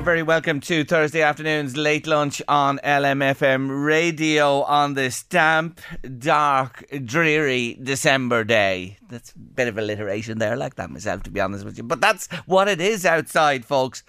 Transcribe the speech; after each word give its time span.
You're 0.00 0.04
very 0.06 0.22
welcome 0.22 0.60
to 0.60 0.82
Thursday 0.82 1.20
afternoon's 1.20 1.76
late 1.76 2.06
lunch 2.06 2.40
on 2.48 2.78
LMFM 2.78 3.84
radio 3.84 4.62
on 4.62 4.94
this 4.94 5.24
damp, 5.24 5.78
dark, 6.18 6.86
dreary 7.04 7.78
December 7.82 8.42
day. 8.42 8.96
That's 9.10 9.32
a 9.32 9.38
bit 9.38 9.68
of 9.68 9.76
alliteration 9.76 10.38
there, 10.38 10.52
I 10.52 10.54
like 10.54 10.76
that 10.76 10.88
myself, 10.88 11.24
to 11.24 11.30
be 11.30 11.38
honest 11.38 11.66
with 11.66 11.76
you. 11.76 11.84
But 11.84 12.00
that's 12.00 12.28
what 12.46 12.66
it 12.66 12.80
is 12.80 13.04
outside, 13.04 13.66
folks. 13.66 14.02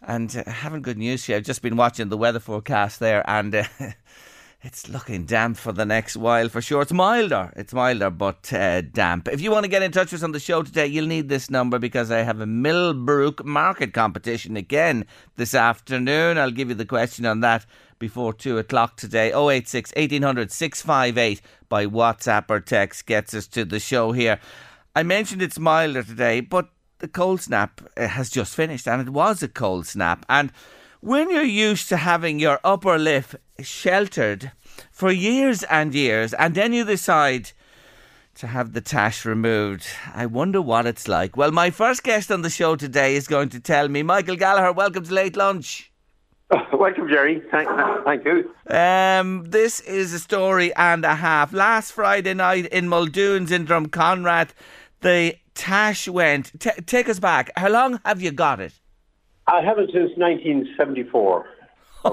And 0.00 0.34
uh, 0.34 0.44
I 0.46 0.52
haven't 0.52 0.80
good 0.80 0.96
news 0.96 1.26
for 1.26 1.32
you. 1.32 1.36
I've 1.36 1.44
just 1.44 1.60
been 1.60 1.76
watching 1.76 2.08
the 2.08 2.16
weather 2.16 2.40
forecast 2.40 2.98
there, 2.98 3.22
and 3.28 3.56
uh, 3.56 3.64
it's 4.66 4.88
looking 4.88 5.24
damp 5.24 5.56
for 5.56 5.72
the 5.72 5.86
next 5.86 6.16
while 6.16 6.48
for 6.48 6.60
sure. 6.60 6.82
It's 6.82 6.92
milder, 6.92 7.52
it's 7.54 7.72
milder, 7.72 8.10
but 8.10 8.52
uh, 8.52 8.80
damp. 8.80 9.28
If 9.28 9.40
you 9.40 9.52
want 9.52 9.62
to 9.62 9.70
get 9.70 9.82
in 9.82 9.92
touch 9.92 10.10
with 10.10 10.20
us 10.20 10.24
on 10.24 10.32
the 10.32 10.40
show 10.40 10.64
today, 10.64 10.88
you'll 10.88 11.06
need 11.06 11.28
this 11.28 11.48
number 11.48 11.78
because 11.78 12.10
I 12.10 12.22
have 12.22 12.40
a 12.40 12.46
Millbrook 12.46 13.44
market 13.44 13.94
competition 13.94 14.56
again 14.56 15.06
this 15.36 15.54
afternoon. 15.54 16.36
I'll 16.36 16.50
give 16.50 16.68
you 16.68 16.74
the 16.74 16.84
question 16.84 17.26
on 17.26 17.40
that 17.40 17.64
before 18.00 18.32
two 18.32 18.58
o'clock 18.58 18.96
today. 18.96 19.32
086 19.32 19.92
1800 19.94 20.50
658 20.50 21.40
by 21.68 21.86
WhatsApp 21.86 22.50
or 22.50 22.58
text 22.58 23.06
gets 23.06 23.34
us 23.34 23.46
to 23.46 23.64
the 23.64 23.78
show 23.78 24.10
here. 24.10 24.40
I 24.96 25.04
mentioned 25.04 25.42
it's 25.42 25.60
milder 25.60 26.02
today, 26.02 26.40
but 26.40 26.70
the 26.98 27.08
cold 27.08 27.40
snap 27.40 27.80
uh, 27.96 28.08
has 28.08 28.30
just 28.30 28.56
finished, 28.56 28.88
and 28.88 29.00
it 29.00 29.10
was 29.10 29.44
a 29.44 29.48
cold 29.48 29.86
snap. 29.86 30.26
And 30.28 30.50
when 31.06 31.30
you're 31.30 31.44
used 31.44 31.88
to 31.88 31.96
having 31.96 32.40
your 32.40 32.58
upper 32.64 32.98
lip 32.98 33.26
sheltered 33.60 34.50
for 34.90 35.12
years 35.12 35.62
and 35.62 35.94
years, 35.94 36.34
and 36.34 36.56
then 36.56 36.72
you 36.72 36.84
decide 36.84 37.52
to 38.34 38.48
have 38.48 38.72
the 38.72 38.80
tash 38.80 39.24
removed, 39.24 39.86
I 40.12 40.26
wonder 40.26 40.60
what 40.60 40.84
it's 40.84 41.06
like. 41.06 41.36
Well, 41.36 41.52
my 41.52 41.70
first 41.70 42.02
guest 42.02 42.32
on 42.32 42.42
the 42.42 42.50
show 42.50 42.74
today 42.74 43.14
is 43.14 43.28
going 43.28 43.50
to 43.50 43.60
tell 43.60 43.86
me. 43.86 44.02
Michael 44.02 44.34
Gallagher, 44.34 44.72
welcome 44.72 45.04
to 45.04 45.14
Late 45.14 45.36
Lunch. 45.36 45.92
Welcome, 46.72 47.08
Jerry. 47.08 47.42
Thank, 47.50 47.68
thank 48.04 48.24
you. 48.24 48.54
Um, 48.68 49.50
this 49.50 49.80
is 49.80 50.12
a 50.12 50.20
story 50.20 50.72
and 50.76 51.04
a 51.04 51.16
half. 51.16 51.52
Last 51.52 51.90
Friday 51.90 52.34
night 52.34 52.66
in 52.66 52.88
Muldoon's 52.88 53.50
in 53.50 53.66
Drumconrath, 53.66 54.50
the 55.00 55.34
tash 55.54 56.06
went. 56.06 56.52
T- 56.60 56.70
take 56.84 57.08
us 57.08 57.18
back. 57.18 57.50
How 57.56 57.68
long 57.68 58.00
have 58.04 58.22
you 58.22 58.30
got 58.30 58.60
it? 58.60 58.74
I 59.48 59.62
haven't 59.62 59.92
since 59.92 60.12
1974. 60.16 61.46
uh, 62.04 62.10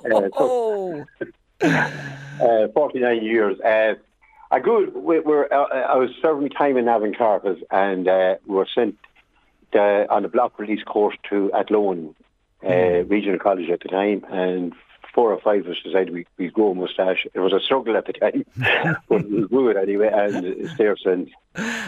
so, 0.00 0.30
Oh, 0.38 1.04
uh, 1.60 2.68
49 2.74 3.24
years. 3.24 3.60
Uh, 3.60 3.94
I 4.50 4.60
grew. 4.60 4.90
We 4.90 5.20
were. 5.20 5.52
Uh, 5.52 5.66
I 5.66 5.96
was 5.96 6.10
serving 6.22 6.50
time 6.50 6.76
in 6.76 6.84
Navan 6.84 7.14
Carpets, 7.14 7.62
and 7.70 8.06
uh, 8.06 8.36
we 8.46 8.54
were 8.54 8.68
sent 8.72 8.96
uh, 9.74 10.04
on 10.08 10.24
a 10.24 10.28
block 10.28 10.58
release 10.58 10.82
course 10.84 11.16
to 11.30 11.52
Athlone 11.52 12.14
uh, 12.64 13.04
Regional 13.04 13.38
College 13.38 13.70
at 13.70 13.80
the 13.80 13.88
time, 13.88 14.24
and 14.30 14.72
four 15.14 15.32
or 15.32 15.40
five 15.40 15.64
of 15.64 15.72
us 15.72 15.78
decided 15.82 16.12
we 16.12 16.26
we 16.38 16.48
grow 16.48 16.70
a 16.70 16.74
moustache. 16.74 17.26
It 17.34 17.40
was 17.40 17.52
a 17.52 17.60
struggle 17.60 17.96
at 17.96 18.06
the 18.06 18.12
time, 18.12 18.44
but 19.08 19.28
we 19.28 19.48
grew 19.48 19.68
it 19.70 19.76
anyway, 19.76 20.10
and 20.12 20.44
it's 20.44 20.76
there 20.76 20.96
since. 20.96 21.30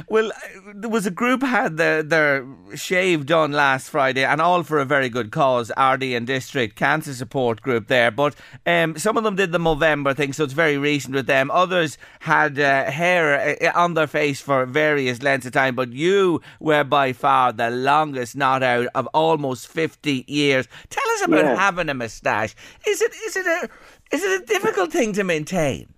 Well, 0.09 0.31
uh, 0.33 0.73
there 0.75 0.89
was 0.91 1.07
a 1.07 1.11
group 1.11 1.43
had 1.43 1.77
their 1.77 2.03
their 2.03 2.47
shave 2.75 3.27
done 3.27 3.53
last 3.53 3.91
Friday, 3.91 4.25
and 4.25 4.41
all 4.41 4.63
for 4.63 4.79
a 4.79 4.85
very 4.85 5.09
good 5.09 5.31
cause. 5.31 5.71
Ardee 5.77 6.17
and 6.17 6.27
District 6.27 6.75
Cancer 6.77 7.13
Support 7.15 7.63
Group 7.63 7.89
there, 7.89 8.11
but 8.11 8.35
um, 8.67 8.97
some 8.99 9.17
of 9.17 9.25
them 9.25 9.37
did 9.37 9.53
the 9.53 9.59
Movember 9.59 10.17
thing, 10.17 10.33
so 10.33 10.45
it's 10.45 10.53
very 10.53 10.79
recent 10.79 11.15
with 11.15 11.27
them. 11.27 11.51
Others 11.51 11.99
had 12.21 12.59
uh, 12.59 12.91
hair 12.91 13.59
uh, 13.63 13.73
on 13.79 13.95
their 13.95 14.07
face 14.07 14.41
for 14.41 14.65
various 14.67 15.23
lengths 15.23 15.47
of 15.47 15.53
time, 15.53 15.75
but 15.75 15.93
you 15.93 16.41
were 16.61 16.85
by 16.85 17.13
far 17.13 17.53
the 17.53 17.71
longest 17.71 18.37
not 18.37 18.63
out 18.63 18.89
of 18.95 19.07
almost 19.09 19.69
fifty 19.69 20.25
years. 20.27 20.67
Tell 20.91 21.09
us 21.15 21.23
about 21.27 21.45
Yeah. 21.45 21.57
having 21.57 21.89
a 21.89 21.95
moustache. 21.95 22.55
Is 22.87 23.03
it 23.03 23.13
is 23.27 23.37
it 23.37 23.47
a 23.47 23.69
is 24.11 24.23
it 24.25 24.43
a 24.43 24.47
difficult 24.47 24.93
thing 24.93 25.13
to 25.15 25.25
maintain? 25.25 25.93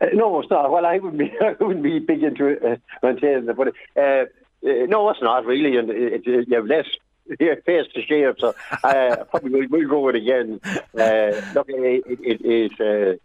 Uh, 0.00 0.06
no, 0.14 0.40
it's 0.40 0.50
not. 0.50 0.70
Well, 0.70 0.86
I 0.86 0.98
wouldn't 0.98 1.18
be, 1.18 1.32
I 1.40 1.54
wouldn't 1.62 1.82
be 1.82 1.98
big 1.98 2.22
into 2.22 2.46
it, 2.46 2.64
uh, 2.64 2.76
maintaining 3.02 3.48
it, 3.48 3.56
but 3.56 3.68
uh, 3.96 4.00
uh, 4.00 4.26
no, 4.62 5.08
it's 5.10 5.22
not 5.22 5.44
really, 5.44 5.76
and 5.76 5.90
it, 5.90 6.26
it, 6.26 6.48
you 6.48 6.56
have 6.56 6.66
less 6.66 6.86
face 7.38 7.86
to 7.94 8.02
shave, 8.02 8.34
so 8.38 8.54
uh, 8.84 9.24
probably 9.30 9.50
we'll, 9.50 9.68
we'll 9.68 9.88
go 9.88 10.08
it 10.08 10.16
again. 10.16 10.60
Uh, 10.98 11.40
look, 11.54 11.66
it, 11.68 12.04
it, 12.08 12.72
uh, 12.80 13.18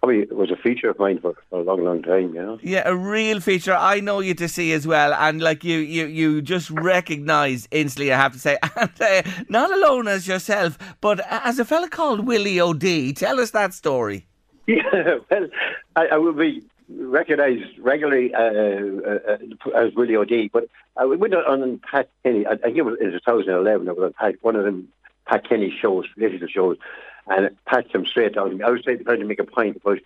probably 0.00 0.22
it 0.22 0.36
was 0.36 0.50
a 0.50 0.56
feature 0.56 0.90
of 0.90 0.98
mine 0.98 1.18
for, 1.18 1.34
for 1.48 1.60
a 1.60 1.62
long, 1.62 1.82
long 1.82 2.02
time, 2.02 2.34
you 2.34 2.42
know. 2.42 2.58
Yeah, 2.62 2.82
a 2.84 2.94
real 2.94 3.40
feature. 3.40 3.74
I 3.74 4.00
know 4.00 4.20
you 4.20 4.34
to 4.34 4.48
see 4.48 4.72
as 4.72 4.86
well, 4.86 5.14
and 5.14 5.40
like 5.40 5.64
you, 5.64 5.78
you, 5.78 6.06
you 6.06 6.42
just 6.42 6.70
recognise 6.70 7.66
instantly. 7.70 8.12
I 8.12 8.18
have 8.18 8.32
to 8.34 8.38
say, 8.38 8.58
and 8.76 8.90
uh, 9.00 9.22
not 9.48 9.72
alone 9.72 10.08
as 10.08 10.28
yourself, 10.28 10.78
but 11.00 11.20
as 11.30 11.58
a 11.58 11.64
fella 11.64 11.88
called 11.88 12.26
Willie 12.26 12.60
O'Dea. 12.60 13.14
Tell 13.14 13.40
us 13.40 13.50
that 13.52 13.72
story. 13.72 14.26
Yeah, 14.66 15.18
well, 15.30 15.48
I, 15.96 16.06
I 16.06 16.16
will 16.18 16.32
be 16.32 16.64
recognised 16.88 17.78
regularly 17.78 18.34
uh, 18.34 18.38
uh, 18.38 19.18
uh, 19.28 19.70
as 19.70 19.94
Willie 19.94 20.16
O'Dea, 20.16 20.48
but 20.52 20.68
I 20.96 21.04
went 21.04 21.34
on, 21.34 21.80
Pat 21.80 22.10
Kenny, 22.22 22.46
I, 22.46 22.52
I 22.52 22.56
think 22.56 22.76
it 22.76 22.82
was, 22.82 22.98
it 23.00 23.12
was 23.12 23.22
2011, 23.26 23.88
I 23.88 23.92
was 23.92 24.04
on 24.04 24.12
Pat, 24.12 24.36
one 24.42 24.56
of 24.56 24.64
them 24.64 24.88
Pat 25.26 25.48
Kenny 25.48 25.74
shows, 25.80 26.06
political 26.14 26.48
shows, 26.48 26.76
and 27.26 27.56
Pat 27.66 27.90
came 27.90 28.06
straight 28.06 28.34
down. 28.34 28.62
I 28.62 28.70
was 28.70 28.82
trying 28.82 29.04
to 29.04 29.24
make 29.24 29.38
a 29.38 29.44
point 29.44 29.76
about, 29.76 29.98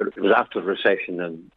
it 0.00 0.16
was 0.16 0.32
after 0.34 0.60
the 0.60 0.66
recession 0.66 1.20
and 1.20 1.50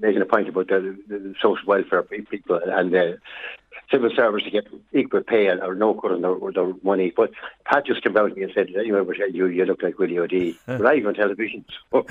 making 0.00 0.22
a 0.22 0.26
point 0.26 0.48
about 0.48 0.68
the, 0.68 0.96
the 1.08 1.34
social 1.40 1.66
welfare 1.66 2.02
people 2.02 2.60
and 2.64 2.94
uh, 2.94 3.12
civil 3.92 4.10
service 4.16 4.42
to 4.44 4.50
get 4.50 4.66
equal 4.92 5.22
pay 5.22 5.46
and, 5.46 5.60
or 5.62 5.74
no 5.74 5.94
cut 5.94 6.12
on 6.12 6.22
their, 6.22 6.34
their 6.52 6.74
money. 6.82 7.12
But 7.14 7.30
Pat 7.64 7.86
just 7.86 8.02
came 8.02 8.16
out 8.16 8.28
to 8.28 8.34
me 8.34 8.44
and 8.44 8.52
said, 8.54 8.68
anyway, 8.74 9.02
but 9.04 9.16
you, 9.32 9.46
you 9.46 9.64
look 9.64 9.82
like 9.82 9.98
Willie 9.98 10.18
O'Dea. 10.18 10.56
but 10.66 10.86
I 10.86 11.02
on 11.04 11.14
television. 11.14 11.64
So. 11.90 12.06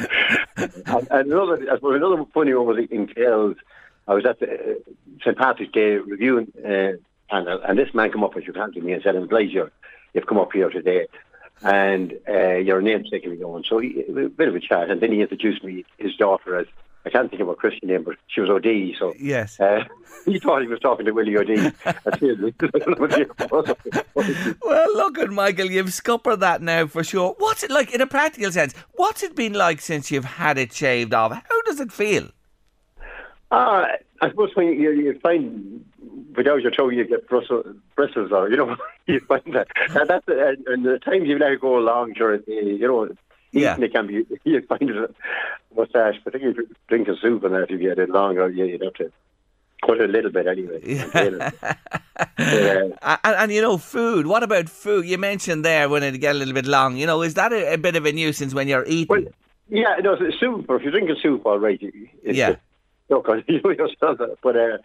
and, 0.58 0.72
and 0.86 1.32
another, 1.32 1.68
I 1.70 1.76
suppose 1.76 1.96
another 1.96 2.24
funny 2.34 2.54
one 2.54 2.68
was 2.68 2.86
in 2.90 3.08
Kells. 3.08 3.58
I 4.08 4.14
was 4.14 4.26
at 4.26 4.40
the 4.40 4.52
uh, 4.52 4.74
St. 5.22 5.38
Patrick's 5.38 5.72
Day 5.72 5.98
reviewing, 5.98 6.52
uh, 6.64 6.94
and, 7.30 7.48
and 7.48 7.80
this 7.80 7.94
man 7.94 8.12
came 8.12 8.24
up 8.24 8.36
and 8.36 8.46
shook 8.46 8.56
hands 8.56 8.76
with 8.76 8.84
me 8.84 8.94
and 8.94 9.04
said, 9.04 9.16
I'm 9.16 9.28
glad 9.28 9.50
you're, 9.50 9.72
you've 10.14 10.28
come 10.28 10.40
up 10.40 10.52
here 10.54 10.70
today. 10.70 11.08
And 11.64 12.18
uh, 12.28 12.56
your 12.56 12.82
namesake 12.82 13.24
will 13.24 13.32
be 13.32 13.38
going. 13.38 13.64
So 13.68 13.78
he, 13.78 14.04
a 14.08 14.30
bit 14.30 14.48
of 14.48 14.56
a 14.56 14.60
chat. 14.60 14.90
And 14.90 15.00
then 15.00 15.12
he 15.12 15.22
introduced 15.22 15.64
me, 15.64 15.86
his 15.98 16.16
daughter, 16.16 16.58
as 16.58 16.68
I 17.06 17.10
can't 17.10 17.30
think 17.30 17.42
of 17.42 17.48
her 17.48 17.56
Christian 17.56 17.90
name, 17.90 18.04
but 18.04 18.16
she 18.28 18.42
was 18.42 18.50
O'Dea. 18.50 18.96
So 19.00 19.14
Yes. 19.20 19.60
uh, 19.60 19.84
he 20.26 20.40
thought 20.40 20.62
he 20.62 20.68
was 20.68 20.80
talking 20.80 21.06
to 21.06 21.12
Willie 21.12 21.38
O'Dea. 21.38 21.72
Well, 24.64 24.94
look 24.96 25.18
at 25.18 25.30
Michael. 25.30 25.70
You've 25.72 25.94
scuppered 25.94 26.40
that 26.42 26.62
now 26.62 26.88
for 26.88 27.04
sure. 27.04 27.36
What's 27.38 27.64
it 27.64 27.72
like 27.72 27.94
in 27.94 28.02
a 28.02 28.08
practical 28.08 28.52
sense? 28.52 28.74
What's 28.94 29.24
it 29.24 29.36
been 29.36 29.54
like 29.54 29.82
since 29.82 30.12
you've 30.12 30.26
had 30.26 30.58
it 30.58 30.74
shaved 30.74 31.14
off? 31.14 31.32
How 31.32 31.62
does 31.64 31.80
it 31.80 31.92
feel? 31.92 32.30
uh, 33.52 33.86
I 34.22 34.30
suppose 34.30 34.52
when 34.56 34.68
you, 34.68 34.92
you 34.92 35.20
find 35.20 35.84
without 36.36 36.62
your 36.62 36.72
toe 36.72 36.90
you 36.90 37.04
get 37.04 37.28
bristles, 37.28 37.66
bristles 37.96 38.32
or 38.32 38.50
you 38.50 38.56
know 38.56 38.78
you 39.08 39.20
find 39.22 39.42
that 39.54 39.68
and 39.90 40.10
that's 40.10 40.26
and, 40.28 40.66
and 40.68 40.86
the 40.86 41.00
times 41.00 41.28
you 41.28 41.36
it 41.38 41.60
go 41.60 41.78
along, 41.78 42.14
during 42.14 42.42
the 42.48 42.54
you 42.54 42.88
know. 42.88 43.10
Yeah. 43.52 43.78
It 43.80 43.94
can 43.94 44.08
be, 44.08 44.26
you 44.44 44.62
find 44.62 44.82
it 44.90 44.96
a 44.96 45.10
mustache, 45.76 46.16
particularly 46.24 46.58
if 46.64 46.70
you 46.70 46.76
drink 46.88 47.08
a 47.08 47.16
soup 47.18 47.44
and 47.44 47.54
that, 47.54 47.70
if 47.70 47.82
you 47.82 47.90
had 47.90 48.00
it 48.00 48.10
longer, 48.10 48.50
you, 48.50 48.66
you'd 48.66 48.82
have 48.84 48.94
to 48.96 49.12
cut 49.86 49.98
it 50.00 50.10
a 50.10 50.12
little 50.12 50.32
bit 50.32 50.48
anyway. 50.48 50.80
Yeah. 50.84 51.50
Yeah. 52.38 52.88
and, 53.02 53.36
and 53.36 53.52
you 53.52 53.62
know, 53.62 53.78
food. 53.78 54.28
What 54.28 54.44
about 54.44 54.70
food? 54.70 55.06
You 55.06 55.18
mentioned 55.18 55.66
there 55.66 55.90
when 55.90 56.04
it 56.04 56.18
get 56.20 56.36
a 56.36 56.38
little 56.38 56.54
bit 56.54 56.66
long. 56.66 56.96
You 56.98 57.06
know, 57.08 57.22
is 57.22 57.34
that 57.36 57.52
a, 57.52 57.74
a 57.74 57.78
bit 57.78 57.96
of 57.96 58.06
a 58.06 58.12
nuisance 58.12 58.54
when 58.54 58.68
you're 58.68 58.86
eating? 58.86 59.08
Well, 59.10 59.24
yeah, 59.70 59.96
no, 60.04 60.14
it's 60.20 60.40
soup, 60.40 60.66
or 60.70 60.76
if 60.78 60.84
you're 60.84 60.92
drinking 60.92 61.16
soup, 61.22 61.46
all 61.46 61.58
right. 61.60 61.82
it- 61.82 61.94
It's 62.24 62.38
Yeah. 62.38 62.56
Look, 63.10 63.28
you 63.48 63.60
yourself, 63.66 64.20
but 64.42 64.56
uh, 64.56 64.78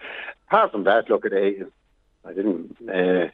apart 0.48 0.72
from 0.72 0.82
that, 0.84 1.08
look 1.08 1.24
at 1.26 1.32
it. 1.32 1.70
I 2.24 2.32
didn't 2.32 2.76
uh, 2.88 3.28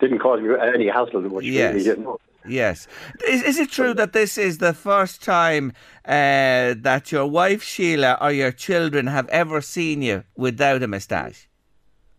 didn't 0.00 0.18
cause 0.18 0.42
me 0.42 0.50
any 0.60 0.88
hassle. 0.88 1.22
Much 1.22 1.44
Yes. 1.44 1.72
really, 1.74 1.86
you 1.86 1.96
know. 1.96 2.18
Yes. 2.46 2.86
Is, 3.26 3.42
is 3.42 3.58
it 3.58 3.70
true 3.70 3.94
that 3.94 4.12
this 4.12 4.36
is 4.38 4.58
the 4.58 4.74
first 4.74 5.22
time 5.22 5.72
uh, 6.04 6.74
that 6.76 7.10
your 7.10 7.26
wife 7.26 7.62
Sheila 7.62 8.18
or 8.20 8.32
your 8.32 8.52
children 8.52 9.06
have 9.06 9.28
ever 9.28 9.60
seen 9.60 10.02
you 10.02 10.24
without 10.36 10.82
a 10.82 10.88
moustache? 10.88 11.48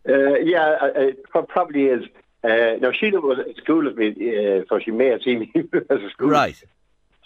Uh, 0.07 0.35
yeah, 0.35 0.77
uh, 0.81 0.91
it 0.95 1.23
probably 1.29 1.85
is. 1.85 2.05
Uh, 2.43 2.77
now 2.79 2.91
Sheila 2.91 3.19
was 3.21 3.39
at 3.39 3.55
school 3.57 3.85
with 3.85 3.97
me, 3.97 4.09
uh, 4.09 4.63
so 4.69 4.79
she 4.79 4.91
may 4.91 5.07
have 5.07 5.21
seen 5.23 5.39
me 5.39 5.51
as 5.89 6.01
a 6.01 6.09
school 6.09 6.29
Right. 6.29 6.61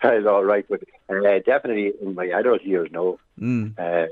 That's 0.02 0.26
all 0.26 0.46
right, 0.46 0.66
But 0.70 0.84
uh, 1.10 1.40
definitely 1.40 1.92
in 2.02 2.16
my 2.16 2.28
adult 2.28 2.64
years, 2.64 2.90
no. 2.92 3.20
Mm. 3.38 3.78
Uh, 3.78 4.08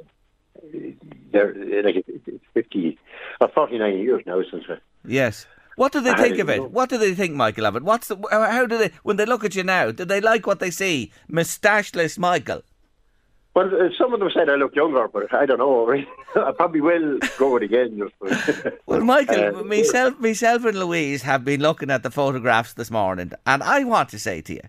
they're 1.31 1.83
like 1.83 1.95
it's 1.95 2.27
it's 2.27 2.43
fifty, 2.53 2.97
or 3.39 3.47
forty 3.47 3.77
nine 3.77 3.99
years 3.99 4.23
now 4.25 4.41
since. 4.49 4.65
I, 4.69 4.77
Yes. 5.05 5.45
What 5.77 5.91
do 5.91 6.01
they 6.01 6.15
think 6.15 6.39
of 6.39 6.50
it? 6.50 6.71
What 6.71 6.89
do 6.89 6.97
they 6.97 7.13
think, 7.13 7.35
Michael, 7.35 7.68
of 7.68 7.75
it? 7.75 7.83
What's 7.83 8.07
the, 8.07 8.18
how 8.31 8.65
do 8.65 8.79
they, 8.79 8.89
when 9.03 9.18
they 9.18 9.27
look 9.27 9.45
at 9.45 9.56
you 9.56 9.63
now, 9.63 9.91
do 9.91 10.06
they 10.06 10.19
like 10.19 10.47
what 10.47 10.59
they 10.59 10.71
see? 10.71 11.12
Moustacheless 11.31 12.18
Michael. 12.18 12.63
Well, 13.53 13.68
uh, 13.68 13.89
some 13.95 14.12
of 14.12 14.19
them 14.19 14.31
said 14.33 14.50
I 14.50 14.56
look 14.56 14.75
younger, 14.75 15.07
but 15.07 15.31
I 15.31 15.45
don't 15.45 15.59
know. 15.59 15.91
I 16.35 16.51
probably 16.51 16.81
will 16.81 17.19
grow 17.38 17.57
it 17.57 17.63
again. 17.63 18.09
Well, 18.88 19.01
Michael, 19.01 19.59
Uh, 19.59 19.63
myself, 19.63 20.19
myself 20.19 20.65
and 20.65 20.79
Louise 20.79 21.21
have 21.21 21.45
been 21.45 21.62
looking 21.62 21.91
at 21.91 22.01
the 22.01 22.09
photographs 22.09 22.73
this 22.73 22.89
morning, 22.89 23.33
and 23.45 23.62
I 23.62 23.83
want 23.83 24.09
to 24.09 24.19
say 24.19 24.41
to 24.41 24.53
you 24.53 24.62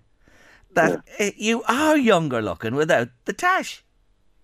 that 0.74 1.00
eh, 1.18 1.30
you 1.36 1.62
are 1.68 1.96
younger 1.96 2.42
looking 2.42 2.74
without 2.74 3.08
the 3.24 3.32
tash. 3.32 3.82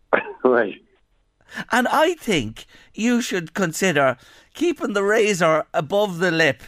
right. 0.44 0.80
And 1.70 1.88
I 1.88 2.14
think 2.14 2.66
you 2.94 3.20
should 3.20 3.54
consider 3.54 4.16
keeping 4.54 4.92
the 4.92 5.04
razor 5.04 5.66
above 5.72 6.18
the 6.18 6.30
lip 6.30 6.62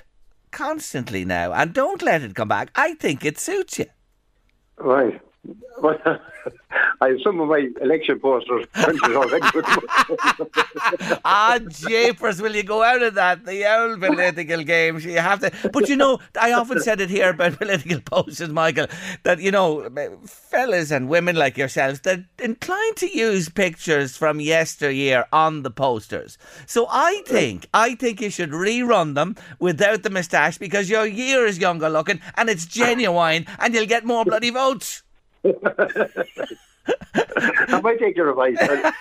constantly 0.50 1.25
now 1.25 1.52
and 1.52 1.73
don't 1.73 2.02
let 2.02 2.23
it 2.23 2.34
come 2.34 2.49
back. 2.49 2.70
I 2.75 2.94
think 2.94 3.25
it 3.25 3.38
suits 3.38 3.78
you. 3.78 3.87
Right. 4.78 5.20
I 7.00 7.19
some 7.22 7.40
of 7.40 7.48
my 7.48 7.69
election 7.81 8.19
posters 8.20 8.66
ah, 11.25 11.58
japers, 11.69 12.40
will 12.40 12.54
you 12.54 12.62
go 12.62 12.82
out 12.82 13.02
of 13.02 13.14
that? 13.14 13.44
The 13.44 13.66
old 13.70 14.00
political 14.00 14.62
games. 14.62 15.04
You 15.04 15.19
have 15.19 15.40
to. 15.40 15.50
But 15.70 15.88
you 15.88 15.96
know, 15.96 16.20
I 16.40 16.52
often 16.52 16.81
said 16.81 17.00
it 17.00 17.10
here 17.10 17.31
about 17.31 17.58
political 17.58 18.00
posters, 18.00 18.50
Michael, 18.50 18.87
that, 19.22 19.40
you 19.40 19.50
know, 19.50 19.88
fellas 20.26 20.90
and 20.90 21.08
women 21.08 21.37
like 21.37 21.56
yourselves, 21.56 22.00
they're 22.00 22.25
inclined 22.42 22.96
to 22.96 23.16
use 23.16 23.49
pictures 23.49 24.16
from 24.16 24.40
yesteryear 24.40 25.26
on 25.32 25.62
the 25.62 25.70
posters. 25.70 26.38
So 26.66 26.87
I 26.90 27.22
think, 27.26 27.66
I 27.75 27.94
think 27.94 28.20
you 28.20 28.31
should 28.31 28.50
rerun 28.50 29.14
them 29.14 29.37
without 29.58 30.02
the 30.02 30.10
moustache 30.10 30.58
because 30.58 30.90
your 30.90 31.06
year 31.06 31.46
is 31.46 31.58
younger 31.58 31.88
looking 31.88 32.20
and 32.37 32.49
it's 32.49 32.66
genuine 32.66 33.46
and 33.58 33.75
you'll 33.75 33.87
get 33.87 34.04
more 34.04 34.25
bloody 34.25 34.50
votes. 34.50 35.02
I 35.44 35.50
might 37.82 37.98
take 37.98 38.16
your 38.16 38.30
advice. 38.30 38.56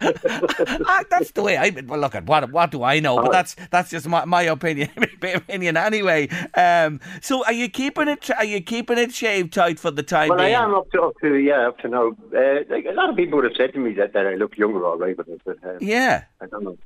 Ah, 0.86 1.04
that's 1.10 1.32
the 1.32 1.42
way 1.42 1.56
I. 1.56 1.70
Well, 1.86 2.00
look 2.00 2.14
at 2.14 2.24
what 2.24 2.50
what 2.50 2.70
do 2.70 2.82
I 2.82 3.00
know? 3.00 3.16
But 3.16 3.32
that's 3.32 3.56
that's 3.70 3.90
just 3.90 4.08
my, 4.08 4.24
my 4.24 4.42
opinion 4.42 4.88
opinion 5.22 5.76
anyway. 5.76 6.28
Um, 6.54 7.00
so 7.20 7.44
are 7.44 7.52
you 7.52 7.68
keeping 7.68 8.08
it? 8.08 8.30
Are 8.30 8.44
you 8.44 8.62
keeping 8.62 8.98
it 8.98 9.12
shaved 9.12 9.52
tight 9.52 9.78
for 9.78 9.90
the 9.90 10.02
time 10.02 10.30
well, 10.30 10.40
I 10.40 10.48
am 10.48 10.74
up 10.74 10.90
to, 10.92 11.02
up 11.02 11.14
to 11.20 11.34
yeah, 11.34 11.68
up 11.68 11.78
to 11.80 11.88
now. 11.88 12.12
Uh, 12.34 12.60
like 12.70 12.86
a 12.86 12.92
lot 12.92 13.10
of 13.10 13.16
people 13.16 13.36
would 13.36 13.44
have 13.44 13.56
said 13.56 13.74
to 13.74 13.78
me 13.78 13.92
that, 13.94 14.14
that 14.14 14.26
I 14.26 14.34
look 14.34 14.56
younger, 14.56 14.84
all 14.86 14.96
right, 14.96 15.16
but, 15.16 15.26
but 15.44 15.58
uh, 15.64 15.74
Yeah. 15.80 16.24
I 16.40 16.46
don't 16.46 16.64
know. 16.64 16.78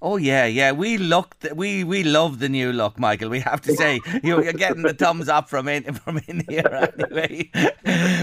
Oh 0.00 0.16
yeah, 0.16 0.46
yeah. 0.46 0.70
We 0.70 0.96
looked, 0.96 1.46
we 1.56 1.82
we 1.82 2.04
love 2.04 2.38
the 2.38 2.48
new 2.48 2.72
look, 2.72 3.00
Michael. 3.00 3.30
We 3.30 3.40
have 3.40 3.60
to 3.62 3.74
say 3.74 4.00
you're 4.22 4.52
getting 4.52 4.82
the 4.82 4.94
thumbs 4.94 5.28
up 5.28 5.48
from 5.48 5.66
in 5.66 5.92
from 5.94 6.20
in 6.28 6.44
here 6.48 6.90
anyway. 6.96 7.50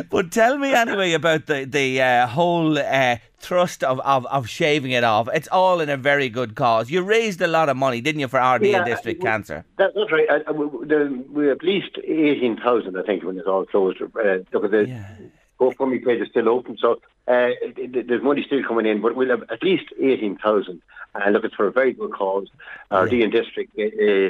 but 0.10 0.31
tell 0.31 0.57
me 0.57 0.74
anyway 0.74 1.12
about 1.12 1.48
the 1.48 1.66
the 1.66 2.01
uh, 2.01 2.27
whole 2.27 2.77
uh, 2.80 3.18
thrust 3.39 3.83
of, 3.83 4.00
of 4.01 4.25
of 4.27 4.48
shaving 4.48 4.92
it 4.92 5.04
off. 5.04 5.27
It's 5.33 5.50
all 5.50 5.81
in 5.81 5.89
a 5.89 5.98
very 5.98 6.30
good 6.30 6.56
cause. 6.56 6.89
You 6.89 7.01
raised 7.01 7.42
a 7.42 7.48
lot 7.48 7.68
of 7.68 7.75
money, 7.75 8.00
didn't 8.00 8.21
you, 8.21 8.30
for 8.30 8.39
RDA 8.39 8.71
yeah, 8.71 8.86
District 8.86 9.21
we, 9.21 9.25
Cancer? 9.25 9.66
That's 9.78 9.94
that's 9.95 10.12
right. 10.13 10.28
I, 10.48 10.51
we, 10.51 10.66
we 10.66 11.51
at 11.51 11.62
least 11.62 11.98
eighteen 12.06 12.56
thousand, 12.56 12.98
I 12.98 13.04
think, 13.04 13.25
when 13.25 13.38
it's 13.38 13.48
all 13.48 13.66
closed. 13.66 14.01
Uh, 14.01 14.07
look 14.54 14.63
at 14.63 14.71
the. 14.71 14.86
Yeah. 14.88 15.10
GoFundMe 15.57 16.04
page 16.04 16.21
is 16.21 16.28
still 16.30 16.50
open, 16.50 16.78
so 16.78 17.00
uh, 17.30 17.48
there's 17.78 18.21
money 18.21 18.44
still 18.45 18.62
coming 18.68 18.86
in, 18.86 19.01
but 19.01 19.16
we'll 19.16 19.30
have 19.30 19.44
at 19.50 19.63
least 19.63 19.86
18,000. 20.01 20.81
And 21.24 21.34
look, 21.34 21.44
it's 21.44 21.56
for 21.56 21.68
a 21.68 21.72
very 21.72 21.94
good 21.94 22.12
cause. 22.12 22.48
Our 22.92 23.08
yeah. 23.08 23.12
Dean 23.12 23.30
district 23.30 23.78
eh, 23.78 23.90
eh, 24.00 24.30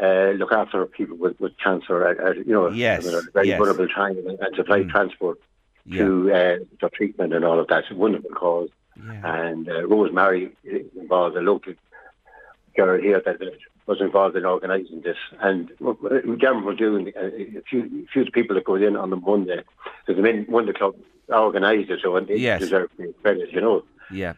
uh, 0.00 0.32
look 0.32 0.52
after 0.52 0.84
people 0.86 1.16
with, 1.16 1.38
with 1.40 1.52
cancer. 1.58 2.06
At, 2.06 2.36
you 2.36 2.52
know, 2.52 2.70
yes. 2.70 3.06
at 3.06 3.14
a 3.14 3.22
very 3.32 3.48
yes. 3.48 3.58
vulnerable 3.58 3.88
time, 3.88 4.16
and, 4.26 4.38
supply 4.56 4.80
mm. 4.80 4.90
transport 4.90 5.38
to 5.90 6.28
yeah. 6.28 6.34
Uh, 6.34 6.56
for 6.78 6.90
treatment 6.90 7.32
and 7.32 7.44
all 7.44 7.58
of 7.58 7.68
that. 7.68 7.80
It's 7.80 7.90
a 7.90 7.94
wonderful 7.94 8.30
cause. 8.30 8.68
Yeah. 8.96 9.42
And 9.42 9.68
uh, 9.68 9.86
Rosemary 9.86 10.52
is 10.64 10.86
involved, 10.96 11.36
a 11.36 11.40
local 11.40 11.74
girl 12.76 13.00
here 13.00 13.22
that 13.24 13.40
was 13.86 14.00
involved 14.00 14.36
in 14.36 14.44
organising 14.44 15.00
this. 15.00 15.16
And 15.40 15.70
generally, 16.38 16.64
were 16.64 16.74
doing 16.74 17.12
a 17.16 17.62
few, 17.68 18.06
few 18.12 18.24
people 18.26 18.54
that 18.56 18.64
go 18.64 18.76
in 18.76 18.96
on 18.96 19.10
the 19.10 19.16
Monday. 19.16 19.62
So 20.06 20.14
the 20.14 20.46
Monday 20.48 20.72
club 20.72 20.96
organised 21.30 21.90
it, 21.90 22.00
so 22.02 22.16
and 22.16 22.26
they 22.26 22.36
yes. 22.36 22.60
deserve 22.60 22.90
credit, 23.22 23.52
you 23.52 23.60
know. 23.60 23.84
Yeah. 24.12 24.34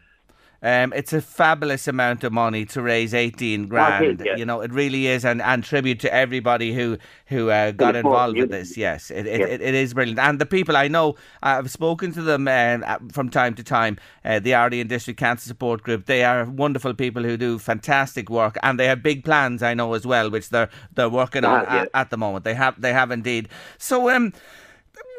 Um, 0.63 0.93
it's 0.93 1.11
a 1.11 1.19
fabulous 1.19 1.89
amount 1.89 2.23
of 2.23 2.31
money 2.31 2.63
to 2.67 2.81
raise 2.81 3.13
eighteen 3.13 3.67
grand. 3.67 4.21
yeah. 4.25 4.37
You 4.37 4.45
know, 4.45 4.61
it 4.61 4.71
really 4.71 5.07
is, 5.07 5.25
and, 5.25 5.41
and 5.41 5.61
tribute 5.61 5.99
to 5.99 6.13
everybody 6.13 6.73
who 6.73 6.97
who 7.27 7.49
uh, 7.49 7.71
got 7.71 7.97
involved 7.97 8.37
with 8.37 8.49
this. 8.49 8.77
Yes, 8.77 9.11
it, 9.11 9.27
it, 9.27 9.41
it, 9.41 9.61
it 9.61 9.75
is 9.75 9.93
brilliant, 9.93 10.19
and 10.19 10.39
the 10.39 10.45
people 10.45 10.77
I 10.77 10.87
know, 10.87 11.15
I've 11.41 11.69
spoken 11.69 12.13
to 12.13 12.21
them 12.21 12.47
uh, 12.47 12.77
from 13.11 13.29
time 13.29 13.55
to 13.55 13.63
time. 13.63 13.97
Uh, 14.23 14.39
the 14.39 14.51
Ardee 14.51 14.79
and 14.79 14.89
District 14.89 15.19
Cancer 15.19 15.47
Support 15.49 15.83
Group. 15.83 16.05
They 16.05 16.23
are 16.23 16.45
wonderful 16.45 16.93
people 16.93 17.23
who 17.23 17.35
do 17.35 17.59
fantastic 17.59 18.29
work, 18.29 18.57
and 18.63 18.79
they 18.79 18.87
have 18.87 19.03
big 19.03 19.25
plans. 19.25 19.61
I 19.61 19.73
know 19.73 19.93
as 19.95 20.07
well, 20.07 20.31
which 20.31 20.47
they're 20.47 20.69
they're 20.95 21.09
working 21.09 21.43
on 21.43 21.65
Ah, 21.67 21.73
yeah. 21.73 21.81
at, 21.81 21.89
at 21.93 22.09
the 22.09 22.17
moment. 22.17 22.45
They 22.45 22.53
have 22.53 22.79
they 22.79 22.93
have 22.93 23.11
indeed. 23.11 23.49
So 23.77 24.09
um. 24.09 24.31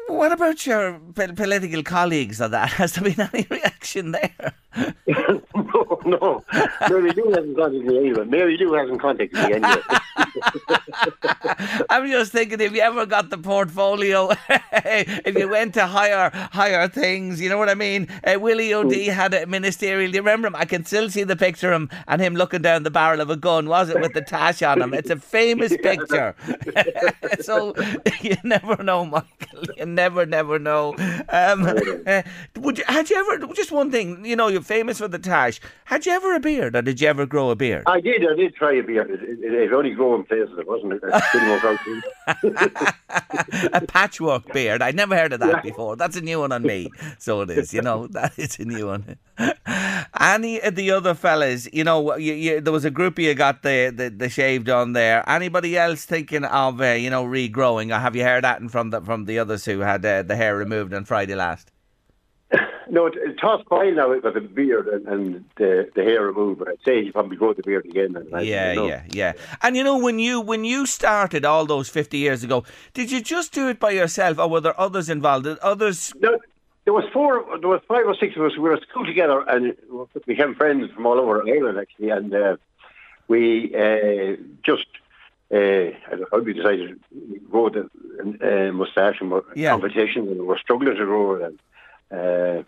What 0.07 0.31
about 0.31 0.65
your 0.67 0.99
p- 1.15 1.31
political 1.33 1.81
colleagues 1.83 2.39
of 2.39 2.51
that? 2.51 2.69
Has 2.73 2.93
there 2.93 3.03
been 3.03 3.27
any 3.33 3.47
reaction 3.49 4.11
there? 4.11 4.53
no, 5.07 5.99
no. 6.05 6.43
Mary 6.89 7.11
Lou 7.13 7.31
hasn't 7.31 7.57
contacted 7.57 7.85
me 7.85 7.97
anyway. 7.97 8.25
Mary 8.25 8.57
Lou 8.57 8.73
hasn't 8.73 9.01
contacted 9.01 9.33
me 9.33 9.53
anyway. 9.55 9.81
I'm 11.89 12.07
just 12.09 12.31
thinking 12.31 12.59
if 12.59 12.73
you 12.73 12.81
ever 12.81 13.05
got 13.05 13.29
the 13.29 13.37
portfolio, 13.37 14.29
if 14.71 15.35
you 15.35 15.47
went 15.47 15.73
to 15.75 15.87
higher 15.87 16.29
higher 16.51 16.87
things, 16.87 17.41
you 17.41 17.49
know 17.49 17.57
what 17.57 17.69
I 17.69 17.73
mean? 17.73 18.07
Uh, 18.23 18.39
Willie 18.39 18.73
O'Dea 18.73 19.07
had 19.07 19.33
a 19.33 19.45
ministerial. 19.47 20.11
Do 20.11 20.17
you 20.17 20.21
remember 20.21 20.47
him? 20.47 20.55
I 20.55 20.65
can 20.65 20.85
still 20.85 21.09
see 21.09 21.23
the 21.23 21.35
picture 21.35 21.71
of 21.71 21.83
him 21.83 21.89
and 22.07 22.21
him 22.21 22.35
looking 22.35 22.61
down 22.61 22.83
the 22.83 22.91
barrel 22.91 23.21
of 23.21 23.29
a 23.29 23.37
gun, 23.37 23.67
was 23.69 23.89
it, 23.89 23.99
with 24.01 24.13
the 24.13 24.21
tash 24.21 24.61
on 24.61 24.81
him? 24.81 24.93
It's 24.93 25.09
a 25.09 25.17
famous 25.17 25.75
picture. 25.77 26.35
so 27.41 27.73
you 28.21 28.35
never 28.43 28.81
know, 28.83 29.05
Michael. 29.05 29.63
You 29.77 29.85
never, 29.95 30.25
never 30.25 30.59
know. 30.59 30.93
Um, 31.29 31.65
uh, 32.05 32.21
would 32.57 32.77
you, 32.77 32.83
had 32.87 33.09
you 33.09 33.17
ever, 33.17 33.53
just 33.53 33.71
one 33.71 33.91
thing, 33.91 34.23
you 34.25 34.35
know, 34.35 34.47
you're 34.47 34.61
famous 34.61 34.99
for 34.99 35.07
the 35.07 35.19
tash. 35.19 35.59
Had 35.85 36.05
you 36.05 36.11
ever 36.11 36.35
a 36.35 36.39
beard 36.39 36.75
or 36.75 36.81
did 36.81 37.01
you 37.01 37.07
ever 37.07 37.25
grow 37.25 37.49
a 37.49 37.55
beard? 37.55 37.83
I 37.87 38.01
did, 38.01 38.25
I 38.29 38.35
did 38.35 38.55
try 38.55 38.73
a 38.73 38.83
beard. 38.83 39.09
It, 39.09 39.21
it, 39.21 39.53
it 39.53 39.73
only 39.73 39.91
grew 39.91 40.15
in 40.15 40.23
places. 40.23 40.57
It 40.57 40.67
wasn't. 40.67 40.93
It 40.93 41.01
didn't 41.33 41.49
work 41.49 41.63
out. 41.63 42.95
a 43.73 43.81
patchwork 43.81 44.51
beard. 44.51 44.81
I'd 44.81 44.95
never 44.95 45.15
heard 45.15 45.33
of 45.33 45.39
that 45.39 45.63
before. 45.63 45.95
That's 45.95 46.15
a 46.15 46.21
new 46.21 46.39
one 46.39 46.51
on 46.51 46.63
me. 46.63 46.89
So 47.17 47.41
it 47.41 47.49
is, 47.49 47.73
you 47.73 47.81
know, 47.81 48.07
that 48.11 48.37
is 48.37 48.59
a 48.59 48.65
new 48.65 48.87
one. 48.87 49.17
Any 50.19 50.61
of 50.61 50.75
the 50.75 50.91
other 50.91 51.13
fellas, 51.13 51.67
you 51.73 51.83
know, 51.83 52.15
you, 52.15 52.33
you, 52.33 52.61
there 52.61 52.73
was 52.73 52.85
a 52.85 52.91
group 52.91 53.19
you 53.19 53.33
got 53.33 53.63
the, 53.63 53.91
the, 53.95 54.09
the 54.09 54.29
shave 54.29 54.63
done 54.65 54.93
there. 54.93 55.27
Anybody 55.29 55.77
else 55.77 56.05
thinking 56.05 56.45
of, 56.45 56.79
uh, 56.81 56.91
you 56.91 57.09
know, 57.09 57.25
regrowing? 57.25 57.95
Or 57.95 57.99
have 57.99 58.15
you 58.15 58.23
heard 58.23 58.43
that 58.43 58.61
from 58.71 58.91
the, 58.91 59.01
from 59.01 59.25
the 59.25 59.39
others 59.39 59.65
who 59.65 59.79
had 59.79 60.05
uh, 60.05 60.23
the 60.23 60.35
hair 60.35 60.55
removed 60.55 60.93
on 60.93 61.05
Friday 61.05 61.35
last? 61.35 61.71
No, 62.87 63.07
it, 63.07 63.15
it's 63.17 63.41
tough 63.41 63.61
fine 63.67 63.95
now 63.95 64.11
with 64.11 64.21
the 64.21 64.39
beard 64.39 64.87
and, 64.87 65.07
and 65.07 65.45
the, 65.57 65.89
the 65.95 66.03
hair 66.03 66.21
removed, 66.21 66.59
but 66.59 66.67
I'd 66.69 66.77
say 66.85 67.01
you 67.01 67.11
probably 67.11 67.35
grow 67.35 67.51
the 67.51 67.63
beard 67.63 67.83
again. 67.85 68.15
And 68.15 68.45
Yeah, 68.45 68.69
you 68.69 68.75
know. 68.75 68.87
yeah, 68.87 69.03
yeah. 69.09 69.33
And 69.63 69.75
you 69.75 69.83
know, 69.83 69.97
when 69.97 70.19
you 70.19 70.39
when 70.39 70.63
you 70.63 70.85
started 70.85 71.45
all 71.45 71.65
those 71.65 71.89
fifty 71.89 72.19
years 72.19 72.43
ago, 72.43 72.63
did 72.93 73.09
you 73.11 73.21
just 73.21 73.53
do 73.53 73.69
it 73.69 73.79
by 73.79 73.89
yourself, 73.89 74.37
or 74.37 74.47
were 74.47 74.61
there 74.61 74.79
others 74.79 75.09
involved? 75.09 75.45
Did 75.45 75.57
others? 75.59 76.13
There, 76.19 76.37
there 76.85 76.93
was 76.93 77.03
four, 77.11 77.43
there 77.59 77.69
was 77.69 77.81
five 77.87 78.05
or 78.05 78.15
six 78.15 78.35
of 78.35 78.43
us. 78.43 78.53
We 78.53 78.59
were 78.59 78.73
at 78.73 78.83
school 78.83 79.05
together, 79.05 79.41
and 79.47 79.75
we 79.89 80.05
became 80.27 80.55
friends 80.55 80.91
from 80.93 81.05
all 81.05 81.19
over 81.19 81.43
Ireland 81.47 81.79
actually. 81.79 82.09
And 82.11 82.33
uh, 82.33 82.57
we 83.27 83.73
uh, 83.75 84.35
just, 84.63 84.85
uh, 85.51 85.57
I 85.57 86.11
don't 86.11 86.21
know 86.21 86.27
how 86.31 86.39
we 86.39 86.53
decided 86.53 86.99
we 87.11 87.39
grow 87.39 87.69
the 87.69 87.89
uh, 88.41 88.71
moustache 88.71 89.19
and 89.19 89.33
Yeah. 89.55 89.71
competition, 89.71 90.27
and 90.27 90.39
we 90.39 90.45
were 90.45 90.59
struggling 90.59 90.95
to 90.95 91.05
grow 91.05 91.35
it. 91.35 91.41
And 91.41 91.59
uh, 92.11 92.63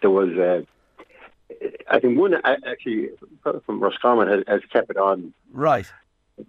there 0.00 0.10
was, 0.10 0.30
uh, 0.38 0.62
I 1.90 2.00
think 2.00 2.18
one 2.18 2.34
uh, 2.34 2.56
actually 2.66 3.10
from 3.42 3.80
Roscommon 3.80 4.28
has, 4.28 4.44
has 4.48 4.60
kept 4.72 4.90
it 4.90 4.96
on 4.96 5.34
Right. 5.52 5.92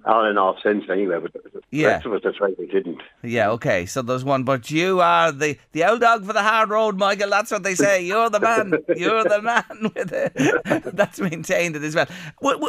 On 0.05 0.27
and 0.27 0.39
off 0.39 0.57
since 0.63 0.83
anyway. 0.89 1.19
But 1.21 1.31
Yeah. 1.71 1.88
The 1.88 1.93
rest 1.93 2.05
of 2.05 2.13
us, 2.13 2.21
that's 2.24 2.41
right, 2.41 2.57
we 2.60 2.67
didn't. 2.67 3.01
Yeah, 3.24 3.50
okay. 3.51 3.86
So 3.86 4.01
there's 4.01 4.24
one, 4.24 4.43
but 4.43 4.71
you 4.71 5.01
are 5.01 5.31
the 5.31 5.57
the 5.71 5.83
old 5.83 6.01
dog 6.01 6.25
for 6.25 6.33
the 6.33 6.41
hard 6.41 6.69
road, 6.69 6.98
Michael. 6.98 7.29
That's 7.29 7.51
what 7.51 7.63
they 7.63 7.75
say. 7.75 8.03
You're 8.03 8.29
the 8.29 8.39
man. 8.39 8.74
You're 8.95 9.24
the 9.24 9.41
man 9.41 9.63
with 9.95 10.12
it. 10.12 10.33
That's 10.95 11.19
maintained 11.19 11.75
it 11.75 11.83
as 11.83 11.95
well. 11.95 12.07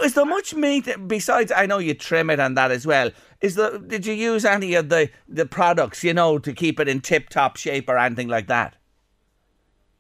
Is 0.03 0.15
there 0.15 0.25
much 0.25 0.55
meat 0.55 0.89
besides? 1.07 1.53
I 1.55 1.67
know 1.67 1.79
you 1.79 1.95
trim 1.95 2.31
it 2.31 2.41
and 2.41 2.57
that 2.57 2.71
as 2.71 2.87
well. 2.87 3.11
Is 3.41 3.55
there? 3.57 3.79
Did 3.79 4.07
you 4.07 4.15
use 4.15 4.45
any 4.45 4.75
of 4.75 4.89
the 4.89 5.11
the 5.29 5.47
products, 5.47 6.05
you 6.05 6.15
know, 6.15 6.39
to 6.39 6.53
keep 6.53 6.79
it 6.79 6.89
in 6.89 7.01
tip 7.01 7.29
top 7.29 7.57
shape 7.57 7.89
or 7.89 7.99
anything 7.99 8.29
like 8.29 8.47
that? 8.49 8.77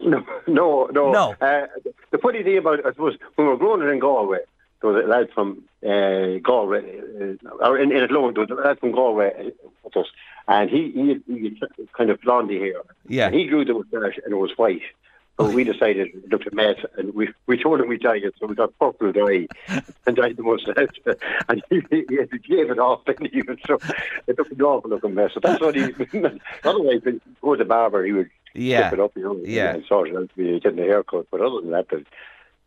No, 0.05 0.25
no, 0.49 0.87
no. 0.93 1.13
No. 1.13 1.35
Uh, 1.41 1.67
the 2.11 2.19
funny 2.19 2.43
thing 2.43 2.59
about 2.59 2.81
it, 2.81 2.87
I 2.87 2.91
suppose, 2.91 3.17
when 3.37 3.47
we 3.47 3.53
were 3.53 3.57
growing 3.59 3.83
it 3.83 3.91
in 3.91 4.01
Galway, 4.01 4.39
there 4.83 4.91
was 4.91 5.05
a 5.05 5.09
lad 5.09 5.29
from 5.33 5.63
uh, 5.87 6.39
Galway, 6.43 7.01
uh, 7.01 7.49
or 7.67 7.79
in, 7.79 7.91
in 7.93 8.03
Athlone, 8.03 8.35
there 8.35 8.45
was 8.45 8.51
a 8.51 8.55
lad 8.61 8.79
from 8.81 8.93
Galway 8.93 9.53
with 9.85 9.97
us, 9.97 10.07
and 10.49 10.69
he, 10.69 10.91
he, 10.91 11.09
had, 11.09 11.23
he 11.27 11.57
had 11.61 11.93
kind 11.93 12.11
of 12.11 12.21
blondie 12.21 12.59
hair. 12.59 12.83
Yeah. 13.09 13.27
And 13.27 13.35
he 13.35 13.47
grew 13.47 13.65
the 13.65 13.75
moustache 13.75 14.19
and 14.25 14.33
it 14.35 14.37
was 14.37 14.53
white. 14.57 14.83
So 15.41 15.49
we 15.51 15.65
decided, 15.65 16.09
we 16.15 16.29
looked 16.29 16.47
at 16.47 16.53
Matt, 16.53 16.77
and 16.99 17.15
we, 17.15 17.31
we 17.47 17.61
told 17.61 17.81
him 17.81 17.89
we 17.89 17.97
dyed 17.97 18.23
it, 18.23 18.35
so 18.39 18.47
we 18.47 18.55
got 18.55 18.79
purple 18.79 19.13
dye 19.13 19.49
and 20.07 20.15
dyed 20.15 20.37
the 20.37 20.43
moustache. 20.43 21.17
And 21.49 21.63
he, 21.71 21.81
he, 21.91 22.05
he 22.09 22.39
gave 22.39 22.71
it 22.71 22.79
off, 22.79 23.01
and 23.09 23.29
he 23.33 23.41
was 23.43 23.57
so, 23.67 23.79
it 24.27 24.37
looked 24.39 24.53
an 24.53 24.61
awful 24.61 24.91
looking 24.91 25.15
mess. 25.15 25.31
So 25.35 25.41
that's 25.43 25.61
what 25.61 25.75
he, 25.75 25.85
otherwise, 26.65 27.01
when 27.03 27.15
he 27.15 27.21
go 27.41 27.55
to 27.55 27.59
the 27.59 27.65
barber, 27.65 28.05
he 28.05 28.13
would 28.13 28.31
Yeah. 28.55 28.91
clip 28.91 29.01
it 29.01 29.03
up, 29.03 29.13
you 29.17 29.23
know, 29.23 29.41
Yeah. 29.43 29.75
and 29.75 29.85
sort 29.87 30.11
it 30.11 30.17
out 30.17 30.29
to 30.29 30.37
be 30.37 30.61
getting 30.61 30.79
a 30.81 30.83
haircut. 30.83 31.27
But 31.31 31.41
other 31.41 31.63
than 31.63 31.71
that, 31.71 31.87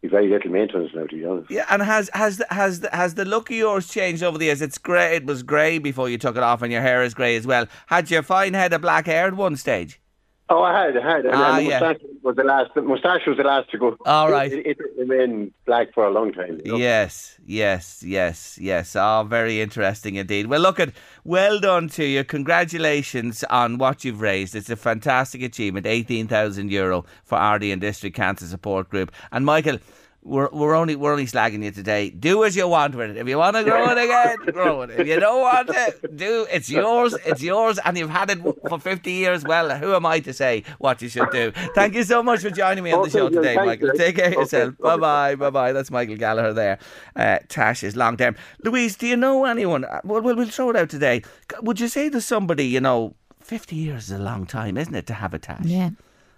very 0.10 0.30
little 0.30 0.52
maintenance 0.52 0.92
now, 0.94 1.06
to 1.06 1.16
be 1.16 1.26
honest. 1.26 1.50
Yeah, 1.52 1.66
and 1.70 1.82
has 1.82 2.10
has 2.14 2.42
has 2.50 2.80
the- 2.82 2.90
has 2.94 3.16
the 3.16 3.26
look 3.26 3.50
of 3.50 3.56
yours 3.56 3.88
changed 3.88 4.24
over 4.24 4.38
the 4.38 4.46
years? 4.46 4.62
It's 4.62 4.78
grey. 4.78 5.16
It 5.16 5.26
was 5.26 5.44
grey 5.44 5.78
before 5.80 6.10
you 6.10 6.18
took 6.18 6.36
it 6.38 6.44
off, 6.44 6.62
and 6.62 6.72
your 6.72 6.82
hair 6.82 7.04
is 7.04 7.14
grey 7.14 7.36
as 7.36 7.46
well. 7.48 7.68
Had 7.88 8.10
your 8.12 8.24
fine 8.24 8.54
head 8.54 8.74
of 8.74 8.82
black 8.82 9.06
hair 9.06 9.28
at 9.28 9.36
one 9.36 9.56
stage? 9.56 10.00
Oh, 10.48 10.62
I 10.62 10.80
had, 10.86 10.96
I 10.96 11.02
had. 11.12 11.26
And, 11.26 11.34
Ah, 11.34 11.58
and 11.58 11.66
yeah. 11.68 11.80
mustache 11.80 12.06
was 12.22 12.36
the 12.36 12.44
last. 12.44 12.70
The 12.76 12.82
mustache 12.84 13.22
was 13.26 13.38
the 13.38 13.44
last 13.44 13.72
to 13.72 13.80
go. 13.80 13.98
All 14.06 14.30
right. 14.30 14.52
It, 14.54 14.66
it, 14.68 14.78
it 14.80 14.92
remained 15.10 15.52
black 15.66 15.92
for 15.92 16.06
a 16.06 16.12
long 16.12 16.34
time. 16.34 16.62
you 16.64 16.74
know. 16.74 16.78
Yes, 16.78 17.40
yes, 17.48 18.04
yes, 18.06 18.58
yes. 18.62 18.96
Oh, 18.96 19.26
very 19.28 19.60
interesting 19.60 20.16
indeed. 20.16 20.46
Well, 20.46 20.62
look 20.62 20.80
at 20.80 20.92
well 21.24 21.60
done 21.60 21.90
to 21.90 22.06
you. 22.06 22.24
Congratulations 22.24 23.44
on 23.50 23.80
what 23.80 24.04
you've 24.06 24.22
raised. 24.22 24.54
It's 24.56 24.70
a 24.70 24.76
fantastic 24.76 25.42
achievement. 25.42 25.88
Eighteen 25.88 26.28
thousand 26.28 26.72
euro 26.72 27.06
for 27.24 27.38
Ardee 27.38 27.72
and 27.72 27.82
District 27.82 28.16
Cancer 28.16 28.46
Support 28.46 28.90
Group. 28.90 29.12
And 29.32 29.46
Michael. 29.46 29.80
We're, 30.28 30.50
we're 30.52 30.74
only 30.74 30.96
we're 30.96 31.12
only 31.12 31.28
slagging 31.28 31.64
you 31.64 31.70
today. 31.70 32.10
Do 32.10 32.44
as 32.46 32.56
you 32.56 32.68
want 32.68 32.96
with 32.96 33.12
it. 33.12 33.18
If 33.18 33.28
you 33.28 33.38
want 33.38 33.56
to 33.58 33.64
grow 33.64 33.86
it 33.92 33.98
again, 34.00 34.38
grow 34.54 34.82
it. 34.82 34.90
If 34.90 35.06
you 35.08 35.20
don't 35.20 35.40
want 35.42 35.70
it, 35.70 36.18
do 36.18 36.48
it's 36.52 36.68
yours. 36.68 37.16
It's 37.28 37.44
yours, 37.44 37.78
and 37.86 37.96
you've 37.96 38.10
had 38.10 38.32
it 38.32 38.40
for 38.68 38.80
fifty 38.80 39.12
years. 39.12 39.44
Well, 39.44 39.78
who 39.78 39.94
am 39.94 40.04
I 40.08 40.20
to 40.22 40.34
say 40.34 40.64
what 40.80 41.00
you 41.04 41.10
should 41.10 41.30
do? 41.30 41.52
Thank 41.76 41.94
you 41.94 42.04
so 42.04 42.24
much 42.24 42.40
for 42.42 42.50
joining 42.50 42.84
me 42.84 42.92
on 42.92 43.04
the 43.04 43.08
Okay, 43.10 43.12
show 43.20 43.30
today, 43.30 43.54
thanks, 43.54 43.66
Michael. 43.68 43.88
Greg. 43.90 44.00
Take 44.00 44.16
care 44.16 44.26
of 44.26 44.32
Okay, 44.32 44.42
yourself. 44.42 44.68
okay. 44.70 44.78
Bye 44.82 44.98
bye. 44.98 45.36
Bye 45.36 45.50
bye. 45.52 45.72
That's 45.74 45.92
Michael 45.92 46.16
Gallagher 46.18 46.54
there. 46.54 46.80
Uh, 47.16 47.38
Tash 47.48 47.84
is 47.84 47.96
long 47.96 48.18
term. 48.18 48.36
Louise, 48.64 48.96
do 48.96 49.06
you 49.06 49.18
know 49.18 49.46
anyone? 49.46 49.86
uh, 49.86 50.02
Well, 50.04 50.24
we'll, 50.24 50.36
we'll 50.36 50.48
throw 50.50 50.72
it 50.72 50.76
out 50.76 50.90
today. 50.90 51.22
Would 51.62 51.80
you 51.80 51.88
say 51.88 52.10
to 52.10 52.20
somebody, 52.20 52.66
you 52.66 52.82
know, 52.82 53.14
50 53.42 53.76
years 53.76 54.06
is 54.06 54.12
a 54.12 54.18
long 54.18 54.48
time, 54.48 54.76
isn't 54.76 54.96
it, 54.96 55.06
to 55.06 55.14
have 55.14 55.36
a 55.36 55.40
Tash? 55.40 55.66
Yeah. 55.66 55.92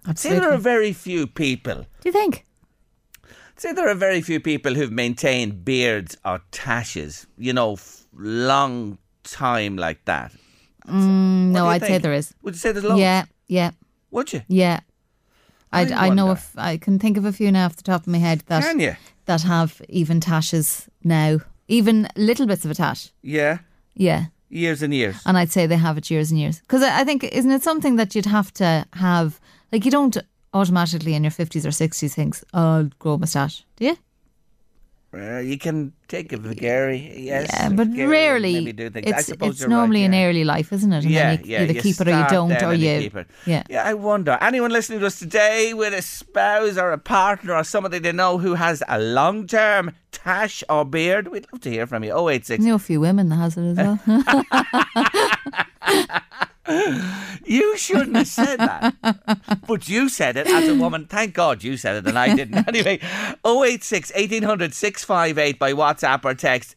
I'd 0.05 0.19
say 0.19 0.37
there 0.37 0.51
are 0.51 0.57
very 0.57 0.91
few 0.91 1.25
people. 1.25 1.75
Do 2.01 2.09
you 2.09 2.11
think? 2.11 2.43
Say 3.57 3.73
there 3.73 3.89
are 3.89 3.95
very 3.95 4.21
few 4.21 4.39
people 4.39 4.75
who've 4.75 4.91
maintained 4.91 5.65
beards 5.65 6.15
or 6.23 6.41
tashes, 6.51 7.25
you 7.37 7.53
know, 7.53 7.73
f- 7.73 8.05
long 8.13 8.97
time 9.23 9.75
like 9.77 10.05
that. 10.05 10.31
Mm, 10.87 11.51
no, 11.51 11.65
I'd 11.67 11.81
say 11.81 11.97
there 11.97 12.13
is. 12.13 12.33
Would 12.43 12.53
you 12.53 12.59
say 12.59 12.71
there's 12.71 12.85
loads? 12.85 13.01
Yeah, 13.01 13.25
yeah, 13.47 13.71
Would 14.11 14.31
you? 14.33 14.41
yeah. 14.47 14.81
I, 15.73 15.81
I 15.91 16.07
I 16.07 16.09
know 16.13 16.31
if 16.31 16.51
I 16.57 16.77
can 16.77 16.97
think 16.97 17.17
of 17.17 17.25
a 17.25 17.33
few 17.33 17.51
now 17.51 17.65
off 17.65 17.75
the 17.75 17.83
top 17.83 18.01
of 18.01 18.07
my 18.07 18.19
head 18.19 18.41
that 18.47 18.63
Can 18.63 18.79
you? 18.79 18.95
that 19.25 19.41
have 19.41 19.81
even 19.89 20.21
tashes 20.21 20.87
now, 21.03 21.39
even 21.67 22.07
little 22.15 22.45
bits 22.47 22.63
of 22.63 22.71
a 22.71 22.75
tash. 22.75 23.11
Yeah. 23.21 23.57
Yeah, 23.95 24.25
Years 24.49 24.81
and 24.83 24.93
years. 24.93 25.17
and 25.25 25.35
I'd 25.37 25.51
say 25.51 25.65
they 25.65 25.75
have 25.77 25.97
it 25.97 26.09
years 26.11 26.31
and 26.31 26.39
years. 26.39 26.61
Because 26.61 26.83
I, 26.83 27.01
I 27.01 27.03
think 27.03 27.23
isn't 27.25 27.51
it 27.51 27.63
something 27.63 27.95
that 27.97 28.13
you'd 28.15 28.27
have 28.27 28.53
to 28.53 28.85
have? 28.93 29.39
Like 29.73 29.83
you 29.83 29.91
don't 29.91 30.15
automatically 30.53 31.13
in 31.13 31.23
your 31.23 31.31
fifties 31.31 31.65
or 31.65 31.71
sixties 31.71 32.15
think, 32.15 32.37
"Oh, 32.53 32.77
I'll 32.77 32.89
grow 32.99 33.13
a 33.13 33.17
moustache." 33.17 33.65
Do 33.75 33.85
you? 33.85 33.97
Uh, 35.13 35.39
you 35.39 35.57
can 35.57 35.93
take 36.09 36.33
a 36.33 36.37
Gary, 36.37 37.13
yes. 37.17 37.49
Yeah, 37.51 37.69
but 37.69 37.93
Gary 37.93 38.09
rarely. 38.09 38.53
maybe 38.53 38.73
do 38.73 38.89
things. 38.89 39.11
I 39.11 39.17
It's 39.17 39.27
suppose 39.27 39.61
it's 39.61 39.69
normally 39.69 40.01
right, 40.01 40.07
in 40.07 40.13
yeah. 40.13 40.25
early 40.25 40.43
life, 40.43 40.73
isn't 40.73 40.91
it? 40.91 41.03
And 41.05 41.11
yeah, 41.11 41.31
you 41.31 41.39
yeah. 41.45 41.61
either 41.63 41.73
you 41.73 41.81
keep 41.81 42.01
it 42.01 42.07
or 42.07 42.11
you 42.11 42.25
don't, 42.29 42.61
or 42.61 42.73
you. 42.73 42.89
it. 42.89 43.27
Yeah. 43.45 43.63
yeah. 43.69 43.83
I 43.83 43.93
wonder. 43.93 44.37
Anyone 44.41 44.71
listening 44.71 44.99
to 44.99 45.05
us 45.05 45.17
today 45.17 45.73
with 45.73 45.93
a 45.93 46.01
spouse 46.01 46.77
or 46.77 46.91
a 46.91 46.97
partner 46.97 47.55
or 47.55 47.63
somebody 47.63 47.99
they 47.99 48.11
know 48.11 48.37
who 48.37 48.55
has 48.55 48.83
a 48.89 48.99
long-term 48.99 49.93
tash 50.11 50.61
or 50.69 50.83
beard? 50.83 51.29
We'd 51.29 51.47
love 51.53 51.61
to 51.61 51.69
hear 51.69 51.87
from 51.87 52.03
you. 52.03 52.11
Oh 52.11 52.27
eight 52.29 52.45
six. 52.45 52.61
I 52.63 52.67
know 52.67 52.75
a 52.75 52.79
few 52.79 52.99
women 52.99 53.29
that 53.29 53.37
has 53.37 53.55
it 53.57 53.63
as 53.63 53.77
well. 53.77 53.99
You 57.45 57.77
shouldn't 57.77 58.15
have 58.15 58.27
said 58.27 58.57
that, 58.57 58.95
but 59.67 59.87
you 59.87 60.09
said 60.09 60.35
it 60.35 60.47
as 60.47 60.67
a 60.67 60.75
woman. 60.83 61.05
Thank 61.05 61.33
God 61.33 61.63
you 61.63 61.77
said 61.77 61.95
it 61.95 62.07
and 62.07 62.19
I 62.19 62.35
didn't. 62.35 62.57
Anyway, 62.67 62.99
086 63.45 64.11
1800 64.13 64.73
658 64.73 65.57
by 65.57 65.73
WhatsApp 65.73 66.25
or 66.25 66.33
text. 66.33 66.75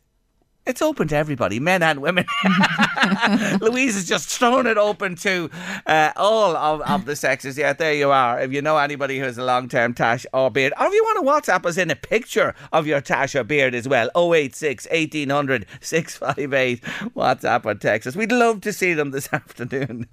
It's 0.66 0.82
open 0.82 1.08
to 1.08 1.16
everybody, 1.16 1.58
men 1.58 1.82
and 1.82 2.02
women. 2.02 2.26
Louise 3.60 3.94
has 3.94 4.06
just 4.06 4.28
thrown 4.28 4.66
it 4.66 4.76
open 4.76 5.16
to 5.16 5.50
uh, 5.86 6.12
all 6.16 6.54
of, 6.54 6.82
of 6.82 7.06
the 7.06 7.16
sexes. 7.16 7.56
Yeah, 7.56 7.72
there 7.72 7.94
you 7.94 8.10
are. 8.10 8.40
If 8.40 8.52
you 8.52 8.60
know 8.60 8.76
anybody 8.76 9.18
who 9.18 9.24
has 9.24 9.38
a 9.38 9.44
long 9.44 9.68
term 9.68 9.94
tash 9.94 10.26
or 10.34 10.50
beard, 10.50 10.74
or 10.78 10.86
if 10.86 10.92
you 10.92 11.02
want 11.02 11.44
to 11.44 11.50
WhatsApp 11.50 11.64
us 11.64 11.78
in 11.78 11.90
a 11.90 11.96
picture 11.96 12.54
of 12.72 12.86
your 12.86 13.00
tash 13.00 13.34
or 13.34 13.42
beard 13.42 13.74
as 13.74 13.88
well, 13.88 14.10
086 14.14 14.86
1800 14.90 15.66
658 15.80 16.82
WhatsApp 17.16 17.64
or 17.64 17.74
text 17.74 18.06
us. 18.06 18.14
We'd 18.14 18.30
love 18.30 18.60
to 18.60 18.72
see 18.72 18.92
them 18.92 19.12
this 19.12 19.28
afternoon 19.32 20.08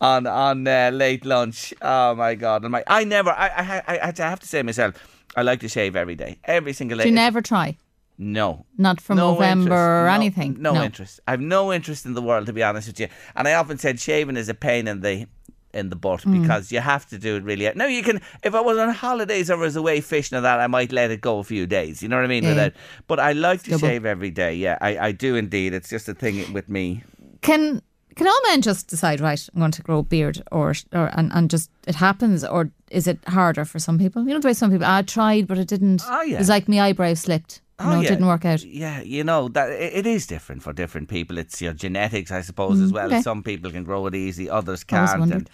on 0.00 0.26
on 0.26 0.66
uh, 0.68 0.90
late 0.92 1.24
lunch. 1.24 1.74
Oh 1.82 2.14
my 2.14 2.36
God. 2.36 2.62
And 2.62 2.70
my, 2.70 2.84
I 2.86 3.02
never, 3.02 3.30
I, 3.30 3.48
I, 3.48 3.82
I, 3.88 4.12
I 4.16 4.22
have 4.22 4.40
to 4.40 4.46
say 4.46 4.62
myself, 4.62 4.94
I 5.36 5.42
like 5.42 5.60
to 5.60 5.68
shave 5.68 5.96
every 5.96 6.14
day, 6.14 6.38
every 6.44 6.72
single 6.72 6.98
day. 6.98 7.04
Do 7.04 7.10
you 7.10 7.14
never 7.14 7.42
try? 7.42 7.76
No. 8.18 8.66
Not 8.76 9.00
from 9.00 9.16
No 9.16 9.32
November 9.34 9.62
interest. 9.64 9.72
or 9.78 10.06
No- 10.06 10.12
anything. 10.14 10.56
No, 10.60 10.82
interest. 10.82 11.20
I've 11.28 11.40
no 11.40 11.72
interest 11.72 12.04
in 12.04 12.14
the 12.14 12.22
world, 12.22 12.46
to 12.46 12.52
be 12.52 12.62
honest 12.64 12.88
with 12.88 12.98
you. 13.00 13.08
And 13.36 13.46
I 13.46 13.54
often 13.54 13.78
said 13.78 14.00
shaving 14.00 14.36
is 14.36 14.48
a 14.48 14.54
pain 14.54 14.88
in 14.88 15.00
the 15.00 15.26
in 15.74 15.90
the 15.90 15.96
butt 15.96 16.22
Hmm. 16.22 16.40
because 16.40 16.72
you 16.72 16.80
have 16.80 17.06
to 17.10 17.18
do 17.18 17.36
it 17.36 17.44
really. 17.44 17.70
Now 17.76 17.84
you 17.86 18.02
can, 18.02 18.22
if 18.42 18.54
I 18.54 18.60
was 18.60 18.78
on 18.78 18.88
holidays 18.88 19.50
or 19.50 19.58
was 19.58 19.76
away 19.76 20.00
fishing 20.00 20.38
or 20.38 20.40
that, 20.40 20.58
I 20.60 20.66
might 20.66 20.92
let 20.92 21.10
it 21.10 21.20
go 21.20 21.38
a 21.38 21.44
few 21.44 21.66
days. 21.66 22.02
You 22.02 22.08
know 22.08 22.16
what 22.16 22.24
I 22.24 22.28
mean? 22.28 22.42
Yeah. 22.42 22.50
Without, 22.50 22.72
but 23.06 23.20
I 23.20 23.32
like 23.32 23.62
to 23.64 23.70
Double. 23.72 23.86
shave 23.86 24.06
every 24.06 24.30
day. 24.30 24.54
Yeah, 24.54 24.78
I, 24.80 24.98
I 24.98 25.12
do 25.12 25.36
indeed. 25.36 25.74
It's 25.74 25.90
just 25.90 26.08
a 26.08 26.14
thing 26.14 26.52
with 26.54 26.68
me. 26.70 27.04
Can 27.42 27.82
can 28.16 28.26
all 28.26 28.40
men 28.48 28.62
just 28.62 28.88
decide 28.88 29.20
right? 29.20 29.46
I'm 29.54 29.60
going 29.60 29.70
to 29.72 29.82
grow 29.82 29.98
a 29.98 30.02
beard, 30.02 30.42
or 30.50 30.74
or 30.92 31.10
and, 31.16 31.30
and 31.34 31.50
just 31.50 31.70
it 31.86 31.94
happens, 31.96 32.42
or 32.44 32.70
is 32.90 33.06
it 33.06 33.18
harder 33.28 33.64
for 33.66 33.78
some 33.78 33.98
people? 33.98 34.22
You 34.26 34.30
know 34.34 34.40
the 34.40 34.48
way 34.48 34.54
some 34.54 34.70
people 34.72 34.86
I 34.86 35.02
tried, 35.02 35.46
but 35.46 35.58
it 35.58 35.68
didn't. 35.68 36.02
Oh, 36.08 36.22
yeah. 36.22 36.36
It 36.36 36.38
was 36.38 36.48
like 36.48 36.66
my 36.66 36.80
eyebrow 36.80 37.14
slipped. 37.14 37.60
Oh, 37.80 37.90
know, 37.90 38.00
yeah. 38.00 38.06
it 38.06 38.08
didn't 38.08 38.26
work 38.26 38.44
out. 38.44 38.62
Yeah, 38.64 39.00
you 39.02 39.22
know 39.24 39.48
that 39.48 39.70
it, 39.70 39.92
it 39.94 40.06
is 40.06 40.26
different 40.26 40.62
for 40.62 40.72
different 40.72 41.08
people. 41.08 41.38
It's 41.38 41.60
your 41.62 41.72
genetics, 41.74 42.30
I 42.30 42.40
suppose, 42.42 42.80
as 42.80 42.92
well. 42.92 43.08
Mm, 43.08 43.12
okay. 43.12 43.22
Some 43.22 43.42
people 43.42 43.70
can 43.70 43.84
grow 43.84 44.06
it 44.06 44.14
easy, 44.14 44.50
others 44.50 44.84
can't. 44.84 45.30
And 45.30 45.48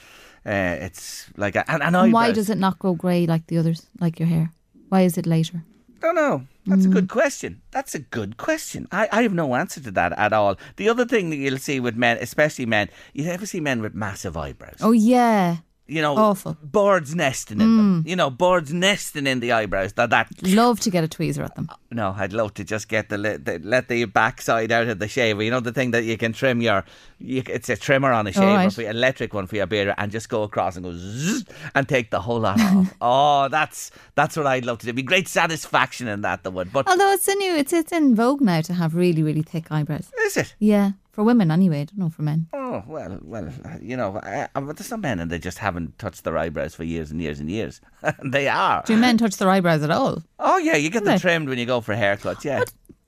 uh, 0.47 0.85
it's 0.85 1.26
like 1.37 1.54
a, 1.57 1.71
and, 1.71 1.83
and 1.83 1.95
And 1.97 2.12
why 2.12 2.33
does 2.33 2.49
it 2.50 2.59
not 2.59 2.78
grow 2.78 2.95
grey 2.95 3.26
like 3.26 3.47
the 3.49 3.59
others, 3.59 3.87
like 4.00 4.19
your 4.19 4.28
hair? 4.28 4.52
Why 4.88 5.02
is 5.02 5.19
it 5.19 5.26
later? 5.26 5.64
I 6.02 6.07
don't 6.07 6.14
know. 6.16 6.47
That's 6.66 6.85
a 6.87 6.88
Mm. 6.88 6.93
good 6.93 7.09
question. 7.09 7.61
That's 7.73 7.95
a 7.95 7.99
good 7.99 8.37
question. 8.37 8.88
I, 8.93 9.09
I 9.12 9.23
have 9.23 9.35
no 9.35 9.54
answer 9.54 9.81
to 9.81 9.90
that 9.93 10.12
at 10.19 10.33
all. 10.33 10.57
The 10.76 10.88
other 10.88 11.04
thing 11.04 11.31
that 11.31 11.37
you'll 11.37 11.59
see 11.59 11.81
with 11.81 11.97
men, 11.97 12.16
especially 12.21 12.66
men, 12.66 12.88
you 13.12 13.25
ever 13.28 13.47
see 13.47 13.61
men 13.61 13.81
with 13.83 13.95
massive 13.95 14.37
eyebrows? 14.37 14.78
Oh 14.81 14.93
yeah, 14.93 15.59
you 15.87 16.00
know, 16.00 16.17
awful. 16.17 16.57
birds 16.62 17.14
nesting 17.14 17.61
in 17.61 17.76
them. 17.76 18.03
Mm. 18.03 18.09
You 18.09 18.17
know, 18.17 18.31
birds 18.31 18.73
nesting 18.73 19.26
in 19.26 19.41
the 19.41 19.53
eyebrows. 19.53 19.93
That 19.93 20.11
that 20.11 20.31
love 20.43 20.81
to 20.81 20.91
get 20.91 21.05
a 21.05 21.09
tweezer 21.09 21.45
at 21.45 21.55
them. 21.57 21.69
Uh, 21.71 21.76
no, 21.91 22.14
I'd 22.17 22.33
love 22.33 22.55
to 22.55 22.64
just 22.64 22.88
get 22.88 23.11
the, 23.11 23.19
li- 23.19 23.37
the 23.37 23.61
let 23.62 23.88
the 23.88 24.07
backside 24.07 24.73
out 24.73 24.88
of 24.88 24.99
the 24.99 25.09
shaver. 25.09 25.43
You 25.43 25.50
know, 25.50 25.61
the 25.61 25.73
thing 25.73 25.91
that 25.91 26.05
you 26.05 26.17
can 26.17 26.33
trim 26.33 26.62
your, 26.62 26.85
you, 27.19 27.43
it's 27.47 27.69
a 27.69 27.76
trimmer 27.76 28.12
on 28.12 28.26
a 28.26 28.31
oh, 28.31 28.33
shaver, 28.33 28.47
right. 28.47 28.73
for 28.73 28.81
your 28.81 28.93
electric 28.93 29.35
one 29.35 29.47
for 29.47 29.57
your 29.57 29.67
beard, 29.67 29.93
and 29.99 30.11
just 30.11 30.31
go 30.31 30.43
across 30.43 30.76
and 30.76 30.85
go 30.85 30.93
zzz, 30.95 31.45
and 31.75 31.87
take 31.87 32.11
the 32.11 32.21
whole 32.21 32.41
lot 32.41 32.59
off. 32.61 32.95
oh, 33.03 33.49
that's 33.49 33.91
that's 34.14 34.38
what 34.38 34.47
I'd 34.47 34.64
love 34.64 34.79
to 34.79 34.87
do. 34.87 34.88
It'd 34.88 34.97
be 34.97 35.03
great 35.03 35.29
satisfaction 35.29 36.09
in 36.09 36.23
that, 36.23 36.45
the 36.45 36.50
would. 36.50 36.73
But 36.73 36.88
Although 36.88 37.12
it's 37.12 37.29
a 37.29 37.35
new, 37.35 37.55
it's 37.55 37.75
it's 37.75 37.93
in 37.93 38.14
vogue 38.14 38.41
now 38.41 38.62
to 38.62 38.73
have 38.73 38.95
really 38.95 39.23
really 39.23 39.43
thick 39.43 39.71
eyebrows. 39.71 40.11
is 40.21 40.38
it? 40.38 40.55
Yeah, 40.59 40.93
for 41.14 41.25
women 41.25 41.50
anyway. 41.50 41.80
I 41.83 41.85
don't 41.85 41.99
know 41.99 42.11
for 42.11 42.23
men. 42.23 42.49
Oh 42.52 42.83
well, 42.87 43.18
well, 43.23 43.49
you 43.80 43.97
know, 43.97 44.18
I, 44.23 44.49
I, 44.54 44.61
there's 44.61 44.87
some 44.87 45.00
men 45.00 45.21
and 45.21 45.30
they 45.30 45.38
just 45.38 45.59
haven't 45.59 45.99
touched 45.99 46.25
their 46.25 46.37
eyebrows 46.37 46.75
for 46.75 46.85
years 46.85 47.11
and 47.11 47.21
years 47.21 47.40
and 47.40 47.49
years. 47.50 47.80
they 48.25 48.49
are. 48.49 48.83
Do 48.87 48.97
men 48.97 49.16
touch 49.18 49.37
their 49.37 49.49
eyebrows 49.49 49.83
at 49.83 49.90
all? 49.90 50.23
Oh 50.38 50.59
yeah, 50.59 50.76
you 50.76 50.90
get 50.90 51.04
them 51.04 51.12
Right. 51.12 51.21
trimmed 51.21 51.49
when 51.49 51.59
you 51.59 51.66
go 51.66 51.80
for 51.80 51.94
haircuts. 51.94 52.44
Yeah. 52.44 52.64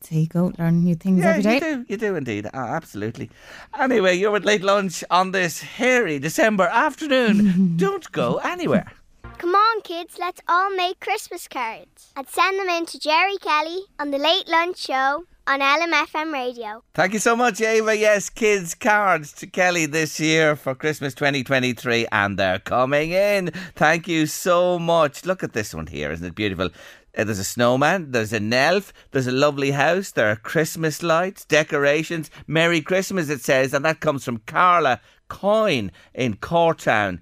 There 0.09 0.21
you 0.21 0.29
go. 0.29 0.53
Learn 0.59 0.85
new 0.85 0.95
things 0.95 1.21
Yeah, 1.21 1.31
every 1.31 1.43
day. 1.43 1.55
you 1.55 1.61
do. 1.61 1.85
You 1.89 1.97
do 1.97 2.15
indeed. 2.15 2.47
Ah, 2.55 2.77
absolutely. 2.77 3.29
Anyway, 3.77 4.15
you're 4.17 4.37
at 4.37 4.45
late 4.45 4.63
lunch 4.63 5.03
on 5.11 5.33
this 5.33 5.61
hairy 5.63 6.21
December 6.21 6.65
afternoon. 6.71 7.77
Don't 7.85 8.11
go 8.13 8.37
anywhere. 8.45 8.93
Come 9.39 9.55
on, 9.55 9.81
kids, 9.83 10.17
let's 10.19 10.41
all 10.49 10.71
make 10.77 11.01
Christmas 11.01 11.49
cards 11.49 12.13
and 12.17 12.27
send 12.29 12.59
them 12.59 12.69
in 12.69 12.87
to 12.87 12.99
Jerry 12.99 13.37
Kelly 13.39 13.81
on 13.99 14.11
the 14.13 14.19
Late 14.19 14.49
Lunch 14.49 14.79
Show 14.79 15.25
on 15.47 15.61
LMFM 15.61 16.33
Radio. 16.33 16.83
Thank 16.95 17.13
you 17.13 17.19
so 17.19 17.37
much, 17.37 17.61
Ava. 17.61 17.97
Yes, 17.97 18.29
kids' 18.31 18.75
cards 18.75 19.33
to 19.35 19.47
Kelly 19.47 19.87
this 19.87 20.19
year 20.19 20.57
for 20.57 20.75
Christmas 20.75 21.15
2023, 21.15 22.07
and 22.11 22.39
they're 22.39 22.59
coming 22.59 23.13
in. 23.13 23.51
Thank 23.75 24.09
you 24.09 24.27
so 24.27 24.79
much. 24.79 25.25
Look 25.25 25.43
at 25.43 25.53
this 25.53 25.75
one 25.75 25.87
here. 25.87 26.11
Isn't 26.11 26.27
it 26.27 26.35
beautiful? 26.35 26.71
Uh, 27.17 27.25
There's 27.25 27.39
a 27.39 27.45
snowman, 27.45 28.11
there's 28.11 28.35
an 28.35 28.53
elf, 28.53 28.93
there's 29.13 29.27
a 29.27 29.33
lovely 29.33 29.71
house, 29.71 30.11
there 30.11 30.31
are 30.31 30.37
Christmas 30.37 31.03
lights, 31.03 31.47
decorations. 31.47 32.31
Merry 32.47 32.83
Christmas, 32.83 33.31
it 33.31 33.41
says, 33.41 33.73
and 33.73 33.85
that 33.87 34.01
comes 34.01 34.23
from 34.25 34.39
Carla 34.47 35.01
Coyne 35.29 35.93
in 36.13 36.35
Cortown. 36.37 37.21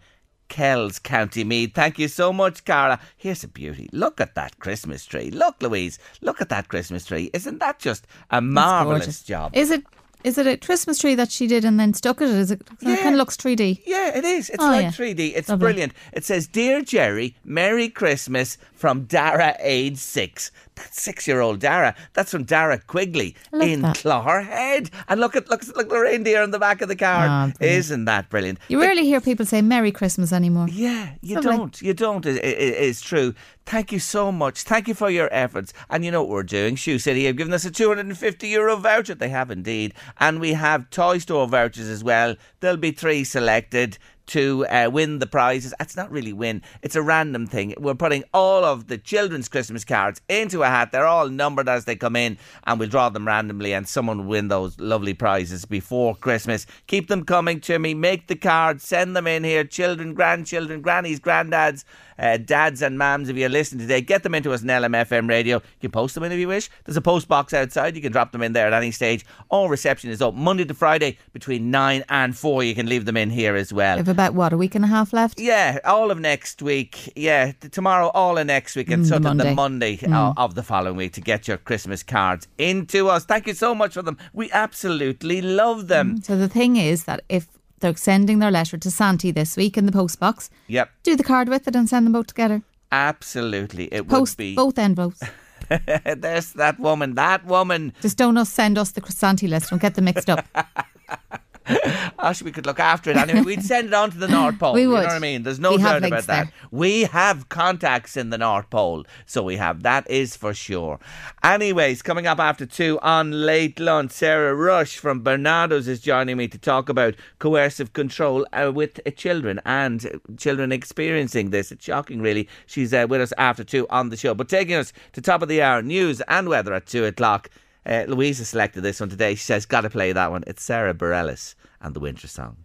Kells, 0.54 1.00
County 1.00 1.42
Meath. 1.42 1.74
Thank 1.74 1.98
you 1.98 2.06
so 2.06 2.32
much, 2.32 2.64
Cara. 2.64 3.00
Here's 3.16 3.42
a 3.42 3.48
beauty. 3.48 3.90
Look 3.90 4.20
at 4.20 4.36
that 4.36 4.60
Christmas 4.60 5.04
tree. 5.04 5.32
Look, 5.32 5.60
Louise. 5.60 5.98
Look 6.20 6.40
at 6.40 6.48
that 6.50 6.68
Christmas 6.68 7.04
tree. 7.04 7.28
Isn't 7.34 7.58
that 7.58 7.80
just 7.80 8.06
a 8.30 8.40
marvellous 8.40 9.24
job? 9.24 9.50
Is 9.56 9.72
it? 9.72 9.82
Is 10.24 10.38
it 10.38 10.46
a 10.46 10.56
Christmas 10.56 10.98
tree 10.98 11.14
that 11.14 11.30
she 11.30 11.46
did 11.46 11.64
and 11.66 11.78
then 11.78 11.92
stuck 11.94 12.20
it? 12.22 12.28
Is 12.30 12.50
it? 12.50 12.62
It 12.80 13.00
kind 13.00 13.14
of 13.14 13.18
looks 13.18 13.36
3D. 13.36 13.82
Yeah, 13.86 14.16
it 14.16 14.24
is. 14.24 14.48
It's 14.48 14.62
Oh, 14.62 14.68
like 14.68 14.82
yeah. 14.84 14.90
3D. 14.90 15.32
It's 15.36 15.48
Lovely. 15.50 15.64
brilliant. 15.66 15.92
It 16.14 16.24
says, 16.24 16.46
Dear 16.46 16.80
Jerry, 16.80 17.36
Merry 17.44 17.90
Christmas 17.90 18.56
from 18.72 19.04
Dara, 19.04 19.54
age 19.60 19.98
six. 19.98 20.50
That's 20.76 21.00
six 21.00 21.28
year 21.28 21.40
old 21.40 21.60
Dara. 21.60 21.94
That's 22.14 22.30
from 22.32 22.44
Dara 22.44 22.78
Quigley 22.78 23.36
in 23.52 23.82
that. 23.82 23.96
Clogherhead. 23.96 24.90
And 25.08 25.20
look 25.20 25.36
at 25.36 25.48
look, 25.48 25.64
look 25.76 25.88
the 25.88 25.98
reindeer 26.00 26.42
on 26.42 26.50
the 26.50 26.58
back 26.58 26.80
of 26.82 26.88
the 26.88 26.96
card. 26.96 27.28
Ah, 27.30 27.52
brilliant. 27.58 27.78
Isn't 27.78 28.04
that 28.06 28.28
brilliant? 28.30 28.58
You 28.68 28.80
rarely 28.80 29.04
hear 29.04 29.20
people 29.20 29.46
say 29.46 29.62
Merry 29.62 29.92
Christmas 29.92 30.32
anymore. 30.32 30.68
Yeah, 30.70 31.10
you 31.20 31.36
Lovely. 31.36 31.50
don't. 31.56 31.82
You 31.82 31.94
don't. 31.94 32.26
It, 32.26 32.36
it, 32.36 32.58
it's 32.58 33.00
true. 33.02 33.34
Thank 33.66 33.92
you 33.92 33.98
so 33.98 34.30
much. 34.30 34.62
Thank 34.62 34.88
you 34.88 34.94
for 34.94 35.08
your 35.08 35.32
efforts. 35.32 35.72
And 35.88 36.04
you 36.04 36.10
know 36.10 36.22
what 36.22 36.30
we're 36.30 36.42
doing? 36.42 36.76
Shoe 36.76 36.98
City 36.98 37.24
have 37.24 37.36
given 37.36 37.54
us 37.54 37.64
a 37.64 37.70
250 37.70 38.46
euro 38.48 38.76
voucher. 38.76 39.14
They 39.14 39.30
have 39.30 39.50
indeed. 39.50 39.94
And 40.20 40.38
we 40.38 40.52
have 40.52 40.90
Toy 40.90 41.18
Store 41.18 41.48
vouchers 41.48 41.88
as 41.88 42.04
well. 42.04 42.36
There'll 42.60 42.76
be 42.76 42.92
three 42.92 43.24
selected 43.24 43.96
to 44.26 44.66
uh, 44.66 44.88
win 44.92 45.18
the 45.18 45.26
prizes. 45.26 45.74
It's 45.80 45.96
not 45.96 46.10
really 46.10 46.32
win. 46.32 46.62
It's 46.82 46.96
a 46.96 47.02
random 47.02 47.46
thing. 47.46 47.74
We're 47.78 47.94
putting 47.94 48.24
all 48.32 48.64
of 48.64 48.88
the 48.88 48.98
children's 48.98 49.48
Christmas 49.48 49.84
cards 49.84 50.20
into 50.28 50.62
a 50.62 50.66
hat. 50.66 50.92
They're 50.92 51.06
all 51.06 51.28
numbered 51.28 51.68
as 51.68 51.84
they 51.84 51.96
come 51.96 52.16
in, 52.16 52.38
and 52.66 52.78
we'll 52.78 52.88
draw 52.88 53.08
them 53.08 53.26
randomly, 53.26 53.72
and 53.72 53.86
someone 53.86 54.18
will 54.18 54.26
win 54.26 54.48
those 54.48 54.78
lovely 54.78 55.14
prizes 55.14 55.64
before 55.64 56.14
Christmas. 56.14 56.66
Keep 56.86 57.08
them 57.08 57.24
coming 57.24 57.60
to 57.62 57.78
me. 57.78 57.94
Make 57.94 58.26
the 58.26 58.36
cards. 58.36 58.84
Send 58.84 59.16
them 59.16 59.26
in 59.26 59.44
here. 59.44 59.64
Children, 59.64 60.14
grandchildren, 60.14 60.80
grannies, 60.80 61.20
granddads. 61.20 61.84
Uh, 62.18 62.36
dads 62.36 62.80
and 62.80 62.96
mums, 62.96 63.28
if 63.28 63.36
you're 63.36 63.48
listening 63.48 63.80
today, 63.80 64.00
get 64.00 64.22
them 64.22 64.34
into 64.34 64.52
us 64.52 64.62
in 64.62 64.68
LMFM 64.68 65.28
radio. 65.28 65.56
You 65.56 65.62
can 65.80 65.90
post 65.90 66.14
them 66.14 66.22
in 66.24 66.32
if 66.32 66.38
you 66.38 66.48
wish. 66.48 66.70
There's 66.84 66.96
a 66.96 67.02
post 67.02 67.26
box 67.26 67.52
outside. 67.52 67.96
You 67.96 68.02
can 68.02 68.12
drop 68.12 68.32
them 68.32 68.42
in 68.42 68.52
there 68.52 68.66
at 68.66 68.72
any 68.72 68.92
stage. 68.92 69.24
All 69.48 69.68
reception 69.68 70.10
is 70.10 70.22
up 70.22 70.34
Monday 70.34 70.64
to 70.64 70.74
Friday 70.74 71.18
between 71.32 71.70
9 71.70 72.04
and 72.08 72.36
4. 72.36 72.62
You 72.62 72.74
can 72.74 72.86
leave 72.86 73.04
them 73.04 73.16
in 73.16 73.30
here 73.30 73.56
as 73.56 73.72
well. 73.72 73.98
About 74.14 74.34
what 74.34 74.52
a 74.52 74.56
week 74.56 74.74
and 74.74 74.84
a 74.84 74.88
half 74.88 75.12
left. 75.12 75.38
Yeah, 75.40 75.78
all 75.84 76.10
of 76.10 76.18
next 76.20 76.62
week. 76.62 77.12
Yeah, 77.16 77.52
tomorrow, 77.70 78.08
all 78.14 78.38
of 78.38 78.46
next 78.46 78.76
week, 78.76 78.90
and 78.90 79.04
Mm, 79.04 79.08
sort 79.08 79.22
the 79.22 79.30
of 79.30 79.38
the 79.38 79.54
Monday. 79.54 79.96
Monday 79.98 80.12
uh, 80.12 80.32
of 80.36 80.54
the 80.54 80.62
following 80.62 80.96
week 80.96 81.12
to 81.14 81.20
get 81.20 81.46
your 81.48 81.56
Christmas 81.58 82.02
cards 82.02 82.46
into 82.58 83.08
us. 83.08 83.24
Thank 83.24 83.46
you 83.46 83.54
so 83.54 83.74
much 83.74 83.94
for 83.94 84.02
them. 84.02 84.16
We 84.32 84.50
absolutely 84.52 85.42
love 85.42 85.88
them. 85.88 86.20
So 86.22 86.36
the 86.36 86.48
thing 86.48 86.76
is 86.76 87.04
that 87.04 87.20
if 87.28 87.46
they're 87.80 87.96
sending 87.96 88.38
their 88.38 88.50
letter 88.50 88.78
to 88.78 88.90
Santi 88.90 89.30
this 89.32 89.56
week 89.56 89.76
in 89.76 89.86
the 89.86 89.92
post 89.92 90.18
box, 90.20 90.48
Yep, 90.68 90.90
do 91.02 91.16
the 91.16 91.24
card 91.24 91.48
with 91.48 91.66
it 91.68 91.76
and 91.76 91.88
send 91.88 92.06
them 92.06 92.12
both 92.12 92.28
together. 92.28 92.62
absolutely. 92.92 93.84
It 93.92 94.08
Post 94.08 94.38
would 94.38 94.42
be. 94.42 94.54
both 94.54 94.78
envelopes. 94.78 95.20
There's 96.16 96.52
that 96.54 96.78
woman. 96.78 97.14
That 97.16 97.44
woman. 97.46 97.92
Just 98.02 98.16
don't 98.18 98.36
us 98.38 98.50
send 98.50 98.78
us 98.78 98.92
the 98.92 99.02
Santi 99.10 99.48
list. 99.48 99.70
Don't 99.70 99.82
get 99.82 99.94
them 99.94 100.04
mixed 100.04 100.30
up. 100.30 100.44
Gosh, 102.18 102.42
we 102.42 102.52
could 102.52 102.66
look 102.66 102.80
after 102.80 103.10
it 103.10 103.16
anyway. 103.16 103.42
We'd 103.42 103.62
send 103.62 103.88
it 103.88 103.94
on 103.94 104.10
to 104.10 104.18
the 104.18 104.28
North 104.38 104.58
Pole. 104.58 104.74
We 104.74 104.86
would. 104.86 104.96
You 104.96 105.00
know 105.02 105.06
what 105.08 105.12
I 105.12 105.18
mean? 105.18 105.42
There's 105.42 105.58
no 105.60 105.72
We 105.72 105.78
doubt 105.78 106.04
about 106.04 106.24
that. 106.24 106.26
there. 106.26 106.52
We 106.70 107.02
have 107.04 107.48
contacts 107.48 108.16
in 108.16 108.30
the 108.30 108.38
North 108.38 108.70
Pole, 108.70 109.04
so 109.26 109.42
we 109.42 109.56
have 109.56 109.82
that 109.82 110.10
is 110.10 110.36
for 110.36 110.54
sure. 110.54 110.98
Anyways, 111.42 112.02
coming 112.02 112.26
up 112.26 112.38
after 112.38 112.66
two 112.66 112.98
on 113.02 113.30
late 113.46 113.78
lunch, 113.78 114.12
Sarah 114.12 114.54
Rushe 114.54 114.96
from 114.98 115.22
Barnardos 115.22 115.86
is 115.88 116.00
joining 116.00 116.36
me 116.36 116.48
to 116.48 116.58
talk 116.58 116.88
about 116.88 117.14
coercive 117.38 117.92
control 117.92 118.46
uh, 118.52 118.70
with 118.74 119.00
uh, 119.06 119.10
children 119.10 119.60
and 119.64 120.20
children 120.36 120.72
experiencing 120.72 121.50
this. 121.50 121.70
It's 121.72 121.84
shocking, 121.84 122.20
really. 122.22 122.48
She's 122.66 122.92
uh, 122.94 123.06
with 123.08 123.20
us 123.20 123.32
after 123.38 123.64
two 123.64 123.86
on 123.90 124.08
the 124.10 124.16
show, 124.16 124.34
but 124.34 124.48
taking 124.48 124.74
us 124.76 124.92
to 125.12 125.20
top 125.20 125.42
of 125.42 125.48
the 125.48 125.62
hour 125.62 125.82
news 125.82 126.20
and 126.28 126.48
weather 126.48 126.72
at 126.74 126.86
two 126.86 127.04
o'clock. 127.04 127.50
Uh, 127.86 128.04
Louise 128.08 128.38
has 128.38 128.48
selected 128.48 128.80
this 128.80 129.00
one 129.00 129.10
today. 129.10 129.34
She 129.34 129.44
says, 129.44 129.66
"Got 129.66 129.82
to 129.82 129.90
play 129.90 130.12
that 130.12 130.30
one." 130.30 130.44
It's 130.46 130.62
Sara 130.62 130.94
Bareilles 130.94 131.54
and 131.80 131.94
the 131.94 132.00
Winter 132.00 132.28
Song. 132.28 132.64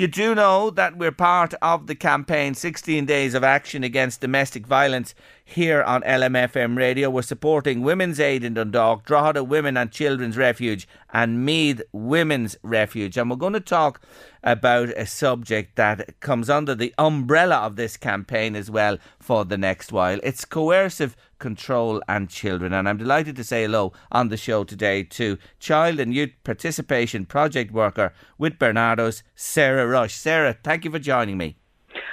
You 0.00 0.06
do 0.06 0.34
know 0.34 0.70
that 0.70 0.96
we're 0.96 1.12
part 1.12 1.52
of 1.60 1.86
the 1.86 1.94
campaign 1.94 2.54
16 2.54 3.04
Days 3.04 3.34
of 3.34 3.44
Action 3.44 3.84
Against 3.84 4.22
Domestic 4.22 4.66
Violence 4.66 5.14
here 5.50 5.82
on 5.82 6.02
LMFM 6.02 6.76
Radio. 6.76 7.10
We're 7.10 7.22
supporting 7.22 7.82
Women's 7.82 8.20
Aid 8.20 8.44
in 8.44 8.54
Dundalk, 8.54 9.04
Drogheda 9.04 9.42
Women 9.42 9.76
and 9.76 9.90
Children's 9.90 10.36
Refuge, 10.36 10.86
and 11.12 11.44
Meath 11.44 11.82
Women's 11.92 12.56
Refuge. 12.62 13.16
And 13.16 13.28
we're 13.28 13.36
going 13.36 13.54
to 13.54 13.60
talk 13.60 14.00
about 14.42 14.88
a 14.90 15.06
subject 15.06 15.76
that 15.76 16.20
comes 16.20 16.48
under 16.48 16.74
the 16.74 16.94
umbrella 16.98 17.56
of 17.56 17.76
this 17.76 17.96
campaign 17.96 18.54
as 18.54 18.70
well 18.70 18.98
for 19.18 19.44
the 19.44 19.58
next 19.58 19.92
while. 19.92 20.20
It's 20.22 20.44
coercive 20.44 21.16
control 21.38 22.00
and 22.08 22.30
children. 22.30 22.72
And 22.72 22.88
I'm 22.88 22.98
delighted 22.98 23.36
to 23.36 23.44
say 23.44 23.64
hello 23.64 23.92
on 24.12 24.28
the 24.28 24.36
show 24.36 24.64
today 24.64 25.02
to 25.02 25.36
Child 25.58 25.98
and 26.00 26.14
Youth 26.14 26.30
Participation 26.44 27.26
Project 27.26 27.72
Worker 27.72 28.12
with 28.38 28.58
Barnardos, 28.58 29.22
Sarah 29.34 29.86
Rushe. 29.86 30.14
Sarah, 30.14 30.56
thank 30.62 30.84
you 30.84 30.90
for 30.90 30.98
joining 30.98 31.36
me. 31.36 31.59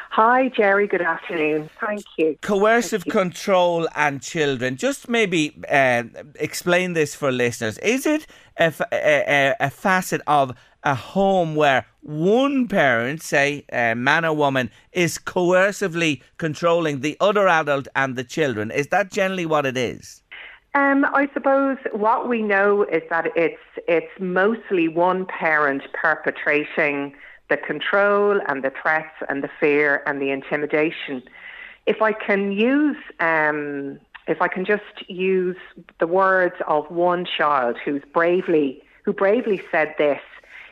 Hi, 0.10 0.50
Jerry. 0.50 0.88
Good 0.88 1.02
afternoon. 1.02 1.70
Thank 1.80 2.06
you. 2.18 2.38
Coercive 2.42 3.06
control 3.06 3.88
and 3.96 4.22
children. 4.22 4.76
Just 4.76 5.08
maybe 5.10 5.62
uh, 5.70 6.04
explain 6.36 6.94
this 6.94 7.14
for 7.14 7.32
listeners. 7.32 7.78
Is 7.80 8.06
it 8.06 8.26
a 8.58 9.70
facet 9.70 10.22
of 10.26 10.54
a 10.84 10.96
home 10.96 11.56
where 11.56 11.86
one 12.02 12.68
parent, 12.68 13.22
say 13.22 13.66
a 13.72 13.94
man 13.96 14.24
or 14.24 14.34
woman, 14.34 14.72
is 14.94 15.18
coercively 15.18 16.22
controlling 16.38 17.02
the 17.02 17.18
other 17.20 17.48
adult 17.48 17.88
and 17.96 18.16
the 18.16 18.24
children? 18.24 18.72
Is 18.72 18.88
that 18.88 19.12
generally 19.12 19.46
what 19.46 19.66
it 19.66 19.78
is? 19.78 20.24
Um, 20.74 21.06
I 21.06 21.28
suppose 21.34 21.78
what 21.92 22.30
we 22.30 22.42
know 22.42 22.84
is 22.84 23.02
that 23.10 23.28
it's 23.36 23.62
it's 23.88 24.12
mostly 24.20 24.88
one 24.88 25.26
parent 25.26 25.82
perpetrating 25.94 27.16
the 27.50 27.58
control 27.58 28.40
and 28.48 28.64
the 28.64 28.72
threats 28.82 29.16
and 29.30 29.44
the 29.44 29.50
fear 29.60 30.04
and 30.06 30.22
the 30.22 30.32
intimidation. 30.32 31.24
If 31.86 32.02
I 32.02 32.12
can 32.12 32.52
use, 32.52 32.98
um, 33.20 34.00
if 34.28 34.42
I 34.42 34.48
can 34.48 34.66
just 34.66 35.10
use 35.10 35.58
the 36.00 36.08
words 36.08 36.56
of 36.68 36.90
one 36.92 37.26
child 37.26 37.78
who's 37.84 38.04
bravely 38.14 38.82
who 39.06 39.14
bravely 39.14 39.62
said 39.72 39.96
this, 39.98 40.20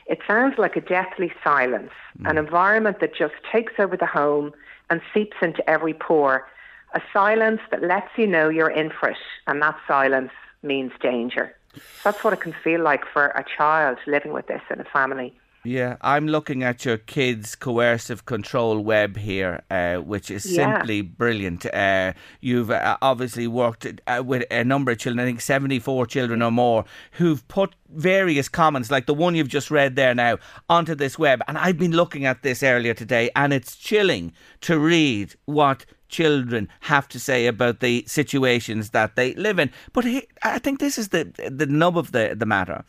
it 0.07 0.19
sounds 0.27 0.57
like 0.57 0.75
a 0.75 0.81
deathly 0.81 1.31
silence, 1.41 1.91
an 2.25 2.37
environment 2.37 2.99
that 2.99 3.15
just 3.15 3.33
takes 3.49 3.73
over 3.79 3.95
the 3.95 4.05
home 4.05 4.51
and 4.89 5.01
seeps 5.13 5.37
into 5.41 5.67
every 5.69 5.93
pore. 5.93 6.45
A 6.93 7.01
silence 7.13 7.61
that 7.71 7.81
lets 7.81 8.09
you 8.17 8.27
know 8.27 8.49
you're 8.49 8.69
in 8.69 8.89
for 8.89 9.09
it, 9.09 9.17
and 9.47 9.61
that 9.61 9.77
silence 9.87 10.31
means 10.63 10.91
danger. 11.01 11.55
That's 12.03 12.23
what 12.23 12.33
it 12.33 12.41
can 12.41 12.53
feel 12.63 12.81
like 12.81 13.05
for 13.11 13.27
a 13.27 13.43
child 13.57 13.97
living 14.05 14.33
with 14.33 14.47
this 14.47 14.61
in 14.69 14.79
a 14.79 14.85
family. 14.85 15.33
Yeah, 15.65 15.97
I'm 16.01 16.27
looking 16.27 16.61
at 16.63 16.85
your 16.85 16.97
kids' 16.97 17.55
coercive 17.55 18.25
control 18.25 18.79
web 18.79 19.17
here, 19.17 19.63
uh, 19.71 19.95
which 19.95 20.29
is 20.29 20.45
Yeah. 20.45 20.77
simply 20.77 21.01
brilliant. 21.01 21.65
Uh, 21.65 22.13
you've 22.39 22.69
uh, 22.69 22.97
obviously 23.01 23.47
worked 23.47 23.87
uh, 24.05 24.21
with 24.23 24.43
a 24.51 24.63
number 24.63 24.91
of 24.91 24.99
children, 24.99 25.25
I 25.25 25.27
think 25.27 25.41
74 25.41 26.05
children 26.05 26.43
or 26.43 26.51
more, 26.51 26.85
who've 27.13 27.45
put 27.47 27.73
various 27.89 28.47
comments, 28.47 28.91
like 28.91 29.07
the 29.07 29.13
one 29.15 29.33
you've 29.33 29.47
just 29.47 29.71
read 29.71 29.95
there 29.95 30.13
now, 30.13 30.37
onto 30.69 30.93
this 30.93 31.17
web. 31.17 31.41
And 31.47 31.57
I've 31.57 31.79
been 31.79 31.93
looking 31.93 32.25
at 32.25 32.43
this 32.43 32.61
earlier 32.61 32.93
today, 32.93 33.31
and 33.35 33.51
it's 33.51 33.75
chilling 33.75 34.33
to 34.61 34.77
read 34.77 35.33
what 35.45 35.85
children 36.09 36.69
have 36.81 37.07
to 37.09 37.19
say 37.19 37.47
about 37.47 37.79
the 37.79 38.03
situations 38.07 38.91
that 38.91 39.15
they 39.15 39.33
live 39.33 39.57
in. 39.57 39.71
But 39.93 40.05
he, 40.05 40.27
I 40.43 40.59
think 40.59 40.79
this 40.79 40.99
is 40.99 41.09
the 41.09 41.31
the 41.51 41.65
nub 41.65 41.97
of 41.97 42.11
the, 42.11 42.35
the 42.37 42.45
matter 42.45 42.83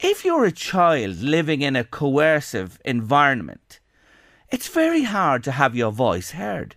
If 0.00 0.24
you're 0.24 0.44
a 0.44 0.52
child 0.52 1.22
living 1.22 1.62
in 1.62 1.74
a 1.74 1.84
coercive 1.84 2.78
environment, 2.84 3.80
it's 4.50 4.68
very 4.68 5.04
hard 5.04 5.42
to 5.44 5.52
have 5.52 5.74
your 5.74 5.90
voice 5.90 6.32
heard. 6.32 6.76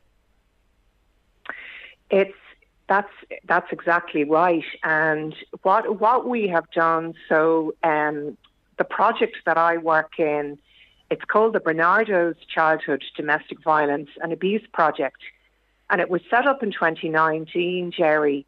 It's 2.10 2.38
that's 2.88 3.12
that's 3.45 3.71
exactly 3.71 4.23
right. 4.23 4.63
And 4.84 5.36
what 5.63 5.99
what 5.99 6.27
we 6.27 6.47
have 6.47 6.69
done. 6.71 7.13
So 7.27 7.75
um, 7.84 8.38
the 8.77 8.86
project 8.86 9.38
that 9.45 9.58
I 9.58 9.77
work 9.77 10.17
in, 10.17 10.58
it's 11.12 11.25
called 11.25 11.53
the 11.53 11.60
Barnardos 11.60 12.36
Childhood 12.47 13.03
Domestic 13.17 13.62
Violence 13.62 14.10
and 14.23 14.32
Abuse 14.32 14.65
Project, 14.73 15.21
and 15.89 15.99
it 15.99 16.10
was 16.10 16.21
set 16.29 16.47
up 16.47 16.63
in 16.63 16.71
2019, 16.71 17.91
Jerry, 17.91 18.45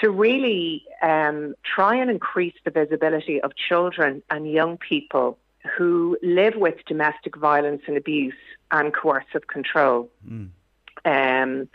to 0.00 0.10
really 0.10 0.84
um, 1.02 1.54
try 1.64 1.96
and 1.96 2.10
increase 2.10 2.54
the 2.64 2.70
visibility 2.70 3.40
of 3.40 3.52
children 3.56 4.22
and 4.30 4.50
young 4.50 4.78
people 4.78 5.38
who 5.76 6.16
live 6.22 6.54
with 6.56 6.76
domestic 6.86 7.36
violence 7.36 7.82
and 7.86 7.96
abuse 7.96 8.34
and 8.70 8.94
coercive 8.94 9.46
control. 9.46 10.08
Mm. 10.26 10.50
Um, 11.04 11.68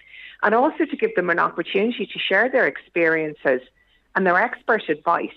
and 0.43 0.55
also 0.55 0.85
to 0.85 0.95
give 0.95 1.15
them 1.15 1.29
an 1.29 1.39
opportunity 1.39 2.05
to 2.05 2.19
share 2.19 2.49
their 2.49 2.67
experiences 2.67 3.61
and 4.15 4.25
their 4.25 4.37
expert 4.37 4.89
advice 4.89 5.29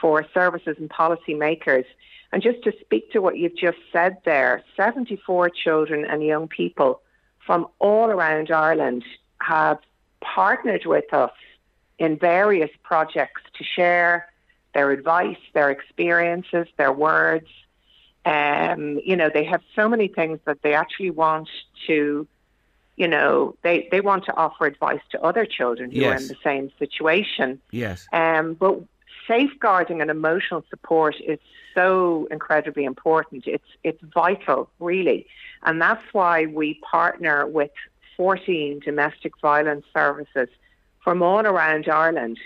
for 0.00 0.26
services 0.32 0.76
and 0.78 0.88
policymakers. 0.88 1.84
And 2.32 2.42
just 2.42 2.62
to 2.64 2.72
speak 2.80 3.10
to 3.12 3.20
what 3.20 3.36
you've 3.36 3.56
just 3.56 3.78
said 3.92 4.18
there, 4.24 4.62
74 4.76 5.50
children 5.50 6.04
and 6.04 6.22
young 6.22 6.48
people 6.48 7.00
from 7.44 7.66
all 7.78 8.10
around 8.10 8.50
Ireland 8.50 9.04
have 9.40 9.78
partnered 10.20 10.86
with 10.86 11.12
us 11.12 11.32
in 12.00 12.16
various 12.16 12.70
projects 12.82 13.42
to 13.56 13.62
share 13.62 14.26
their 14.74 14.90
advice, 14.90 15.36
their 15.52 15.70
experiences, 15.70 16.66
their 16.76 16.92
words. 16.92 17.46
Um, 18.24 19.00
you 19.04 19.16
know, 19.16 19.30
they 19.32 19.44
have 19.44 19.62
so 19.76 19.88
many 19.88 20.08
things 20.08 20.40
that 20.46 20.62
they 20.62 20.74
actually 20.74 21.10
want 21.10 21.48
to 21.86 22.26
you 22.96 23.08
know, 23.08 23.54
they, 23.62 23.88
they 23.90 24.02
want 24.02 24.26
to 24.26 24.36
offer 24.36 24.66
advice 24.66 25.00
to 25.10 25.22
other 25.22 25.46
children 25.46 25.90
who 25.90 26.00
yes. 26.00 26.10
are 26.10 26.22
in 26.22 26.28
the 26.28 26.36
same 26.44 26.70
situation. 26.78 27.58
Yes. 27.70 28.06
Um, 28.12 28.52
but 28.52 28.78
safeguarding 29.26 30.02
and 30.02 30.10
emotional 30.10 30.62
support 30.68 31.14
is 31.18 31.38
so 31.74 32.28
incredibly 32.30 32.84
important. 32.84 33.46
It's 33.46 33.64
it's 33.84 34.02
vital, 34.02 34.68
really, 34.80 35.26
and 35.62 35.80
that's 35.80 36.02
why 36.12 36.44
we 36.44 36.78
partner 36.90 37.46
with 37.46 37.70
14 38.18 38.80
domestic 38.80 39.32
violence 39.40 39.86
services 39.94 40.48
from 41.02 41.22
all 41.22 41.46
around 41.46 41.88
Ireland, 41.88 42.38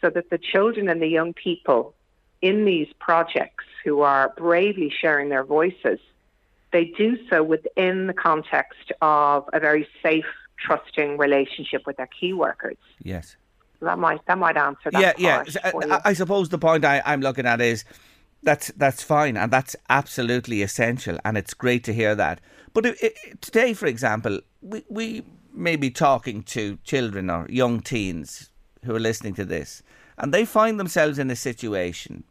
so 0.00 0.10
that 0.10 0.30
the 0.30 0.38
children 0.38 0.88
and 0.88 1.00
the 1.00 1.08
young 1.08 1.32
people 1.32 1.94
in 2.40 2.64
these 2.64 2.88
projects 2.98 3.64
who 3.84 4.00
are 4.00 4.32
bravely 4.36 4.92
sharing 5.00 5.28
their 5.28 5.44
voices 5.44 5.98
they 6.72 6.86
do 6.86 7.18
so 7.30 7.42
within 7.42 8.06
the 8.06 8.14
context 8.14 8.92
of 9.00 9.48
a 9.52 9.60
very 9.60 9.86
safe, 10.02 10.24
trusting 10.58 11.18
relationship 11.18 11.82
with 11.86 11.98
their 11.98 12.08
key 12.08 12.32
workers. 12.32 12.78
Yes. 13.02 13.36
that 13.80 13.98
might 13.98 14.24
that 14.26 14.38
might 14.38 14.56
answer 14.56 14.90
that. 14.90 15.00
Yeah, 15.00 15.12
yeah. 15.18 15.44
Uh, 15.62 15.98
I, 16.04 16.10
I, 16.10 16.12
suppose 16.14 16.48
the 16.48 16.58
point 16.58 16.84
I, 16.84 17.02
I'm 17.04 17.20
looking 17.20 17.46
at 17.46 17.60
is 17.60 17.84
that's 18.42 18.68
that's 18.76 19.02
fine 19.02 19.36
and 19.36 19.52
that's 19.52 19.76
absolutely 19.88 20.62
essential 20.62 21.18
and 21.24 21.36
it's 21.36 21.54
great 21.54 21.84
to 21.84 21.92
hear 21.92 22.14
that. 22.14 22.40
But 22.72 22.86
it, 22.86 23.02
it, 23.02 23.42
today, 23.42 23.74
for 23.74 23.86
example, 23.86 24.40
we 24.62 24.84
we 24.88 25.24
may 25.54 25.76
be 25.76 25.90
talking 25.90 26.42
to 26.42 26.78
children 26.84 27.30
or 27.30 27.46
young 27.48 27.80
teens 27.80 28.50
who 28.84 28.94
are 28.94 29.00
listening 29.00 29.34
to 29.34 29.44
this, 29.44 29.82
and 30.18 30.32
they 30.32 30.44
find 30.44 30.78
themselves 30.78 31.18
in 31.18 31.30
a 31.30 31.36
situation 31.36 32.24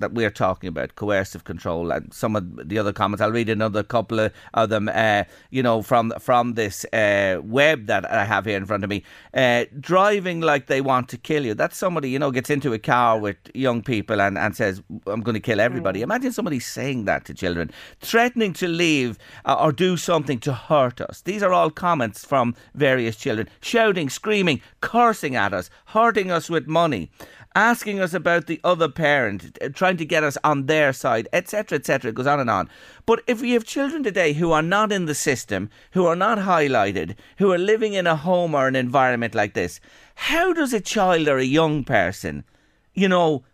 that 0.00 0.12
we're 0.12 0.30
talking 0.30 0.68
about, 0.68 0.96
coercive 0.96 1.44
control, 1.44 1.90
and 1.90 2.12
some 2.12 2.36
of 2.36 2.68
the 2.68 2.78
other 2.78 2.92
comments. 2.92 3.20
I'll 3.20 3.32
read 3.32 3.48
another 3.48 3.82
couple 3.82 4.20
of, 4.20 4.32
of 4.54 4.68
them, 4.68 4.88
uh, 4.92 5.24
you 5.50 5.62
know, 5.62 5.82
from 5.82 6.12
from 6.18 6.54
this 6.54 6.84
uh, 6.92 7.40
web 7.42 7.86
that 7.86 8.10
I 8.10 8.24
have 8.24 8.44
here 8.44 8.56
in 8.56 8.66
front 8.66 8.84
of 8.84 8.90
me. 8.90 9.04
Uh, 9.34 9.64
driving 9.80 10.40
like 10.40 10.66
they 10.66 10.80
want 10.80 11.08
to 11.10 11.18
kill 11.18 11.44
you. 11.44 11.54
That's 11.54 11.76
somebody, 11.76 12.10
you 12.10 12.18
know, 12.18 12.30
gets 12.30 12.50
into 12.50 12.72
a 12.72 12.78
car 12.78 13.18
with 13.18 13.36
young 13.54 13.82
people 13.82 14.20
and, 14.20 14.38
and 14.38 14.56
says, 14.56 14.82
I'm 15.06 15.22
going 15.22 15.34
to 15.34 15.40
kill 15.40 15.60
everybody. 15.60 16.00
Mm. 16.00 16.04
Imagine 16.04 16.32
somebody 16.32 16.60
saying 16.60 17.04
that 17.04 17.24
to 17.26 17.34
children. 17.34 17.70
Threatening 18.00 18.52
to 18.54 18.68
leave 18.68 19.18
uh, 19.44 19.56
or 19.58 19.72
do 19.72 19.96
something 19.96 20.38
to 20.40 20.52
hurt 20.52 21.00
us. 21.00 21.22
These 21.22 21.42
are 21.42 21.52
all 21.52 21.70
comments 21.70 22.24
from 22.24 22.54
various 22.74 23.16
children. 23.16 23.48
Shouting, 23.60 24.08
screaming, 24.08 24.60
cursing 24.80 25.36
at 25.36 25.52
us, 25.52 25.70
hurting 25.86 26.30
us 26.30 26.48
with 26.48 26.66
money 26.66 27.10
asking 27.54 28.00
us 28.00 28.14
about 28.14 28.46
the 28.46 28.60
other 28.62 28.88
parent, 28.88 29.58
uh, 29.60 29.68
trying 29.68 29.96
to 29.96 30.04
get 30.04 30.24
us 30.24 30.38
on 30.44 30.66
their 30.66 30.92
side, 30.92 31.28
etc., 31.32 31.78
etc. 31.78 32.10
It 32.10 32.14
goes 32.14 32.26
on 32.26 32.40
and 32.40 32.50
on. 32.50 32.68
But 33.06 33.22
if 33.26 33.40
we 33.40 33.52
have 33.52 33.64
children 33.64 34.02
today 34.02 34.32
who 34.32 34.52
are 34.52 34.62
not 34.62 34.92
in 34.92 35.06
the 35.06 35.14
system, 35.14 35.70
who 35.92 36.06
are 36.06 36.16
not 36.16 36.38
highlighted, 36.38 37.16
who 37.38 37.52
are 37.52 37.58
living 37.58 37.94
in 37.94 38.06
a 38.06 38.16
home 38.16 38.54
or 38.54 38.68
an 38.68 38.76
environment 38.76 39.34
like 39.34 39.54
this, 39.54 39.80
how 40.14 40.52
does 40.52 40.72
a 40.72 40.80
child 40.80 41.28
or 41.28 41.38
a 41.38 41.44
young 41.44 41.84
person, 41.84 42.44
you 42.94 43.08
know, 43.08 43.44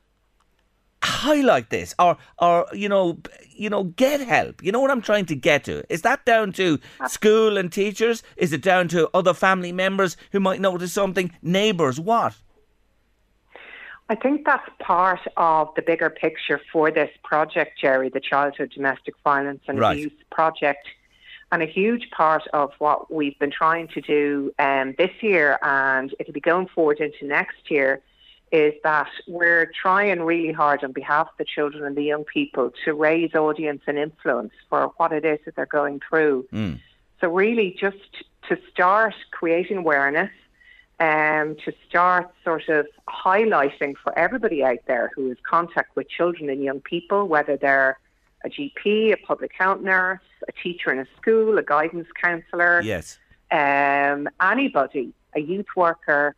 highlight 1.05 1.69
this 1.69 1.95
or 1.99 2.17
or 2.39 2.67
you 2.73 2.89
know 2.89 3.19
you 3.51 3.69
know 3.69 3.85
get 3.85 4.21
help 4.21 4.63
you 4.63 4.73
know 4.73 4.81
what 4.81 4.91
i'm 4.91 5.03
trying 5.03 5.27
to 5.27 5.37
get 5.37 5.63
to 5.65 5.85
is 5.93 6.01
that 6.01 6.25
down 6.25 6.51
to 6.51 6.79
school 7.09 7.59
and 7.59 7.71
teachers 7.71 8.23
is 8.39 8.55
it 8.55 8.63
down 8.63 8.89
to 8.89 9.09
other 9.13 9.35
family 9.35 9.71
members 9.71 10.17
who 10.33 10.41
might 10.41 10.63
notice 10.63 10.95
something 10.95 11.31
neighbors 11.43 12.01
what 12.01 12.35
I 14.09 14.15
think 14.15 14.45
that's 14.45 14.69
part 14.81 15.21
of 15.37 15.69
the 15.77 15.83
bigger 15.83 16.11
picture 16.11 16.61
for 16.73 16.91
this 16.91 17.11
project, 17.23 17.81
Jerry, 17.81 18.11
the 18.11 18.21
Childhood 18.21 18.73
Domestic 18.75 19.15
Violence 19.25 19.63
and 19.67 19.79
right. 19.79 19.93
Abuse 19.97 20.13
Project. 20.31 20.87
And 21.51 21.63
a 21.63 21.67
huge 21.67 22.11
part 22.11 22.43
of 22.53 22.73
what 22.79 23.13
we've 23.13 23.39
been 23.39 23.51
trying 23.51 23.89
to 23.89 24.01
do 24.01 24.53
um, 24.59 24.95
this 24.99 25.11
year, 25.21 25.59
and 25.63 26.15
it'll 26.19 26.33
be 26.33 26.41
going 26.41 26.67
forward 26.67 27.01
into 27.01 27.25
next 27.27 27.71
year, 27.71 28.03
is 28.53 28.75
that 28.83 29.09
we're 29.27 29.71
trying 29.81 30.21
really 30.21 30.53
hard 30.53 30.85
on 30.85 30.93
behalf 30.93 31.29
of 31.29 31.37
the 31.39 31.45
children 31.45 31.85
and 31.85 31.97
the 31.97 32.03
young 32.03 32.25
people 32.25 32.73
to 32.85 32.93
raise 32.93 33.35
audience 33.35 33.83
and 33.87 33.99
influence 33.99 34.53
for 34.69 34.93
what 34.97 35.13
it 35.13 35.25
is 35.25 35.39
that 35.45 35.57
they're 35.57 35.67
going 35.67 36.01
through. 36.09 36.47
Mm. 36.53 36.81
So, 37.21 37.29
really, 37.29 37.77
just 37.79 38.25
to 38.49 38.59
start 38.71 39.15
creating 39.31 39.79
awareness 39.79 40.31
um, 41.01 41.57
to 41.65 41.73
start 41.89 42.31
sort 42.45 42.69
of 42.69 42.87
highlighting 43.09 43.95
for 44.03 44.17
everybody 44.19 44.63
out 44.63 44.79
there 44.87 45.11
who 45.15 45.31
is 45.31 45.39
contact 45.43 45.97
with 45.97 46.09
children 46.09 46.49
and 46.49 46.63
young 46.63 46.81
people, 46.81 47.27
whether 47.27 47.57
they're 47.57 47.99
a 48.45 48.49
GP, 48.49 49.13
a 49.13 49.17
public 49.17 49.53
health 49.59 49.81
nurse, 49.81 50.21
a 50.47 50.53
teacher 50.53 50.93
in 50.93 50.99
a 50.99 51.07
school, 51.21 51.59
a 51.59 51.63
guidance 51.63 52.09
counsellor, 52.21 52.81
yes, 52.83 53.19
um, 53.51 54.29
anybody, 54.41 55.13
a 55.35 55.41
youth 55.41 55.67
worker, 55.77 56.35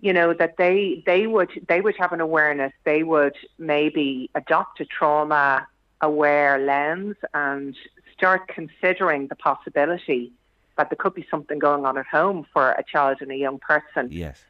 you 0.00 0.12
know 0.12 0.34
that 0.34 0.56
they 0.58 1.02
they 1.06 1.26
would 1.26 1.50
they 1.68 1.80
would 1.80 1.96
have 1.98 2.12
an 2.12 2.20
awareness. 2.20 2.72
They 2.84 3.02
would 3.02 3.36
maybe 3.58 4.30
adopt 4.34 4.80
a 4.80 4.84
trauma 4.84 5.66
aware 6.02 6.58
lens 6.58 7.16
and 7.32 7.74
start 8.12 8.48
considering 8.48 9.28
the 9.28 9.36
possibility 9.36 10.32
that 10.76 10.90
there 10.90 10.96
could 10.96 11.14
be 11.14 11.26
something 11.30 11.58
going 11.58 11.84
on 11.84 11.98
at 11.98 12.06
home 12.06 12.46
for 12.52 12.72
a 12.72 12.84
child 12.84 13.18
and 13.20 13.30
a 13.30 13.36
young 13.36 13.58
person. 13.58 14.08
Yes. 14.10 14.44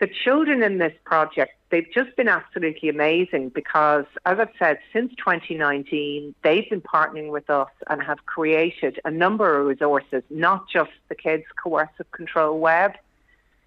The 0.00 0.06
children 0.06 0.62
in 0.62 0.78
this 0.78 0.92
project, 1.04 1.54
they've 1.70 1.90
just 1.92 2.14
been 2.16 2.28
absolutely 2.28 2.88
amazing 2.88 3.48
because, 3.48 4.04
as 4.24 4.38
I've 4.38 4.52
said, 4.58 4.78
since 4.92 5.12
2019, 5.16 6.34
they've 6.42 6.70
been 6.70 6.80
partnering 6.80 7.30
with 7.30 7.50
us 7.50 7.70
and 7.88 8.00
have 8.02 8.24
created 8.24 9.00
a 9.04 9.10
number 9.10 9.58
of 9.58 9.66
resources, 9.66 10.22
not 10.30 10.68
just 10.68 10.92
the 11.08 11.16
Kids 11.16 11.44
Coercive 11.60 12.10
Control 12.12 12.58
Web. 12.60 12.92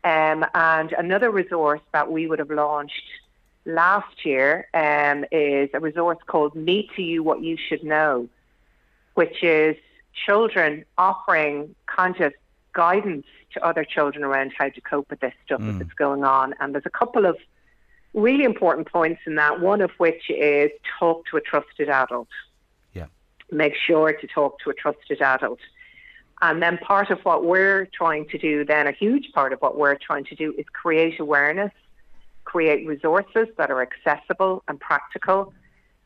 Um, 0.04 0.45
and 0.56 0.93
another 0.93 1.30
resource 1.32 1.82
that 1.91 2.10
we 2.10 2.28
would 2.28 2.39
have 2.39 2.50
launched 2.50 3.04
last 3.65 4.26
year 4.26 4.67
um, 4.74 5.26
is 5.32 5.69
a 5.74 5.80
resource 5.80 6.17
called 6.28 6.56
Me 6.56 6.89
to 6.95 7.02
You 7.02 7.24
What 7.24 7.43
You 7.43 7.58
Should 7.58 7.84
Know, 7.84 8.30
which 9.15 9.43
is 9.43 9.76
children 10.13 10.86
offering 10.97 11.76
kind 11.88 12.19
of 12.21 12.34
guidance 12.74 13.26
to 13.54 13.65
other 13.65 13.84
children 13.84 14.24
around 14.24 14.54
how 14.58 14.69
to 14.69 14.82
cope 14.82 15.10
with 15.10 15.19
this 15.19 15.34
stuff 15.45 15.62
mm. 15.62 15.78
that's 15.80 15.93
going 15.93 16.24
on. 16.24 16.54
And 16.60 16.74
there's 16.74 16.86
a 16.86 16.89
couple 16.89 17.26
of 17.26 17.38
really 18.13 18.43
important 18.43 18.91
points 18.91 19.21
in 19.26 19.36
that, 19.36 19.60
one 19.62 19.82
of 19.82 19.91
which 19.97 20.30
is 20.30 20.71
talk 21.00 21.26
to 21.28 21.38
a 21.38 21.41
trusted 21.41 21.89
adult. 21.89 22.28
Yeah. 22.93 23.08
Make 23.52 23.74
sure 23.76 24.13
to 24.13 24.28
talk 24.28 24.60
to 24.60 24.69
a 24.69 24.74
trusted 24.74 25.21
adult. 25.21 25.60
And 26.41 26.62
then 26.62 26.78
part 26.80 27.12
of 27.12 27.19
what 27.19 27.45
we're 27.45 27.88
trying 27.93 28.28
to 28.30 28.38
do, 28.38 28.65
then 28.65 28.88
a 28.88 28.91
huge 28.91 29.32
part 29.34 29.54
of 29.54 29.60
what 29.60 29.78
we're 29.78 29.95
trying 29.95 30.26
to 30.26 30.36
do 30.36 30.54
is 30.58 30.65
create 30.74 31.19
awareness, 31.19 31.71
create 32.45 32.88
resources 32.88 33.47
that 33.58 33.69
are 33.69 33.82
accessible 33.82 34.63
and 34.67 34.80
practical 34.80 35.54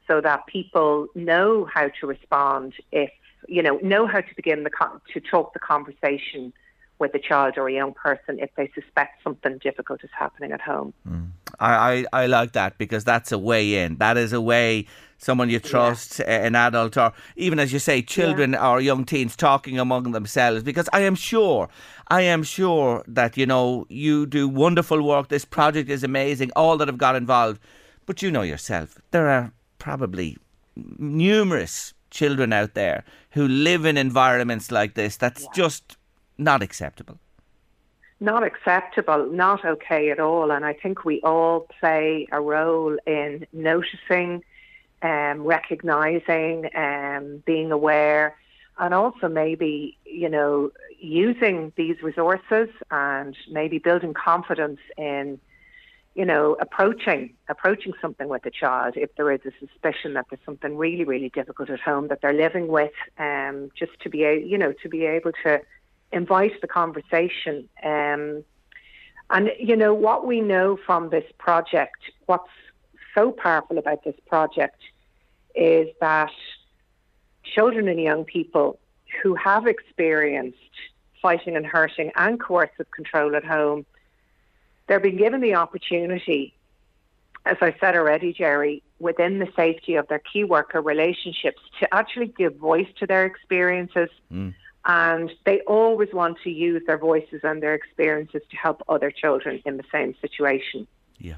so 0.07 0.19
that 0.21 0.45
people 0.47 1.07
know 1.15 1.65
how 1.73 1.89
to 1.99 2.07
respond 2.07 2.73
if 2.91 3.09
you 3.47 3.61
know, 3.61 3.77
know 3.77 4.07
how 4.07 4.21
to 4.21 4.35
begin 4.35 4.63
the 4.63 4.69
con- 4.69 5.01
to 5.13 5.19
talk 5.19 5.53
the 5.53 5.59
conversation 5.59 6.53
with 6.97 7.13
a 7.13 7.19
child 7.19 7.55
or 7.57 7.67
a 7.67 7.73
young 7.73 7.93
person 7.93 8.39
if 8.39 8.49
they 8.55 8.71
suspect 8.73 9.21
something 9.23 9.57
difficult 9.57 10.03
is 10.03 10.09
happening 10.17 10.51
at 10.51 10.61
home. 10.61 10.93
Mm. 11.07 11.27
I, 11.59 12.05
I, 12.13 12.23
I 12.23 12.25
like 12.27 12.53
that 12.53 12.77
because 12.77 13.03
that's 13.03 13.31
a 13.31 13.37
way 13.37 13.75
in. 13.75 13.97
That 13.97 14.17
is 14.17 14.31
a 14.31 14.41
way 14.41 14.87
someone 15.17 15.49
you 15.49 15.59
trust, 15.59 16.19
a- 16.19 16.29
an 16.29 16.55
adult, 16.55 16.97
or 16.97 17.13
even 17.35 17.59
as 17.59 17.73
you 17.73 17.79
say, 17.79 18.01
children 18.01 18.55
or 18.55 18.79
young 18.81 19.05
teens 19.05 19.35
talking 19.35 19.79
among 19.79 20.11
themselves. 20.11 20.63
Because 20.63 20.89
I 20.93 21.01
am 21.01 21.15
sure, 21.15 21.69
I 22.07 22.21
am 22.21 22.43
sure 22.43 23.03
that 23.07 23.37
you 23.37 23.45
know 23.45 23.85
you 23.89 24.25
do 24.25 24.47
wonderful 24.47 25.01
work. 25.01 25.29
This 25.29 25.45
project 25.45 25.89
is 25.89 26.03
amazing. 26.03 26.51
All 26.55 26.77
that 26.77 26.87
have 26.87 26.97
got 26.97 27.15
involved, 27.15 27.59
but 28.05 28.21
you 28.21 28.31
know 28.31 28.41
yourself, 28.41 28.97
there 29.11 29.29
are 29.29 29.51
probably 29.79 30.37
numerous 30.97 31.93
children 32.09 32.53
out 32.53 32.73
there 32.73 33.03
who 33.35 33.47
live 33.47 33.85
in 33.85 33.97
environments 33.97 34.71
like 34.71 34.95
this. 34.95 35.17
That's 35.17 35.45
just 35.53 35.97
not 36.37 36.63
acceptable. 36.63 37.19
not 38.19 38.43
acceptable, 38.43 39.27
not 39.29 39.65
okay 39.65 40.09
at 40.09 40.19
all. 40.19 40.51
And 40.51 40.65
I 40.65 40.73
think 40.73 41.05
we 41.05 41.21
all 41.21 41.67
play 41.79 42.27
a 42.31 42.39
role 42.41 42.97
in 43.05 43.45
noticing, 43.51 44.43
um, 45.01 45.43
recognizing, 45.43 46.69
um, 46.75 47.43
being 47.45 47.71
aware, 47.71 48.35
and 48.77 48.93
also 48.93 49.27
maybe, 49.27 49.97
you 50.05 50.29
know, 50.29 50.71
using 50.99 51.71
these 51.75 52.01
resources 52.01 52.69
and 52.89 53.35
maybe 53.51 53.79
building 53.79 54.13
confidence 54.13 54.79
in, 54.97 55.39
you 56.15 56.23
know, 56.23 56.55
approaching 56.61 57.33
approaching 57.49 57.91
something 58.01 58.29
with 58.29 58.45
a 58.45 58.49
child 58.49 58.93
if 58.95 59.13
there 59.15 59.31
is 59.31 59.41
a 59.45 59.51
suspicion 59.59 60.13
that 60.13 60.25
there's 60.29 60.41
something 60.45 60.77
really, 60.77 61.03
really 61.03 61.29
difficult 61.29 61.69
at 61.69 61.81
home 61.81 62.07
that 62.07 62.21
they're 62.21 62.33
living 62.33 62.67
with, 62.67 62.93
um, 63.19 63.69
just 63.77 63.91
to 63.99 64.09
be, 64.09 64.23
a, 64.23 64.39
you 64.39 64.57
know, 64.57 64.73
to 64.81 64.87
be 64.87 65.05
able 65.05 65.33
to 65.43 65.61
invite 66.13 66.59
the 66.61 66.67
conversation. 66.67 67.67
Um, 67.83 68.45
and, 69.29 69.51
you 69.59 69.75
know, 69.75 69.93
what 69.93 70.25
we 70.25 70.39
know 70.39 70.77
from 70.85 71.09
this 71.09 71.25
project, 71.37 71.97
what's 72.27 72.49
so 73.13 73.31
powerful 73.31 73.77
about 73.77 74.03
this 74.05 74.15
project 74.25 74.79
is 75.53 75.89
that 75.99 76.31
children 77.43 77.87
and 77.89 77.99
young 77.99 78.23
people 78.23 78.79
who 79.21 79.35
have 79.35 79.67
experienced 79.67 80.57
fighting 81.21 81.55
and 81.57 81.65
hurting 81.65 82.11
and 82.15 82.39
coercive 82.39 82.89
control 82.91 83.35
at 83.35 83.43
home, 83.43 83.85
they're 84.87 84.99
being 84.99 85.17
given 85.17 85.41
the 85.41 85.55
opportunity, 85.55 86.53
as 87.45 87.57
I 87.61 87.75
said 87.79 87.95
already, 87.95 88.33
Jerry, 88.33 88.83
within 88.99 89.39
the 89.39 89.47
safety 89.55 89.95
of 89.95 90.07
their 90.07 90.19
key 90.19 90.43
worker 90.43 90.81
relationships 90.81 91.61
to 91.79 91.93
actually 91.93 92.27
give 92.27 92.55
voice 92.55 92.87
to 92.99 93.07
their 93.07 93.25
experiences 93.25 94.09
and 94.85 95.31
they 95.45 95.61
always 95.61 96.13
want 96.13 96.37
to 96.43 96.51
use 96.51 96.83
their 96.85 96.97
voices 96.97 97.41
and 97.43 97.61
their 97.61 97.73
experiences 97.73 98.41
to 98.51 98.57
help 98.57 98.83
other 98.87 99.09
children 99.09 99.61
in 99.65 99.77
the 99.77 99.83
same 99.91 100.15
situation. 100.21 100.87
Yeah. 101.17 101.37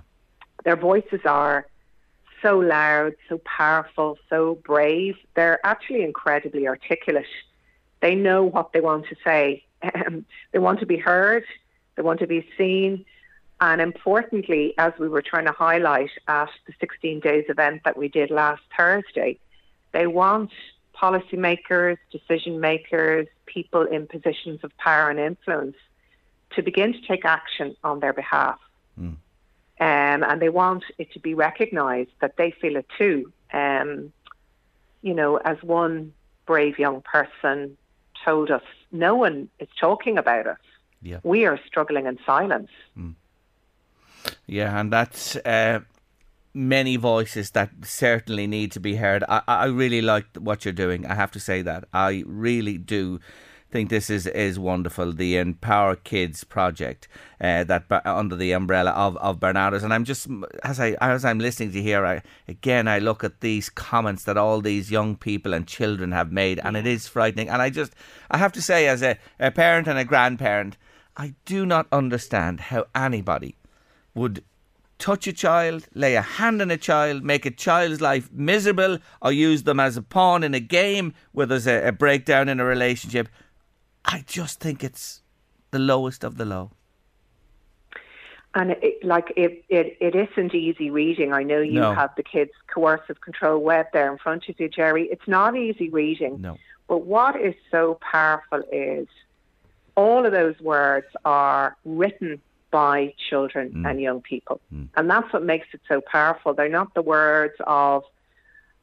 Their 0.65 0.75
voices 0.75 1.21
are 1.25 1.65
so 2.41 2.59
loud, 2.59 3.13
so 3.29 3.39
powerful, 3.39 4.17
so 4.29 4.55
brave. 4.65 5.15
They're 5.35 5.65
actually 5.65 6.03
incredibly 6.03 6.67
articulate. 6.67 7.25
They 8.01 8.15
know 8.15 8.43
what 8.43 8.73
they 8.73 8.81
want 8.81 9.05
to 9.07 9.15
say. 9.23 9.63
Um, 9.81 10.25
they 10.51 10.59
want 10.59 10.81
to 10.81 10.85
be 10.85 10.97
heard. 10.97 11.45
They 11.95 12.03
want 12.03 12.19
to 12.19 12.27
be 12.27 12.47
seen. 12.57 13.05
And 13.59 13.81
importantly, 13.81 14.73
as 14.77 14.93
we 14.99 15.09
were 15.09 15.21
trying 15.21 15.45
to 15.45 15.51
highlight 15.51 16.11
at 16.27 16.49
the 16.67 16.73
16 16.79 17.19
days 17.21 17.45
event 17.49 17.81
that 17.85 17.97
we 17.97 18.07
did 18.07 18.29
last 18.29 18.61
Thursday, 18.77 19.39
they 19.93 20.05
want 20.05 20.51
policymakers, 20.95 21.97
decision 22.11 22.59
makers, 22.59 23.27
people 23.45 23.83
in 23.83 24.07
positions 24.07 24.59
of 24.63 24.75
power 24.77 25.09
and 25.09 25.19
influence 25.19 25.75
to 26.55 26.61
begin 26.61 26.93
to 26.93 27.01
take 27.01 27.25
action 27.25 27.75
on 27.83 27.99
their 27.99 28.13
behalf. 28.13 28.59
Um, 29.79 30.23
and 30.23 30.41
they 30.41 30.49
want 30.49 30.83
it 30.97 31.11
to 31.13 31.19
be 31.19 31.33
recognised 31.33 32.11
that 32.19 32.37
they 32.37 32.51
feel 32.51 32.77
it 32.77 32.87
too. 32.97 33.31
Um, 33.53 34.11
you 35.01 35.13
know, 35.13 35.37
as 35.37 35.61
one 35.61 36.13
brave 36.45 36.79
young 36.79 37.01
person 37.01 37.77
told 38.25 38.49
us, 38.49 38.63
no 38.91 39.15
one 39.15 39.49
is 39.59 39.67
talking 39.79 40.17
about 40.17 40.47
us. 40.47 40.57
Yeah. 41.01 41.19
We 41.23 41.45
are 41.45 41.59
struggling 41.67 42.07
in 42.07 42.17
silence. 42.25 42.69
Yeah, 44.47 44.79
and 44.79 44.91
that's 44.91 45.35
uh, 45.35 45.81
many 46.53 46.95
voices 46.95 47.51
that 47.51 47.69
certainly 47.83 48.47
need 48.47 48.71
to 48.71 48.79
be 48.79 48.95
heard. 48.95 49.23
I, 49.27 49.41
I 49.47 49.65
really 49.65 50.01
like 50.01 50.25
what 50.37 50.63
you're 50.63 50.73
doing. 50.73 51.05
I 51.05 51.15
have 51.15 51.31
to 51.31 51.39
say 51.39 51.61
that 51.63 51.85
I 51.93 52.23
really 52.25 52.77
do 52.77 53.19
think 53.69 53.89
this 53.89 54.09
is 54.09 54.25
is 54.27 54.57
wonderful. 54.57 55.11
The 55.11 55.35
Empower 55.35 55.97
Kids 55.97 56.45
project 56.45 57.09
uh, 57.41 57.65
that 57.65 57.83
under 58.05 58.37
the 58.37 58.53
umbrella 58.53 58.91
of 58.91 59.17
of 59.17 59.39
Barnardos, 59.39 59.83
and 59.83 59.93
I'm 59.93 60.05
just 60.05 60.27
as 60.63 60.79
I 60.79 60.95
as 61.01 61.25
I'm 61.25 61.39
listening 61.39 61.73
to 61.73 61.81
here, 61.81 62.05
I 62.05 62.21
again 62.47 62.87
I 62.87 62.99
look 62.99 63.25
at 63.25 63.41
these 63.41 63.69
comments 63.69 64.23
that 64.23 64.37
all 64.37 64.61
these 64.61 64.89
young 64.89 65.17
people 65.17 65.53
and 65.53 65.67
children 65.67 66.13
have 66.13 66.31
made, 66.31 66.59
and 66.63 66.77
it 66.77 66.87
is 66.87 67.07
frightening. 67.07 67.49
And 67.49 67.61
I 67.61 67.69
just 67.69 67.93
I 68.31 68.37
have 68.37 68.53
to 68.53 68.61
say, 68.61 68.87
as 68.87 69.01
a, 69.01 69.17
a 69.39 69.51
parent 69.51 69.87
and 69.87 69.99
a 69.99 70.05
grandparent, 70.05 70.77
I 71.17 71.33
do 71.45 71.65
not 71.65 71.87
understand 71.91 72.61
how 72.71 72.85
anybody 72.95 73.56
would 74.17 74.43
touch 74.99 75.27
a 75.27 75.33
child, 75.33 75.87
lay 75.93 76.15
a 76.15 76.21
hand 76.21 76.61
on 76.61 76.71
a 76.71 76.77
child, 76.77 77.23
make 77.23 77.45
a 77.45 77.51
child's 77.51 78.01
life 78.01 78.29
miserable, 78.33 78.97
or 79.21 79.31
use 79.31 79.63
them 79.63 79.79
as 79.79 79.95
a 79.95 80.01
pawn 80.01 80.43
in 80.43 80.53
a 80.53 80.59
game 80.59 81.13
where 81.31 81.45
there's 81.45 81.67
a, 81.67 81.87
a 81.87 81.91
breakdown 81.91 82.49
in 82.49 82.59
a 82.59 82.65
relationship. 82.65 83.29
I 84.03 84.23
just 84.25 84.59
think 84.59 84.83
it's 84.83 85.21
the 85.71 85.79
lowest 85.79 86.23
of 86.23 86.37
the 86.37 86.45
low. 86.45 86.71
And 88.55 88.71
it, 88.71 89.03
like 89.03 89.31
it, 89.37 89.63
it, 89.69 89.97
it 89.99 90.15
isn't 90.15 90.55
easy 90.55 90.89
reading. 90.89 91.31
I 91.31 91.43
know 91.43 91.61
you 91.61 91.79
No. 91.79 91.93
have 91.93 92.09
the 92.17 92.23
kids' 92.23 92.51
coercive 92.73 93.21
control 93.21 93.59
web 93.59 93.85
there 93.93 94.11
in 94.11 94.17
front 94.17 94.49
of 94.49 94.59
you, 94.59 94.67
Jerry. 94.67 95.03
It's 95.11 95.27
not 95.27 95.55
easy 95.55 95.89
reading. 95.89 96.41
No. 96.41 96.57
But 96.87 96.99
what 97.05 97.39
is 97.39 97.53
so 97.69 97.99
powerful 98.01 98.63
is 98.71 99.07
all 99.95 100.25
of 100.25 100.31
those 100.31 100.59
words 100.59 101.05
are 101.23 101.75
written 101.85 102.41
by 102.71 103.13
children 103.29 103.71
mm. 103.71 103.89
and 103.89 104.01
young 104.01 104.21
people. 104.21 104.59
Mm. 104.73 104.89
And 104.95 105.09
that's 105.09 105.31
what 105.31 105.43
makes 105.43 105.67
it 105.73 105.81
so 105.87 106.01
powerful. 106.01 106.53
They're 106.53 106.69
not 106.69 106.93
the 106.93 107.01
words 107.01 107.55
of 107.65 108.03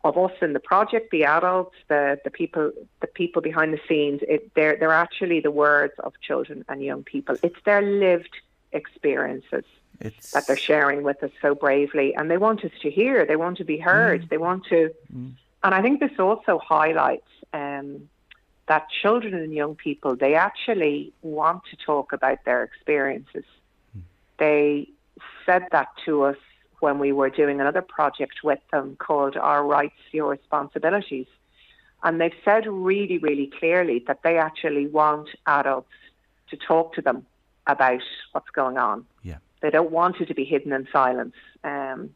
of 0.04 0.18
us 0.18 0.32
in 0.42 0.52
the 0.52 0.60
project, 0.60 1.10
the 1.10 1.24
adults, 1.24 1.74
the, 1.88 2.20
the 2.24 2.30
people 2.30 2.70
the 3.00 3.06
people 3.06 3.40
behind 3.40 3.72
the 3.72 3.80
scenes. 3.88 4.20
It, 4.28 4.52
they're 4.54 4.76
they're 4.76 4.92
actually 4.92 5.40
the 5.40 5.50
words 5.50 5.94
of 6.00 6.12
children 6.20 6.64
and 6.68 6.82
young 6.82 7.02
people. 7.04 7.36
It's 7.42 7.60
their 7.64 7.82
lived 7.82 8.36
experiences 8.72 9.64
It's 10.00 10.32
that 10.32 10.46
they're 10.46 10.56
sharing 10.56 11.04
with 11.04 11.22
us 11.22 11.30
so 11.40 11.54
bravely, 11.54 12.14
and 12.14 12.30
they 12.30 12.36
want 12.36 12.64
us 12.64 12.72
to 12.82 12.90
hear. 12.90 13.24
They 13.24 13.36
want 13.36 13.56
to 13.58 13.64
be 13.64 13.78
heard. 13.78 14.22
Mm. 14.22 14.28
They 14.28 14.38
want 14.38 14.66
to, 14.66 14.92
and 15.12 15.74
I 15.74 15.80
think 15.80 16.00
this 16.00 16.18
also 16.18 16.58
highlights 16.58 17.28
um, 17.52 18.08
that 18.66 18.88
children 19.02 19.34
and 19.34 19.52
young 19.52 19.74
people 19.74 20.16
they 20.16 20.34
actually 20.34 21.12
want 21.22 21.62
to 21.70 21.76
talk 21.76 22.12
about 22.12 22.44
their 22.44 22.62
experiences. 22.62 23.44
They 24.38 24.88
said 25.46 25.66
that 25.72 25.88
to 26.04 26.22
us 26.22 26.36
when 26.80 26.98
we 26.98 27.12
were 27.12 27.30
doing 27.30 27.60
another 27.60 27.82
project 27.82 28.42
with 28.42 28.58
them 28.70 28.96
called 28.96 29.36
Our 29.36 29.64
Rights, 29.64 29.94
Your 30.12 30.30
Responsibilities. 30.30 31.26
And 32.02 32.20
they've 32.20 32.34
said 32.44 32.66
really, 32.66 33.18
really 33.18 33.50
clearly 33.58 34.04
that 34.06 34.22
they 34.22 34.36
actually 34.36 34.86
want 34.86 35.30
adults 35.46 35.88
to 36.50 36.56
talk 36.56 36.94
to 36.94 37.02
them 37.02 37.24
about 37.66 38.02
what's 38.32 38.50
going 38.50 38.76
on. 38.76 39.06
Yeah. 39.22 39.38
They 39.62 39.70
don't 39.70 39.90
want 39.90 40.20
it 40.20 40.26
to 40.26 40.34
be 40.34 40.44
hidden 40.44 40.72
in 40.72 40.86
silence. 40.92 41.34
Um, 41.62 42.10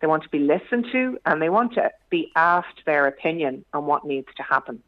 They 0.00 0.06
want 0.06 0.22
to 0.24 0.28
be 0.28 0.38
listened 0.38 0.86
to 0.92 1.18
and 1.26 1.42
they 1.42 1.48
want 1.48 1.74
to 1.74 1.90
be 2.10 2.30
asked 2.36 2.84
their 2.86 3.06
opinion 3.06 3.64
on 3.72 3.86
what 3.86 4.04
needs 4.04 4.28
to 4.36 4.42
happen. 4.42 4.82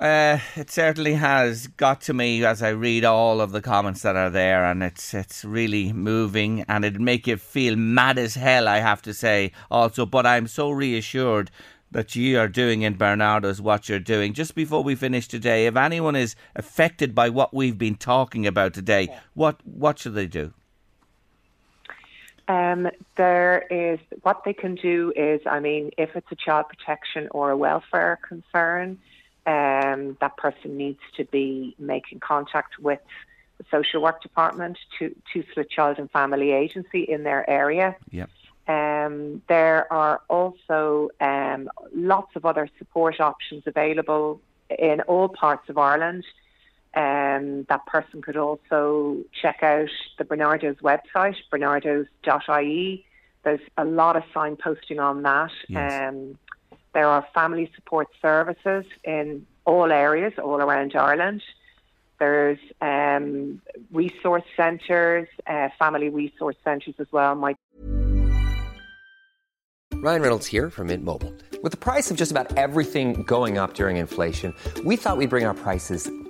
Uh, 0.00 0.38
it 0.56 0.70
certainly 0.70 1.12
has 1.12 1.66
got 1.66 2.00
to 2.00 2.14
me 2.14 2.42
as 2.42 2.62
I 2.62 2.70
read 2.70 3.04
all 3.04 3.38
of 3.42 3.52
the 3.52 3.60
comments 3.60 4.00
that 4.00 4.16
are 4.16 4.30
there, 4.30 4.64
and 4.64 4.82
it's 4.82 5.12
it's 5.12 5.44
really 5.44 5.92
moving, 5.92 6.64
and 6.68 6.86
it'd 6.86 6.98
make 6.98 7.26
you 7.26 7.36
feel 7.36 7.76
mad 7.76 8.16
as 8.16 8.34
hell. 8.34 8.66
I 8.66 8.78
have 8.78 9.02
to 9.02 9.12
say, 9.12 9.52
also, 9.70 10.06
but 10.06 10.24
I'm 10.24 10.46
so 10.46 10.70
reassured 10.70 11.50
that 11.90 12.16
you 12.16 12.38
are 12.38 12.48
doing 12.48 12.80
in 12.80 12.96
Barnardos 12.96 13.60
what 13.60 13.90
you're 13.90 13.98
doing. 13.98 14.32
Just 14.32 14.54
before 14.54 14.82
we 14.82 14.94
finish 14.94 15.28
today, 15.28 15.66
if 15.66 15.76
anyone 15.76 16.16
is 16.16 16.34
affected 16.56 17.14
by 17.14 17.28
what 17.28 17.52
we've 17.52 17.76
been 17.76 17.96
talking 17.96 18.46
about 18.46 18.72
today, 18.72 19.14
what 19.34 19.60
what 19.66 19.98
should 19.98 20.14
they 20.14 20.26
do? 20.26 20.54
Um, 22.48 22.88
there 23.16 23.66
is 23.70 23.98
what 24.22 24.44
they 24.46 24.54
can 24.54 24.76
do 24.76 25.12
is, 25.14 25.42
I 25.44 25.60
mean, 25.60 25.90
if 25.98 26.16
it's 26.16 26.32
a 26.32 26.36
child 26.36 26.66
protection 26.70 27.28
or 27.32 27.50
a 27.50 27.56
welfare 27.56 28.18
concern, 28.26 28.98
um, 29.50 30.00
that 30.22 30.34
person 30.44 30.70
needs 30.84 31.04
to 31.18 31.22
be 31.38 31.46
making 31.92 32.18
contact 32.32 32.72
with 32.88 33.02
the 33.58 33.64
social 33.74 34.00
work 34.06 34.18
department 34.28 34.76
to 34.96 35.04
to 35.32 35.38
the 35.56 35.64
Child 35.76 35.94
and 36.00 36.10
Family 36.10 36.50
Agency 36.64 37.02
in 37.14 37.20
their 37.28 37.42
area. 37.60 37.88
Yeah. 38.10 38.28
Um, 38.76 39.42
there 39.54 39.80
are 40.00 40.16
also 40.36 41.10
um, 41.20 41.60
lots 42.12 42.32
of 42.38 42.42
other 42.50 42.66
support 42.78 43.16
options 43.20 43.62
available 43.66 44.26
in 44.90 44.96
all 45.10 45.28
parts 45.44 45.66
of 45.72 45.76
Ireland. 45.90 46.24
Um, 46.94 47.30
Um, 47.40 47.66
that 47.68 47.86
person 47.86 48.20
could 48.20 48.36
also 48.36 49.18
check 49.40 49.62
out 49.62 49.88
the 50.18 50.24
Barnardos 50.24 50.80
website, 50.82 51.36
barnardos.ie. 51.52 53.04
There's 53.44 53.60
a 53.76 53.84
lot 53.84 54.16
of 54.16 54.24
signposting 54.34 55.00
on 55.00 55.22
that. 55.22 55.52
Yes. 55.68 56.08
Um, 56.08 56.38
there 56.92 57.06
are 57.06 57.26
family 57.34 57.70
support 57.74 58.08
services 58.20 58.84
in 59.04 59.46
all 59.64 59.92
areas, 59.92 60.32
all 60.42 60.60
around 60.60 60.94
Ireland. 60.94 61.42
There's 62.18 62.58
um, 62.80 63.62
resource 63.92 64.44
centres, 64.56 65.28
uh, 65.46 65.68
family 65.78 66.08
resource 66.08 66.56
centres 66.62 66.94
as 66.98 67.06
well. 67.12 67.34
My 67.34 67.54
Ryan 70.02 70.22
Reynolds 70.22 70.46
here 70.46 70.70
from 70.70 70.86
Mint 70.86 71.04
Mobile. 71.04 71.34
With 71.62 71.72
the 71.72 71.78
price 71.78 72.10
of 72.10 72.16
just 72.16 72.30
about 72.30 72.56
everything 72.56 73.22
going 73.24 73.58
up 73.58 73.74
during 73.74 73.98
inflation, 73.98 74.54
we 74.84 74.96
thought 74.96 75.18
we'd 75.18 75.28
bring 75.28 75.44
our 75.44 75.54
prices 75.54 76.10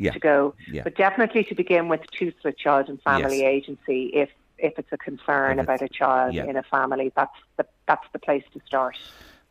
Yeah. 0.00 0.12
to 0.12 0.18
go. 0.18 0.54
Yeah. 0.70 0.82
But 0.82 0.96
definitely 0.96 1.44
to 1.44 1.54
begin 1.54 1.88
with 1.88 2.00
Tusla 2.10 2.56
Child 2.56 2.88
and 2.88 3.00
Family 3.02 3.40
Yes. 3.40 3.46
Agency 3.46 4.06
if 4.14 4.30
if 4.62 4.78
it's 4.78 4.92
a 4.92 4.98
concern 4.98 5.58
about 5.58 5.80
a 5.80 5.88
child 5.88 6.34
in 6.34 6.56
a 6.56 6.62
family, 6.62 7.12
that's 7.16 7.36
the 7.56 7.66
that's 7.86 8.06
the 8.12 8.18
place 8.18 8.44
to 8.52 8.60
start. 8.66 8.96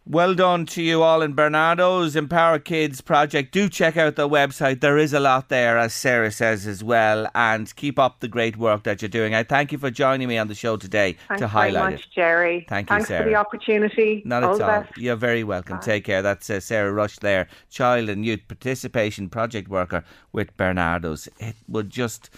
Well 0.05 0.33
done 0.33 0.65
to 0.67 0.81
you 0.81 1.03
all 1.03 1.21
in 1.21 1.35
Barnardos 1.35 2.15
Empower 2.15 2.57
Kids 2.57 2.99
project. 2.99 3.51
Do 3.51 3.69
check 3.69 3.95
out 3.95 4.15
the 4.15 4.27
website. 4.27 4.81
There 4.81 4.97
is 4.97 5.13
a 5.13 5.19
lot 5.19 5.49
there, 5.49 5.77
as 5.77 5.93
Sarah 5.93 6.31
says 6.31 6.65
as 6.65 6.83
well. 6.83 7.27
And 7.35 7.73
keep 7.75 7.99
up 7.99 8.19
the 8.19 8.27
great 8.27 8.57
work 8.57 8.83
that 8.83 9.03
you're 9.03 9.09
doing. 9.09 9.35
I 9.35 9.43
thank 9.43 9.71
you 9.71 9.77
for 9.77 9.91
joining 9.91 10.27
me 10.27 10.39
on 10.39 10.47
the 10.47 10.55
show 10.55 10.77
today 10.77 11.15
Thanks 11.27 11.41
to 11.41 11.47
very 11.47 11.71
highlight 11.71 11.93
much, 11.93 12.01
it. 12.05 12.11
Jerry. 12.11 12.65
Thank 12.67 12.89
you, 12.89 12.95
Thanks 12.95 13.09
Sarah. 13.09 13.23
for 13.23 13.29
the 13.29 13.35
opportunity. 13.35 14.23
Not 14.25 14.43
all 14.43 14.55
at 14.55 14.61
all. 14.61 14.81
best. 14.81 14.97
You're 14.97 15.15
very 15.15 15.43
welcome. 15.43 15.77
Take 15.79 16.05
care. 16.05 16.23
That's 16.23 16.49
uh, 16.49 16.59
Sarah 16.59 16.91
Rushe 16.91 17.19
there, 17.19 17.47
Child 17.69 18.09
and 18.09 18.25
Youth 18.25 18.47
Participation 18.47 19.29
Project 19.29 19.67
Worker 19.67 20.03
with 20.31 20.57
Barnardos. 20.57 21.27
It 21.39 21.55
would 21.67 21.91
just, 21.91 22.31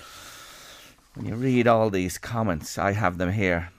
when 1.13 1.25
you 1.25 1.35
read 1.35 1.67
all 1.67 1.89
these 1.89 2.17
comments, 2.17 2.77
I 2.77 2.91
have 2.91 3.17
them 3.17 3.31
here, 3.31 3.69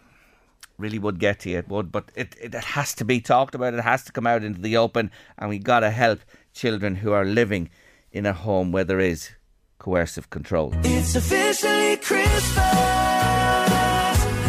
really 0.83 0.99
would 0.99 1.19
get 1.19 1.41
to 1.41 1.51
you. 1.51 1.59
It 1.59 1.69
would, 1.69 1.91
but 1.91 2.11
it, 2.15 2.37
it 2.41 2.53
has 2.53 2.95
to 2.97 3.05
be 3.05 3.21
talked 3.21 3.55
about. 3.55 3.73
It 3.73 3.81
has 3.81 4.05
to 4.05 4.13
come 4.13 4.27
out 4.27 4.43
into 4.45 4.61
the 4.61 4.77
open, 4.77 5.11
and 5.39 5.49
we 5.49 5.59
got 5.59 5.81
to 5.81 5.91
help 5.91 6.21
children 6.53 6.97
who 6.97 7.13
are 7.13 7.25
living 7.25 7.71
in 8.11 8.27
a 8.27 8.33
home 8.33 8.73
where 8.73 8.85
there 8.85 9.01
is 9.01 9.31
coercive 9.79 10.29
control. 10.31 10.75
It's 10.85 11.15
officially 11.15 11.97
Christmas, 11.97 12.59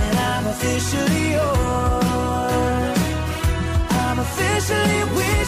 and 0.10 0.18
I'm 0.18 0.48
officially 0.48 1.32
yours. 1.32 2.98
I'm 3.90 4.20
officially 4.20 5.04
wishing 5.16 5.43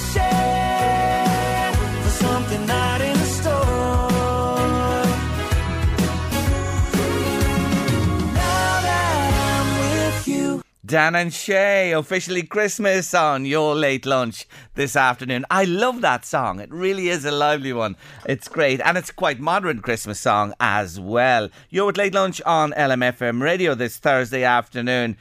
Dan 10.86 11.15
and 11.15 11.34
Shay, 11.34 11.93
officially 11.93 12.43
Christmas 12.43 13.13
on 13.15 13.45
your 13.45 13.74
late 13.74 14.06
lunch 14.06 14.45
this 14.76 14.95
afternoon. 14.95 15.43
I 15.50 15.63
love 15.63 16.02
that 16.02 16.26
song. 16.26 16.60
It 16.60 16.69
really 16.71 17.08
is 17.10 17.26
a 17.26 17.32
lively 17.32 17.74
one. 17.74 17.95
It's 18.28 18.48
great. 18.48 18.82
And 18.82 18.95
it's 18.95 19.10
quite 19.10 19.39
modern 19.39 19.80
Christmas 19.80 20.19
song 20.19 20.54
as 20.60 21.00
well. 21.00 21.50
You're 21.71 21.88
with 21.88 21.98
late 21.98 22.13
lunch 22.13 22.39
on 22.45 22.71
LMFM 22.74 23.41
radio 23.41 23.74
this 23.74 23.98
Thursday 23.98 24.43
afternoon. 24.43 25.17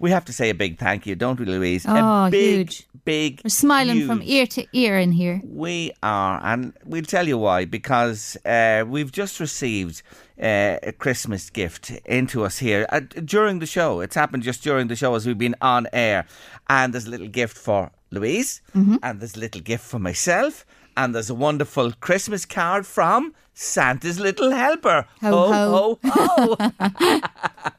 We 0.00 0.10
have 0.10 0.24
to 0.26 0.32
say 0.32 0.50
a 0.50 0.54
big 0.54 0.78
thank 0.78 1.06
you, 1.06 1.14
don't 1.16 1.38
we, 1.40 1.46
Louise? 1.46 1.84
Oh, 1.88 2.26
a 2.26 2.30
big, 2.30 2.68
huge. 2.70 2.86
big, 3.04 3.40
We're 3.44 3.50
smiling 3.50 3.96
huge 3.96 4.06
from 4.06 4.22
ear 4.22 4.46
to 4.46 4.64
ear 4.72 4.98
in 4.98 5.12
here. 5.12 5.40
we 5.44 5.92
are, 6.02 6.40
and 6.44 6.72
we'll 6.84 7.02
tell 7.04 7.26
you 7.26 7.38
why. 7.38 7.64
Because 7.64 8.36
uh, 8.44 8.84
we've 8.86 9.10
just 9.10 9.40
received 9.40 10.02
uh, 10.40 10.76
a 10.82 10.92
Christmas 10.92 11.50
gift 11.50 11.90
into 12.04 12.44
us 12.44 12.58
here 12.58 12.86
uh, 12.90 13.00
during 13.24 13.58
the 13.58 13.66
show. 13.66 14.00
It's 14.00 14.14
happened 14.14 14.44
just 14.44 14.62
during 14.62 14.86
the 14.88 14.96
show 14.96 15.14
as 15.16 15.26
we've 15.26 15.36
been 15.38 15.56
on 15.60 15.88
air, 15.92 16.26
and 16.68 16.92
there's 16.94 17.06
a 17.06 17.10
little 17.10 17.28
gift 17.28 17.56
for 17.56 17.90
Louise, 18.10 18.62
and 18.74 19.20
there's 19.20 19.36
a 19.36 19.40
little 19.40 19.60
gift 19.60 19.84
for 19.84 19.98
myself, 19.98 20.64
and 20.98 21.14
there's 21.14 21.30
a 21.30 21.34
wonderful 21.34 21.92
Christmas 21.92 22.44
card 22.44 22.84
from 22.84 23.32
Santa's 23.54 24.18
Little 24.18 24.50
Helper. 24.50 25.06
Ho, 25.20 25.52
ho, 25.52 25.98
ho. 26.04 26.56
ho. 26.58 27.20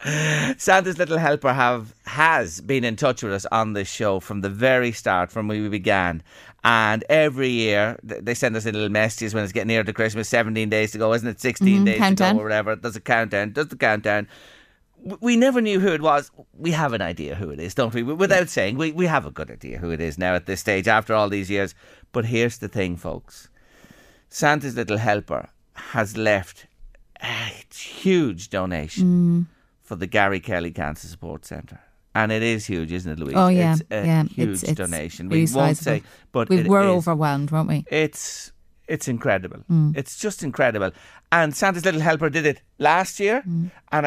Santa's 0.57 0.97
Little 0.97 1.17
Helper 1.17 1.51
have 1.51 1.93
has 2.05 2.61
been 2.61 2.85
in 2.85 2.95
touch 2.95 3.21
with 3.21 3.33
us 3.33 3.45
on 3.51 3.73
this 3.73 3.89
show 3.89 4.21
from 4.21 4.39
the 4.39 4.49
very 4.49 4.93
start, 4.93 5.31
from 5.31 5.49
when 5.49 5.61
we 5.61 5.67
began. 5.67 6.23
And 6.63 7.03
every 7.09 7.49
year 7.49 7.99
they 8.03 8.33
send 8.33 8.55
us 8.55 8.65
a 8.65 8.71
little 8.71 8.89
messages 8.89 9.33
when 9.33 9.43
it's 9.43 9.51
getting 9.51 9.67
near 9.67 9.83
to 9.83 9.93
Christmas. 9.93 10.29
Seventeen 10.29 10.69
days 10.69 10.93
to 10.93 10.97
go, 10.97 11.13
isn't 11.13 11.27
it? 11.27 11.41
16 11.41 11.67
mm-hmm. 11.67 11.83
days 11.83 11.95
to 11.95 11.99
countdown. 11.99 12.35
go, 12.35 12.41
or 12.41 12.43
whatever. 12.43 12.75
There's 12.77 12.95
a 12.95 13.01
countdown. 13.01 13.51
Does 13.51 13.67
the 13.67 13.75
countdown? 13.75 14.29
We 15.03 15.37
never 15.37 15.61
knew 15.61 15.79
who 15.79 15.93
it 15.93 16.01
was. 16.01 16.29
We 16.57 16.71
have 16.71 16.93
an 16.93 17.01
idea 17.01 17.35
who 17.35 17.49
it 17.49 17.59
is, 17.59 17.73
don't 17.73 17.93
we? 17.93 18.03
Without 18.03 18.49
saying, 18.49 18.77
we, 18.77 18.91
we 18.91 19.05
have 19.05 19.25
a 19.25 19.31
good 19.31 19.49
idea 19.49 19.77
who 19.77 19.91
it 19.91 20.01
is 20.01 20.17
now 20.17 20.35
at 20.35 20.45
this 20.45 20.59
stage 20.59 20.87
after 20.87 21.13
all 21.13 21.29
these 21.29 21.49
years. 21.49 21.73
But 22.11 22.25
here's 22.25 22.57
the 22.57 22.67
thing, 22.67 22.97
folks. 22.97 23.49
Santa's 24.29 24.75
Little 24.75 24.97
Helper 24.97 25.49
has 25.73 26.17
left 26.17 26.67
a 27.21 27.51
huge 27.73 28.49
donation 28.49 29.05
mm. 29.05 29.45
for 29.81 29.95
the 29.95 30.07
Gary 30.07 30.39
Kelly 30.39 30.71
Cancer 30.71 31.07
Support 31.07 31.45
Centre. 31.45 31.79
And 32.15 32.31
it 32.31 32.43
is 32.43 32.65
huge, 32.65 32.91
isn't 32.91 33.11
it, 33.11 33.19
Louise? 33.19 33.35
Oh 33.35 33.47
yeah, 33.47 33.73
It's 33.73 33.83
a 33.91 34.05
yeah. 34.05 34.23
huge 34.23 34.49
it's, 34.49 34.63
it's 34.63 34.73
donation. 34.73 35.29
We 35.29 35.47
won't 35.53 35.77
say, 35.77 36.03
but 36.31 36.49
we 36.49 36.63
were 36.63 36.81
is- 36.81 36.87
overwhelmed, 36.87 37.51
weren't 37.51 37.69
we? 37.69 37.85
It's 37.89 38.51
it's 38.89 39.07
incredible. 39.07 39.59
Mm. 39.71 39.95
It's 39.95 40.17
just 40.17 40.43
incredible. 40.43 40.91
And 41.31 41.55
Santa's 41.55 41.85
Little 41.85 42.01
Helper 42.01 42.29
did 42.29 42.45
it 42.45 42.61
last 42.79 43.19
year, 43.19 43.43
Mm. 43.47 43.71
and 43.91 44.05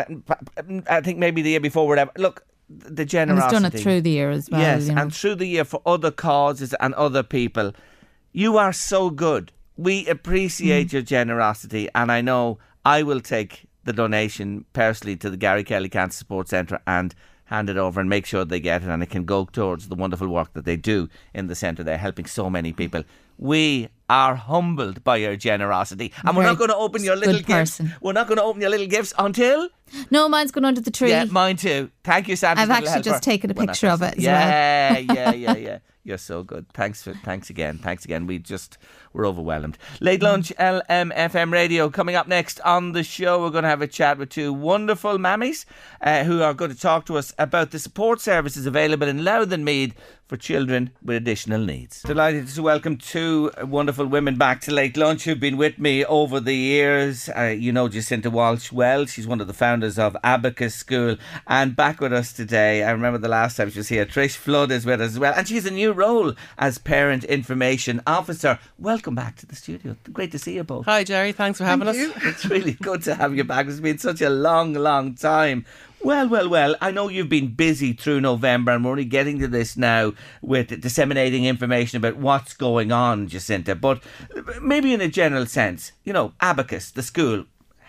I, 0.88 0.96
I 0.96 1.00
think 1.00 1.18
maybe 1.18 1.40
the 1.42 1.50
year 1.50 1.60
before, 1.60 1.86
whatever. 1.86 2.10
Look, 2.18 2.44
the 2.68 3.02
And 3.18 3.32
he's 3.38 3.50
done 3.52 3.64
it 3.66 3.74
through 3.74 4.00
the 4.00 4.10
year 4.10 4.30
as 4.30 4.48
well. 4.50 4.60
Yes, 4.60 4.88
you 4.88 4.94
know. 4.94 5.02
and 5.02 5.14
through 5.14 5.36
the 5.36 5.46
year 5.46 5.64
for 5.64 5.80
other 5.86 6.10
causes 6.10 6.74
and 6.80 6.94
other 6.94 7.22
people. 7.22 7.72
You 8.32 8.56
are 8.56 8.72
so 8.72 9.10
good. 9.10 9.52
We 9.76 10.06
appreciate 10.08 10.88
Mm. 10.88 10.92
your 10.94 11.02
generosity, 11.02 11.88
and 11.94 12.10
I 12.10 12.20
know 12.22 12.58
I 12.84 13.02
will 13.02 13.20
take 13.20 13.66
the 13.84 13.92
donation 13.92 14.64
personally 14.72 15.16
to 15.16 15.28
the 15.30 15.36
Gary 15.36 15.64
Kelly 15.64 15.88
Cancer 15.88 16.18
Support 16.18 16.48
Centre 16.48 16.80
and 16.86 17.14
hand 17.46 17.68
it 17.68 17.76
over 17.76 18.00
and 18.00 18.08
make 18.08 18.24
sure 18.24 18.44
they 18.44 18.60
get 18.60 18.82
it 18.82 18.88
and 18.88 19.02
it 19.02 19.10
can 19.10 19.24
go 19.24 19.44
towards 19.44 19.88
the 19.88 19.94
wonderful 19.94 20.28
work 20.28 20.52
that 20.54 20.64
they 20.64 20.76
do 20.76 21.08
in 21.34 21.48
the 21.48 21.54
centre. 21.54 21.84
They're 21.84 21.98
helping 21.98 22.24
so 22.26 22.48
many 22.48 22.72
people. 22.72 23.02
We 23.38 23.88
are 24.08 24.34
humbled 24.34 25.02
by 25.04 25.16
your 25.16 25.36
generosity, 25.36 26.12
and 26.24 26.36
we're 26.36 26.42
Very 26.42 26.52
not 26.52 26.58
going 26.58 26.70
to 26.70 26.76
open 26.76 27.02
your 27.02 27.16
little 27.16 27.34
gifts. 27.40 27.78
person. 27.78 27.94
We're 28.02 28.12
not 28.12 28.26
going 28.28 28.36
to 28.38 28.44
open 28.44 28.60
your 28.60 28.70
little 28.70 28.86
gifts 28.86 29.12
until 29.18 29.68
no, 30.10 30.28
mine's 30.28 30.50
going 30.52 30.64
under 30.64 30.80
the 30.80 30.90
tree. 30.90 31.10
yeah, 31.10 31.24
mine 31.24 31.56
too. 31.56 31.90
Thank 32.04 32.28
you, 32.28 32.36
Santa. 32.36 32.60
I've 32.60 32.70
actually 32.70 33.02
just 33.02 33.22
taken 33.22 33.50
a 33.50 33.54
picture 33.54 33.88
of 33.88 34.02
it 34.02 34.18
as 34.18 34.24
well. 34.24 34.48
yeah, 34.48 34.98
yeah, 34.98 35.32
yeah, 35.32 35.56
yeah. 35.68 35.78
You're 36.04 36.18
so 36.18 36.42
good. 36.42 36.66
Thanks 36.74 37.02
for 37.02 37.14
thanks 37.14 37.48
again. 37.48 37.78
Thanks 37.78 38.04
again. 38.04 38.26
We 38.26 38.38
just 38.38 38.76
we're 39.12 39.26
overwhelmed. 39.26 39.78
Late 40.00 40.22
lunch 40.22 40.52
LMFM 40.58 41.52
radio 41.52 41.90
coming 41.90 42.14
up 42.14 42.28
next 42.28 42.60
on 42.60 42.92
the 42.92 43.02
show. 43.02 43.42
We're 43.42 43.50
going 43.50 43.64
to 43.64 43.70
have 43.70 43.82
a 43.82 43.86
chat 43.86 44.18
with 44.18 44.30
two 44.30 44.52
wonderful 44.52 45.18
mammies 45.18 45.64
uh, 46.00 46.24
who 46.24 46.42
are 46.42 46.54
going 46.54 46.70
to 46.70 46.78
talk 46.78 47.06
to 47.06 47.18
us 47.18 47.32
about 47.38 47.70
the 47.70 47.78
support 47.78 48.20
services 48.20 48.66
available 48.66 49.08
in 49.08 49.24
Louth 49.24 49.52
and 49.52 49.64
Meath 49.64 49.94
for 50.32 50.38
children 50.38 50.90
with 51.02 51.16
additional 51.16 51.62
needs. 51.62 52.00
Delighted 52.00 52.48
to 52.48 52.62
welcome 52.62 52.96
two 52.96 53.50
wonderful 53.64 54.06
women 54.06 54.36
back 54.36 54.62
to 54.62 54.72
Late 54.72 54.96
Lunch 54.96 55.24
who've 55.24 55.38
been 55.38 55.58
with 55.58 55.78
me 55.78 56.06
over 56.06 56.40
the 56.40 56.54
years. 56.54 57.28
Uh, 57.28 57.54
you 57.58 57.70
know 57.70 57.86
Jacinta 57.86 58.30
Walsh 58.30 58.72
well. 58.72 59.04
She's 59.04 59.26
one 59.26 59.42
of 59.42 59.46
the 59.46 59.52
founders 59.52 59.98
of 59.98 60.16
Abacus 60.24 60.74
School 60.74 61.16
and 61.46 61.76
back 61.76 62.00
with 62.00 62.14
us 62.14 62.32
today. 62.32 62.82
I 62.82 62.92
remember 62.92 63.18
the 63.18 63.28
last 63.28 63.58
time 63.58 63.68
she 63.68 63.80
was 63.80 63.90
here. 63.90 64.06
Trish 64.06 64.36
Flood 64.36 64.72
is 64.72 64.86
with 64.86 65.02
us 65.02 65.10
as 65.10 65.18
well. 65.18 65.34
And 65.36 65.46
she's 65.46 65.66
a 65.66 65.70
new 65.70 65.92
role 65.92 66.32
as 66.56 66.78
Parent 66.78 67.24
Information 67.24 68.00
Officer. 68.06 68.58
Welcome 68.78 69.01
back 69.10 69.36
to 69.36 69.46
the 69.46 69.56
studio. 69.56 69.96
Great 70.12 70.32
to 70.32 70.38
see 70.38 70.54
you 70.54 70.64
both. 70.64 70.86
Hi, 70.86 71.04
Jerry. 71.04 71.32
Thanks 71.32 71.58
for 71.58 71.64
having 71.64 71.88
us. 71.88 71.96
It's 72.24 72.44
really 72.46 72.72
good 72.72 73.02
to 73.02 73.14
have 73.14 73.36
you 73.36 73.44
back. 73.44 73.66
It's 73.66 73.80
been 73.80 73.98
such 73.98 74.20
a 74.22 74.30
long, 74.30 74.74
long 74.74 75.14
time. 75.14 75.66
Well, 76.04 76.28
well, 76.28 76.48
well, 76.48 76.74
I 76.80 76.90
know 76.90 77.08
you've 77.08 77.28
been 77.28 77.54
busy 77.54 77.92
through 77.92 78.22
November 78.22 78.72
and 78.72 78.84
we're 78.84 78.90
only 78.90 79.04
getting 79.04 79.38
to 79.38 79.46
this 79.46 79.76
now 79.76 80.14
with 80.40 80.80
disseminating 80.80 81.44
information 81.44 81.96
about 81.96 82.16
what's 82.16 82.54
going 82.54 82.90
on, 82.90 83.28
Jacinta. 83.28 83.76
But 83.76 84.02
maybe 84.60 84.94
in 84.94 85.00
a 85.00 85.06
general 85.06 85.46
sense, 85.46 85.92
you 86.02 86.12
know, 86.12 86.32
Abacus, 86.40 86.90
the 86.90 87.02
school, 87.02 87.44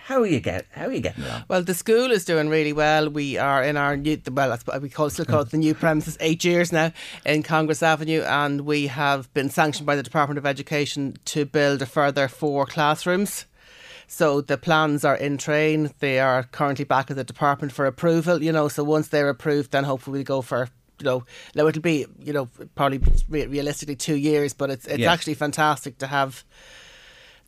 How 0.08 0.22
are 0.22 0.26
you 0.28 0.41
get? 0.41 0.66
How 0.72 0.88
are 0.88 0.91
you 0.91 0.99
getting 0.99 1.24
along? 1.24 1.43
Well, 1.47 1.64
the 1.64 1.74
school 1.74 2.12
is 2.12 2.26
doing 2.26 2.49
really 2.49 2.74
well. 2.74 3.10
We 3.10 3.38
are 3.38 3.64
in 3.64 3.78
our 3.78 3.95
new, 3.95 4.20
well, 4.30 4.49
that's 4.49 4.68
what 4.68 4.82
we 4.82 4.89
call 4.89 5.10
still 5.10 5.24
call 5.24 5.41
it 5.41 5.51
the 5.51 5.58
new 5.58 5.74
premises, 5.74 6.18
eight 6.20 6.43
years 6.43 6.74
now 6.74 6.91
in 7.26 7.41
Congress 7.41 7.82
Avenue, 7.82 8.22
and 8.24 8.62
we 8.62 8.88
have 8.88 9.34
been 9.34 9.49
sanctioned 9.49 9.86
by 9.86 9.95
the 9.95 10.04
Department 10.04 10.38
of 10.38 10.45
Education 10.45 11.16
to 11.26 11.45
build 11.45 11.82
a 11.82 11.86
further 11.86 12.28
four 12.28 12.66
classrooms. 12.66 13.45
So 14.08 14.41
the 14.41 14.58
plans 14.58 15.06
are 15.06 15.16
in 15.16 15.38
train. 15.38 15.91
They 15.99 16.20
are 16.20 16.43
currently 16.43 16.84
back 16.86 17.10
at 17.10 17.16
the 17.16 17.24
department 17.24 17.72
for 17.72 17.86
approval. 17.86 18.43
You 18.43 18.51
know, 18.51 18.68
so 18.68 18.84
once 18.84 19.08
they're 19.08 19.30
approved, 19.30 19.72
then 19.72 19.86
hopefully 19.86 20.20
we 20.20 20.24
go 20.26 20.41
for. 20.41 20.68
You 20.99 21.06
know, 21.06 21.24
now 21.56 21.66
it'll 21.68 21.82
be 21.82 22.06
you 22.20 22.34
know 22.34 22.49
probably 22.76 22.99
realistically 23.30 23.95
two 23.95 24.16
years, 24.16 24.54
but 24.54 24.70
it's 24.70 24.86
it's 24.86 24.99
Yes. 24.99 25.10
actually 25.14 25.34
fantastic 25.36 25.97
to 25.99 26.08
have 26.08 26.43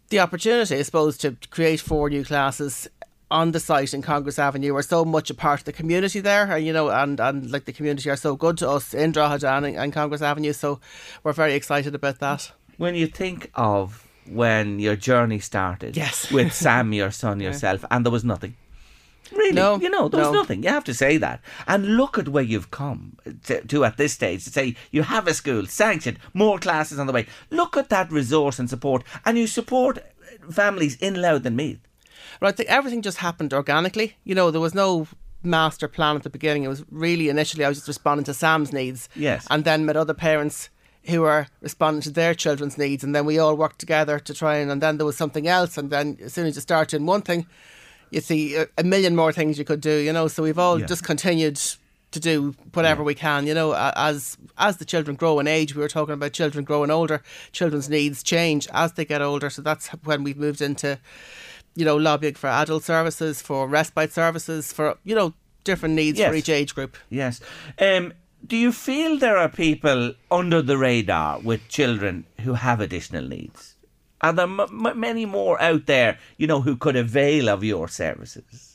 the 0.09 0.19
opportunity, 0.19 0.77
I 0.77 0.81
suppose, 0.83 1.17
to 1.19 1.35
create 1.49 1.79
four 1.79 2.09
new 2.09 2.23
classes 2.23 2.87
on 3.31 3.51
the 3.51 3.59
site 3.59 3.93
in 3.93 4.01
Congress 4.01 4.37
Avenue. 4.37 4.73
We're 4.73 4.81
so 4.83 5.03
much 5.03 5.29
a 5.29 5.33
part 5.33 5.61
of 5.61 5.65
the 5.65 5.73
community 5.73 6.19
there, 6.19 6.51
and 6.51 6.65
you 6.65 6.71
know, 6.73 6.89
and, 6.89 7.19
and 7.19 7.49
like 7.51 7.65
the 7.65 7.73
community 7.73 8.09
are 8.09 8.15
so 8.15 8.35
good 8.35 8.57
to 8.59 8.69
us 8.69 8.93
in 8.93 9.11
Drogheda 9.11 9.49
and, 9.51 9.65
and 9.65 9.91
Congress 9.93 10.21
Avenue. 10.21 10.53
So 10.53 10.79
we're 11.23 11.33
very 11.33 11.53
excited 11.55 11.95
about 11.95 12.19
that. 12.19 12.51
When 12.77 12.93
you 12.95 13.07
think 13.07 13.49
of 13.55 14.05
when 14.27 14.79
your 14.79 14.95
journey 14.95 15.39
started, 15.39 15.95
Yes. 15.97 16.31
with 16.31 16.53
Sam, 16.63 16.93
your 16.93 17.11
son, 17.11 17.39
yourself, 17.39 17.83
and 17.89 18.05
there 18.05 18.11
was 18.11 18.23
nothing. 18.23 18.55
Really, 19.31 19.53
No, 19.53 19.79
you 19.79 19.89
know, 19.89 20.07
there 20.07 20.19
was 20.21 20.31
no. 20.31 20.41
nothing. 20.41 20.63
You 20.63 20.69
have 20.69 20.83
to 20.85 20.93
say 20.93 21.17
that, 21.17 21.41
and 21.67 21.97
look 21.97 22.17
at 22.17 22.29
where 22.29 22.43
you've 22.43 22.69
come 22.71 23.17
to, 23.45 23.61
to 23.65 23.83
at 23.85 23.97
this 23.97 24.13
stage. 24.13 24.43
To 24.43 24.49
say 24.51 24.75
you 24.91 25.03
have 25.03 25.27
a 25.27 25.33
school 25.33 25.65
sanctioned, 25.65 26.19
more 26.33 26.59
classes 26.59 26.99
on 26.99 27.07
the 27.07 27.13
way. 27.13 27.25
Look 27.49 27.75
at 27.75 27.89
that 27.89 28.11
resource 28.11 28.59
and 28.59 28.69
support, 28.69 29.03
and 29.25 29.37
you 29.37 29.47
support 29.47 29.99
families 30.51 30.95
in 30.97 31.21
Louth 31.21 31.45
and 31.45 31.57
Meath. 31.57 31.79
But 32.39 32.47
I 32.47 32.51
think 32.51 32.69
everything 32.69 33.01
just 33.01 33.17
happened 33.17 33.53
organically. 33.53 34.15
You 34.23 34.35
know, 34.35 34.51
there 34.51 34.61
was 34.61 34.75
no 34.75 35.07
master 35.41 35.87
plan 35.87 36.15
at 36.15 36.23
the 36.23 36.29
beginning. 36.29 36.63
It 36.63 36.67
was 36.69 36.83
really 36.91 37.29
initially 37.29 37.63
I 37.65 37.69
was 37.69 37.77
just 37.77 37.87
responding 37.87 38.25
to 38.25 38.33
Sam's 38.33 38.73
needs. 38.73 39.09
Yes. 39.15 39.47
And 39.49 39.63
then 39.63 39.85
met 39.85 39.95
other 39.95 40.13
parents 40.13 40.69
who 41.05 41.21
were 41.21 41.47
responding 41.61 42.01
to 42.01 42.09
their 42.09 42.33
children's 42.33 42.77
needs 42.79 43.03
and 43.03 43.15
then 43.15 43.25
we 43.25 43.37
all 43.37 43.55
worked 43.55 43.77
together 43.77 44.17
to 44.17 44.33
try 44.33 44.55
and 44.55 44.71
and 44.71 44.81
then 44.81 44.97
there 44.97 45.05
was 45.05 45.15
something 45.15 45.47
else 45.47 45.77
and 45.77 45.91
then 45.91 46.17
as 46.23 46.33
soon 46.33 46.47
as 46.47 46.55
you 46.55 46.61
start 46.61 46.89
doing 46.89 47.05
one 47.05 47.21
thing 47.21 47.45
you 48.11 48.21
see 48.21 48.55
a, 48.55 48.67
a 48.77 48.83
million 48.83 49.15
more 49.15 49.31
things 49.31 49.57
you 49.57 49.65
could 49.65 49.81
do, 49.81 49.97
you 49.97 50.13
know. 50.13 50.27
So 50.27 50.43
we've 50.43 50.59
all 50.59 50.79
Yeah. 50.79 50.85
just 50.85 51.03
continued 51.03 51.59
to 52.11 52.19
do 52.19 52.55
whatever 52.73 53.03
we 53.03 53.13
can, 53.13 53.45
you 53.45 53.53
know, 53.53 53.73
as 53.75 54.37
as 54.57 54.77
the 54.77 54.85
children 54.85 55.15
grow 55.17 55.39
in 55.39 55.47
age. 55.47 55.75
We 55.75 55.81
were 55.81 55.89
talking 55.89 56.13
about 56.13 56.31
children 56.33 56.63
growing 56.63 56.89
older, 56.91 57.21
children's 57.51 57.89
needs 57.89 58.23
change 58.23 58.67
as 58.73 58.93
they 58.93 59.03
get 59.05 59.21
older. 59.21 59.49
So 59.49 59.61
that's 59.61 59.87
when 60.05 60.23
we've 60.23 60.37
moved 60.37 60.61
into, 60.61 60.97
you 61.75 61.83
know, 61.83 61.97
lobbying 61.97 62.35
for 62.35 62.47
adult 62.47 62.83
services, 62.83 63.41
for 63.41 63.67
respite 63.67 64.13
services, 64.13 64.71
for 64.71 64.97
you 65.03 65.13
know 65.15 65.33
different 65.65 65.95
needs 65.95 66.19
for 66.21 66.33
each 66.33 66.47
age 66.49 66.73
group. 66.75 66.95
Yes. 67.09 67.41
Um, 67.79 68.13
do 68.47 68.55
you 68.55 68.71
feel 68.71 69.17
there 69.17 69.37
are 69.37 69.49
people 69.49 70.13
under 70.29 70.61
the 70.61 70.77
radar 70.77 71.39
with 71.39 71.67
children 71.67 72.25
who 72.41 72.53
have 72.53 72.79
additional 72.79 73.27
needs? 73.27 73.74
Are 74.25 74.33
there 74.33 74.45
m- 74.45 74.59
m- 74.87 74.99
many 74.99 75.25
more 75.25 75.61
out 75.61 75.85
there, 75.85 76.17
you 76.37 76.47
know, 76.47 76.61
who 76.61 76.75
could 76.75 76.95
avail 76.95 77.47
of 77.49 77.63
your 77.63 77.87
services? 77.87 78.71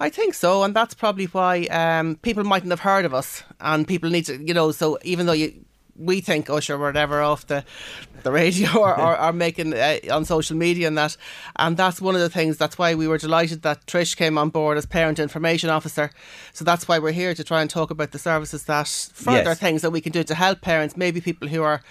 I 0.00 0.10
think 0.10 0.34
so, 0.34 0.64
and 0.64 0.74
that's 0.74 0.94
probably 0.94 1.26
why 1.26 1.66
um, 1.66 2.16
people 2.16 2.42
mightn't 2.44 2.72
have 2.72 2.80
heard 2.80 3.04
of 3.04 3.14
us, 3.14 3.44
and 3.60 3.86
people 3.86 4.10
need 4.10 4.26
to, 4.26 4.36
you 4.36 4.52
know. 4.52 4.72
So 4.72 4.98
even 5.04 5.26
though 5.26 5.32
you, 5.32 5.64
we 5.96 6.20
think 6.20 6.50
Usher, 6.50 6.74
or 6.74 6.78
whatever, 6.78 7.20
off 7.22 7.46
the 7.46 7.64
the 8.24 8.32
radio 8.32 8.68
or, 8.76 8.98
or, 9.06 9.20
or 9.20 9.32
making 9.32 9.72
uh, 9.74 9.98
on 10.10 10.24
social 10.24 10.56
media 10.56 10.88
and 10.88 10.98
that, 10.98 11.16
and 11.56 11.76
that's 11.76 12.00
one 12.00 12.16
of 12.16 12.20
the 12.20 12.28
things. 12.28 12.56
That's 12.56 12.76
why 12.76 12.96
we 12.96 13.06
were 13.06 13.18
delighted 13.18 13.62
that 13.62 13.86
Trish 13.86 14.16
came 14.16 14.36
on 14.36 14.50
board 14.50 14.76
as 14.78 14.86
parent 14.86 15.18
information 15.20 15.70
officer. 15.70 16.10
So 16.52 16.64
that's 16.64 16.88
why 16.88 16.98
we're 16.98 17.12
here 17.12 17.32
to 17.34 17.44
try 17.44 17.60
and 17.60 17.70
talk 17.70 17.90
about 17.92 18.10
the 18.10 18.18
services 18.18 18.64
that 18.64 18.88
further 19.14 19.50
Yes. 19.50 19.58
things 19.60 19.82
that 19.82 19.92
we 19.92 20.00
can 20.00 20.10
do 20.12 20.24
to 20.24 20.34
help 20.34 20.60
parents, 20.60 20.96
maybe 20.96 21.20
people 21.20 21.46
who 21.48 21.62
are 21.62 21.82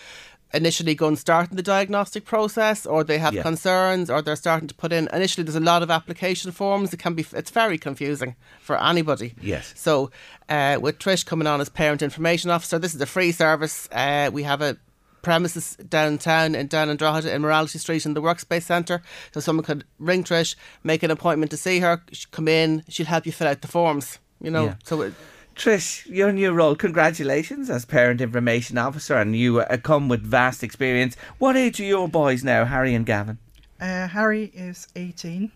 initially 0.54 0.93
going 0.95 1.16
starting 1.16 1.56
the 1.58 1.64
diagnostic 1.64 2.26
process 2.26 2.86
or 2.86 3.04
they 3.04 3.18
have 3.18 3.34
Yeah. 3.34 3.41
concerns 3.43 4.10
or 4.10 4.22
they're 4.22 4.36
starting 4.36 4.68
to 4.68 4.76
put 4.76 4.93
in 4.93 5.10
initially 5.12 5.43
there's 5.43 5.56
a 5.56 5.60
lot 5.74 5.82
of 5.84 5.89
application 5.89 6.51
forms 6.51 6.93
it 6.93 6.99
can 6.99 7.16
be 7.16 7.26
it's 7.34 7.49
very 7.51 7.78
confusing 7.78 8.36
for 8.62 8.82
anybody 8.82 9.34
Yes. 9.41 9.74
so 9.76 10.12
uh, 10.49 10.78
with 10.80 10.99
Trish 10.99 11.26
coming 11.26 11.47
on 11.47 11.60
as 11.62 11.70
parent 11.70 12.01
information 12.01 12.51
officer 12.51 12.78
this 12.80 12.93
is 12.93 13.01
a 13.01 13.06
free 13.08 13.32
service 13.32 13.89
uh, 13.91 14.30
we 14.32 14.43
have 14.43 14.62
a 14.62 14.78
premises 15.24 15.78
downtown 15.89 16.54
in 16.54 16.68
down 16.68 16.89
in 16.89 16.97
Drogheda 16.97 17.34
in 17.34 17.41
Mayoralty 17.41 17.80
Street 17.80 18.06
in 18.06 18.14
the 18.14 18.22
Workspace 18.22 18.64
Centre 18.64 19.01
so 19.34 19.39
someone 19.39 19.64
could 19.66 19.86
ring 19.97 20.24
Trish 20.24 20.56
make 20.84 21.01
an 21.01 21.12
appointment 21.12 21.49
to 21.51 21.58
see 21.58 21.80
her 21.80 22.01
come 22.32 22.47
in 22.47 22.84
she'll 22.89 23.06
help 23.06 23.26
you 23.26 23.32
fill 23.32 23.47
out 23.47 23.62
the 23.62 23.68
forms 23.68 24.20
you 24.41 24.51
know 24.51 24.66
Yeah. 24.66 24.76
so 24.84 25.01
it, 25.01 25.14
Trish, 25.56 26.06
your 26.08 26.32
new 26.32 26.51
role, 26.51 26.76
congratulations 26.76 27.70
as 27.70 27.86
Parent 27.86 28.22
Information 28.22 28.78
Officer, 28.78 29.16
and 29.16 29.36
you 29.36 29.60
uh, 29.60 29.78
come 29.78 30.10
with 30.10 30.22
vast 30.24 30.64
experience. 30.64 31.16
What 31.38 31.56
age 31.56 31.80
are 31.80 31.84
your 31.86 32.08
boys 32.08 32.43
now, 32.43 32.66
Harry 32.66 32.95
and 32.95 33.06
Gavin? 33.06 33.38
Uh, 33.80 34.08
Harry 34.08 34.45
is 34.56 34.88
18 34.95 35.51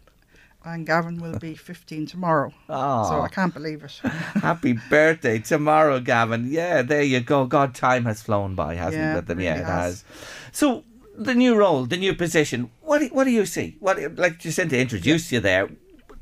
and 0.66 0.86
Gavin 0.86 1.20
will 1.20 1.40
be 1.40 1.56
15 1.56 2.06
tomorrow. 2.06 2.52
Aw. 2.70 3.04
So 3.10 3.22
I 3.22 3.30
can't 3.30 3.54
believe 3.54 3.84
it. 3.84 3.92
Happy 4.04 4.74
birthday 4.90 5.40
tomorrow, 5.40 6.00
Gavin. 6.00 6.48
Yeah, 6.52 6.82
there 6.82 7.02
you 7.04 7.22
go. 7.22 7.46
God, 7.46 7.74
time 7.74 8.06
has 8.06 8.22
flown 8.22 8.54
by, 8.56 8.76
hasn't 8.76 9.02
Yeah, 9.02 9.18
it? 9.18 9.26
Them, 9.28 9.40
yeah, 9.40 9.56
it 9.60 9.66
has. 9.66 10.04
has. 10.04 10.04
So, 10.52 10.84
the 11.16 11.34
new 11.34 11.56
role, 11.56 11.86
the 11.86 11.98
new 11.98 12.14
position. 12.14 12.70
What 12.82 13.00
do, 13.00 13.08
what 13.08 13.24
do 13.24 13.32
you 13.32 13.46
see? 13.46 13.78
What 13.80 14.18
like 14.18 14.40
Jacinta 14.40 14.78
introduced 14.78 15.32
you 15.32 15.40
there? 15.40 15.70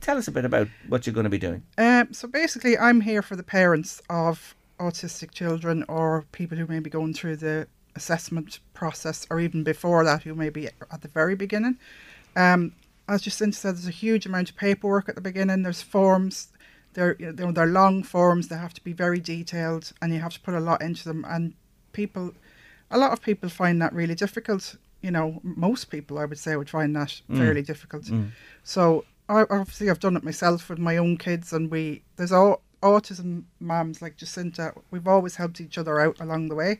Tell 0.05 0.19
us 0.19 0.27
a 0.27 0.31
bit 0.31 0.45
about 0.45 0.67
what 0.87 1.07
you're 1.07 1.15
going 1.15 1.23
to 1.23 1.31
be 1.31 1.39
doing. 1.39 1.63
Um, 1.79 2.13
so 2.13 2.27
basically, 2.27 2.77
I'm 2.77 3.01
here 3.01 3.23
for 3.23 3.35
the 3.35 3.41
parents 3.41 4.03
of 4.07 4.53
autistic 4.79 5.31
children 5.31 5.83
or 5.87 6.25
people 6.31 6.55
who 6.59 6.67
may 6.67 6.77
be 6.77 6.91
going 6.91 7.15
through 7.15 7.37
the 7.37 7.65
assessment 7.95 8.59
process 8.75 9.25
or 9.31 9.39
even 9.39 9.63
before 9.63 10.03
that, 10.03 10.21
who 10.21 10.35
may 10.35 10.51
be 10.51 10.67
at 10.67 11.01
the 11.01 11.07
very 11.07 11.33
beginning. 11.33 11.79
Um, 12.35 12.73
as 13.09 13.23
Jacinta 13.23 13.57
said, 13.57 13.73
there's 13.77 13.87
a 13.87 13.91
huge 14.05 14.27
amount 14.27 14.51
of 14.51 14.57
paperwork 14.57 15.09
at 15.09 15.15
the 15.15 15.21
beginning. 15.21 15.63
There's 15.63 15.81
forms. 15.81 16.49
They're 16.93 17.15
you 17.17 17.31
know, 17.31 17.51
they're 17.51 17.65
long 17.65 18.03
forms. 18.03 18.49
They 18.49 18.57
have 18.57 18.75
to 18.75 18.83
be 18.83 18.93
very 18.93 19.19
detailed, 19.19 19.91
and 20.03 20.13
you 20.13 20.19
have 20.19 20.33
to 20.35 20.39
put 20.39 20.53
a 20.53 20.59
lot 20.59 20.83
into 20.83 21.05
them. 21.05 21.25
And 21.27 21.55
people, 21.93 22.35
a 22.91 22.99
lot 22.99 23.11
of 23.11 23.23
people 23.23 23.49
find 23.49 23.81
that 23.81 23.91
really 23.91 24.13
difficult. 24.13 24.75
You 25.01 25.09
know, 25.09 25.41
most 25.41 25.85
people 25.85 26.19
I 26.19 26.25
would 26.25 26.37
say 26.37 26.55
would 26.55 26.69
find 26.69 26.95
that 26.95 27.21
Mm. 27.27 27.37
fairly 27.39 27.63
difficult. 27.63 28.03
Mm. 28.05 28.29
So 28.63 29.03
I 29.27 29.41
obviously 29.49 29.89
I've 29.89 29.99
done 29.99 30.15
it 30.15 30.23
myself 30.23 30.69
with 30.69 30.79
my 30.79 30.97
own 30.97 31.17
kids, 31.17 31.53
and 31.53 31.71
we 31.71 32.03
there's 32.15 32.31
all 32.31 32.61
autism 32.81 33.43
mums 33.59 34.01
like 34.01 34.17
Jacinta. 34.17 34.73
We've 34.91 35.07
always 35.07 35.35
helped 35.35 35.59
each 35.59 35.77
other 35.77 35.99
out 35.99 36.19
along 36.19 36.49
the 36.49 36.55
way. 36.55 36.79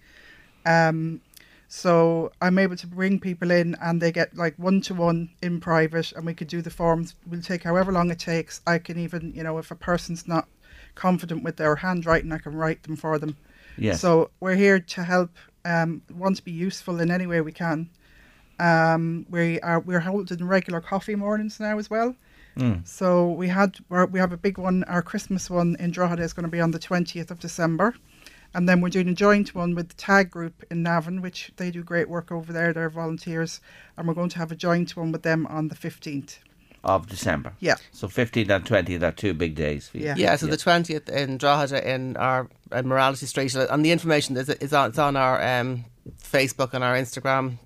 Um, 0.66 1.22
so 1.68 2.32
I'm 2.42 2.60
able 2.60 2.76
to 2.76 2.88
bring 2.88 3.20
people 3.20 3.52
in, 3.52 3.76
and 3.82 4.02
they 4.02 4.12
get 4.12 4.36
like 4.36 4.56
one 4.58 4.82
to 4.82 4.94
one 4.94 5.30
in 5.42 5.60
private, 5.60 6.12
and 6.12 6.26
we 6.26 6.34
could 6.34 6.48
do 6.48 6.62
the 6.62 6.70
forms. 6.70 7.16
We'll 7.28 7.42
take 7.42 7.64
however 7.64 7.92
long 7.92 8.12
it 8.12 8.20
takes. 8.20 8.62
I 8.68 8.78
can 8.78 9.00
even 9.00 9.34
you 9.36 9.44
know 9.44 9.58
if 9.58 9.72
a 9.72 9.76
person's 9.76 10.28
not 10.28 10.48
confident 10.94 11.44
with 11.44 11.58
their 11.58 11.76
handwriting, 11.76 12.32
I 12.32 12.38
can 12.38 12.56
write 12.56 12.84
them 12.84 12.96
for 12.96 13.18
them. 13.18 13.36
Yes. 13.78 14.00
So 14.00 14.30
we're 14.40 14.56
here 14.56 14.80
to 14.80 15.04
help. 15.04 15.32
Um, 15.66 16.04
want 16.14 16.38
to 16.38 16.44
be 16.44 16.52
useful 16.52 17.00
in 17.00 17.10
any 17.10 17.26
way 17.26 17.42
we 17.42 17.52
can. 17.52 17.90
Um, 18.60 19.26
we 19.32 19.60
are 19.62 19.80
we're 19.80 20.00
holding 20.00 20.46
regular 20.46 20.80
coffee 20.80 21.16
mornings 21.16 21.60
now 21.60 21.80
as 21.80 21.90
well. 21.90 22.16
Mm. 22.58 22.88
So 22.88 23.32
we 23.32 23.48
had 23.50 23.78
we're- 23.90 24.08
we 24.10 24.20
have 24.20 24.32
a 24.32 24.38
big 24.38 24.58
one. 24.58 24.84
Our 24.86 25.02
Christmas 25.02 25.50
one 25.50 25.76
in 25.80 25.92
Drogheda 25.92 26.24
is 26.24 26.34
going 26.34 26.46
to 26.46 26.52
be 26.52 26.62
on 26.62 26.72
the 26.72 26.80
twentieth 26.80 27.30
of 27.32 27.40
December, 27.40 27.96
and 28.54 28.68
then 28.70 28.80
we're 28.82 28.90
doing 28.90 29.10
a 29.10 29.14
joint 29.14 29.54
one 29.54 29.76
with 29.76 29.90
the 29.90 29.96
Tag 29.96 30.32
Group 30.32 30.64
in 30.72 30.82
Navan, 30.84 31.22
which 31.22 31.52
they 31.58 31.70
do 31.72 31.84
great 31.84 32.08
work 32.10 32.32
over 32.32 32.54
there. 32.54 32.72
They're 32.74 32.90
volunteers, 32.90 33.60
and 33.98 34.08
we're 34.08 34.14
going 34.14 34.30
to 34.30 34.38
have 34.38 34.52
a 34.52 34.56
joint 34.56 34.96
one 34.96 35.12
with 35.12 35.24
them 35.24 35.46
on 35.48 35.68
the 35.68 35.76
fifteenth. 35.76 36.40
Of 36.84 37.08
December. 37.08 37.54
Yeah. 37.60 37.78
So 37.92 38.08
15th 38.08 38.48
and 38.48 38.64
20th 38.64 39.02
are 39.02 39.12
two 39.12 39.34
big 39.34 39.56
days 39.56 39.88
for 39.90 39.98
you. 39.98 40.14
Yeah, 40.16 40.36
so 40.36 40.46
the 40.46 40.56
twentieth 40.56 41.10
in 41.10 41.40
Drogheda 41.40 41.82
in 41.92 42.16
our 42.16 42.48
in 42.72 42.86
Mayoralty 42.88 43.26
Street, 43.26 43.56
and 43.56 43.84
the 43.84 43.92
information 43.92 44.38
is, 44.38 44.50
is 44.50 44.72
on 44.72 44.90
it's 44.90 45.00
on 45.00 45.16
our 45.18 45.42
um, 45.42 45.86
Facebook 46.22 46.74
and 46.76 46.84
our 46.84 46.94
Instagram. 46.94 47.58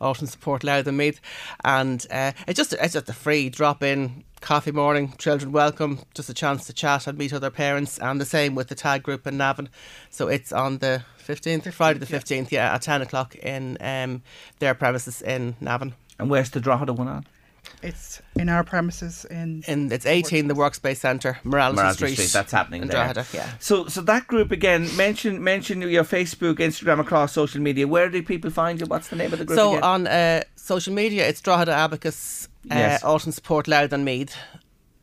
Autism 0.00 0.28
support 0.28 0.64
Louth 0.64 0.86
and 0.86 0.98
Meath, 0.98 1.20
and 1.64 2.06
uh, 2.10 2.32
it's 2.46 2.56
just 2.56 2.72
it's 2.72 2.94
just 2.94 3.08
a 3.08 3.12
free 3.12 3.48
drop 3.48 3.82
in 3.82 4.24
coffee 4.40 4.72
morning. 4.72 5.14
Children 5.18 5.52
welcome, 5.52 6.00
just 6.14 6.28
a 6.28 6.34
chance 6.34 6.66
to 6.66 6.72
chat 6.72 7.06
and 7.06 7.18
meet 7.18 7.32
other 7.32 7.50
parents, 7.50 7.98
and 7.98 8.20
the 8.20 8.26
same 8.26 8.54
with 8.54 8.68
the 8.68 8.74
tag 8.74 9.02
group 9.02 9.26
in 9.26 9.36
Navan. 9.36 9.68
So 10.10 10.28
it's 10.28 10.52
on 10.52 10.78
the 10.78 11.04
fifteenth, 11.16 11.72
Friday 11.74 11.98
the 11.98 12.06
fifteenth, 12.06 12.52
yeah, 12.52 12.74
at 12.74 12.82
ten 12.82 13.02
o'clock 13.02 13.34
in 13.36 13.78
um, 13.80 14.22
their 14.58 14.74
premises 14.74 15.22
in 15.22 15.56
Navan. 15.60 15.94
And 16.18 16.30
where's 16.30 16.50
the 16.50 16.60
Drogheda 16.60 16.92
one 16.92 17.08
on? 17.08 17.26
It's 17.82 18.20
in 18.36 18.48
our 18.48 18.64
premises 18.64 19.24
in. 19.26 19.62
In 19.68 19.92
it's 19.92 20.06
18, 20.06 20.48
the 20.48 20.54
Workspace 20.54 20.96
Centre, 20.96 21.38
Mayoralty, 21.44 21.76
Mayoralty 21.76 21.94
Street. 21.94 22.14
Street. 22.14 22.32
That's 22.32 22.52
happening 22.52 22.82
in 22.82 22.88
there. 22.88 23.04
Drogheda, 23.04 23.26
yeah. 23.32 23.50
So, 23.60 23.86
so 23.86 24.00
that 24.02 24.26
group 24.26 24.50
again. 24.50 24.88
Mention, 24.96 25.42
mention 25.44 25.82
your 25.82 26.04
Facebook, 26.04 26.54
Instagram, 26.56 27.00
across 27.00 27.32
social 27.32 27.60
media. 27.60 27.86
Where 27.86 28.08
do 28.08 28.22
people 28.22 28.50
find 28.50 28.80
you? 28.80 28.86
What's 28.86 29.08
the 29.08 29.16
name 29.16 29.32
of 29.32 29.38
the 29.38 29.44
group? 29.44 29.58
So 29.58 29.72
again? 29.72 29.82
on 29.84 30.06
uh, 30.06 30.42
social 30.56 30.94
media, 30.94 31.28
it's 31.28 31.40
Drogheda 31.40 31.72
Abacus, 31.72 32.48
uh, 32.70 32.74
Yes. 32.74 33.02
Autism 33.02 33.32
Support 33.32 33.68
Louth 33.68 33.92
and 33.92 34.04
Meath. 34.04 34.36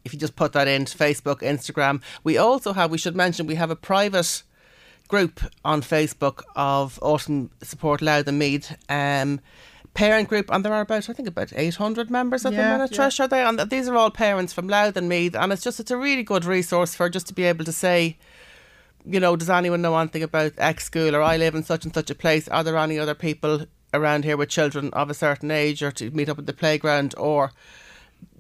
If 0.04 0.14
you 0.14 0.20
just 0.20 0.36
put 0.36 0.52
that 0.54 0.68
into 0.68 0.98
Facebook, 0.98 1.40
Instagram, 1.42 2.02
we 2.24 2.38
also 2.38 2.74
have. 2.74 2.92
We 2.92 2.98
should 2.98 3.16
mention 3.16 3.48
we 3.48 3.56
have 3.56 3.72
a 3.72 3.76
private 3.76 4.44
group 5.08 5.42
on 5.64 5.82
Facebook 5.82 6.42
of 6.56 7.00
Autism 7.02 7.50
Support 7.62 8.02
Louth 8.02 8.28
and 8.28 8.40
Meath. 8.40 8.76
Um, 8.90 9.40
Parent 9.94 10.28
group, 10.28 10.52
and 10.52 10.66
there 10.66 10.74
are 10.74 10.82
about 10.82 11.08
I 11.10 11.14
think 11.14 11.28
about 11.28 11.54
eight 11.56 11.76
hundred 11.76 12.10
members 12.10 12.46
at 12.46 12.54
Yeah, 12.54 12.64
the 12.64 12.78
minute. 12.78 12.92
yeah. 12.92 12.98
Trish, 13.08 13.20
are 13.20 13.28
there? 13.28 13.46
And 13.46 13.60
these 13.70 13.88
are 13.88 13.96
all 13.96 14.10
parents 14.10 14.52
from 14.52 14.68
Louth 14.68 14.98
and 14.98 15.08
Meath, 15.08 15.36
and 15.36 15.54
it's 15.54 15.62
just 15.62 15.80
it's 15.80 15.92
a 15.92 15.98
really 15.98 16.24
good 16.24 16.46
resource 16.46 16.96
for 16.96 17.10
just 17.10 17.28
to 17.28 17.34
be 17.34 17.44
able 17.44 17.64
to 17.66 17.72
say, 17.72 18.18
you 19.06 19.20
know, 19.20 19.36
does 19.36 19.52
anyone 19.52 19.84
know 19.84 19.96
anything 19.98 20.24
about 20.24 20.54
X 20.58 20.86
school 20.86 21.16
or 21.16 21.22
I 21.22 21.38
live 21.38 21.54
in 21.54 21.64
such 21.64 21.86
and 21.86 21.94
such 21.94 22.10
a 22.10 22.16
place? 22.16 22.48
Are 22.48 22.64
there 22.64 22.78
any 22.78 22.98
other 22.98 23.14
people 23.14 23.68
around 23.94 24.24
here 24.24 24.36
with 24.36 24.50
children 24.50 24.90
of 24.94 25.12
a 25.12 25.14
certain 25.14 25.52
age 25.52 25.84
or 25.84 25.92
to 25.92 26.10
meet 26.10 26.28
up 26.30 26.40
at 26.40 26.48
the 26.48 26.54
playground 26.54 27.14
or, 27.16 27.52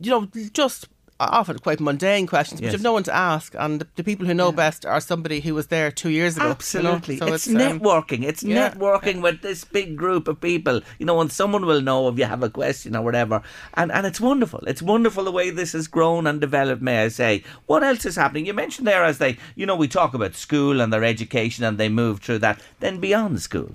you 0.01 0.09
know, 0.09 0.27
just 0.53 0.87
often 1.31 1.59
quite 1.59 1.79
mundane 1.79 2.27
questions, 2.27 2.59
but 2.59 2.65
Yes. 2.65 2.73
you've 2.73 2.81
no 2.83 2.93
one 2.93 3.03
to 3.03 3.15
ask. 3.15 3.55
And 3.57 3.81
the, 3.81 3.87
the 3.95 4.03
people 4.03 4.25
who 4.25 4.33
know 4.33 4.51
best 4.51 4.85
are 4.85 4.99
somebody 4.99 5.39
who 5.41 5.53
was 5.53 5.67
there 5.67 5.91
two 5.91 6.09
years 6.09 6.35
ago. 6.35 6.43
you 6.43 6.49
know? 6.49 6.53
Absolutely. 6.55 7.17
So 7.17 7.33
it's, 7.33 7.47
um, 7.47 7.55
networking. 7.55 8.23
It's 8.23 8.43
yeah. 8.43 8.69
networking 8.71 9.21
with 9.21 9.41
this 9.41 9.63
big 9.63 9.95
group 9.95 10.27
of 10.27 10.39
people. 10.41 10.81
You 10.99 11.05
know, 11.05 11.19
and 11.21 11.31
someone 11.31 11.65
will 11.65 11.81
know 11.81 12.07
if 12.09 12.17
you 12.17 12.25
have 12.25 12.43
a 12.43 12.49
question 12.49 12.95
or 12.95 13.01
whatever. 13.03 13.41
And 13.75 13.91
and 13.91 14.05
it's 14.05 14.21
wonderful. 14.21 14.59
It's 14.67 14.81
wonderful 14.81 15.23
the 15.23 15.31
way 15.31 15.49
this 15.49 15.73
has 15.73 15.87
grown 15.87 16.27
and 16.27 16.39
developed, 16.41 16.81
may 16.81 17.03
I 17.03 17.07
say. 17.09 17.43
What 17.65 17.83
else 17.83 18.05
is 18.05 18.15
happening? 18.15 18.45
You 18.45 18.53
mentioned 18.53 18.87
there 18.87 19.03
as 19.03 19.17
they, 19.17 19.37
you 19.55 19.65
know, 19.65 19.75
we 19.75 19.87
talk 19.87 20.13
about 20.13 20.35
school 20.35 20.81
and 20.81 20.91
their 20.91 21.03
education 21.03 21.63
and 21.63 21.77
they 21.77 21.89
move 21.89 22.19
through 22.19 22.39
that. 22.39 22.61
Then 22.79 22.99
beyond 22.99 23.41
school. 23.41 23.71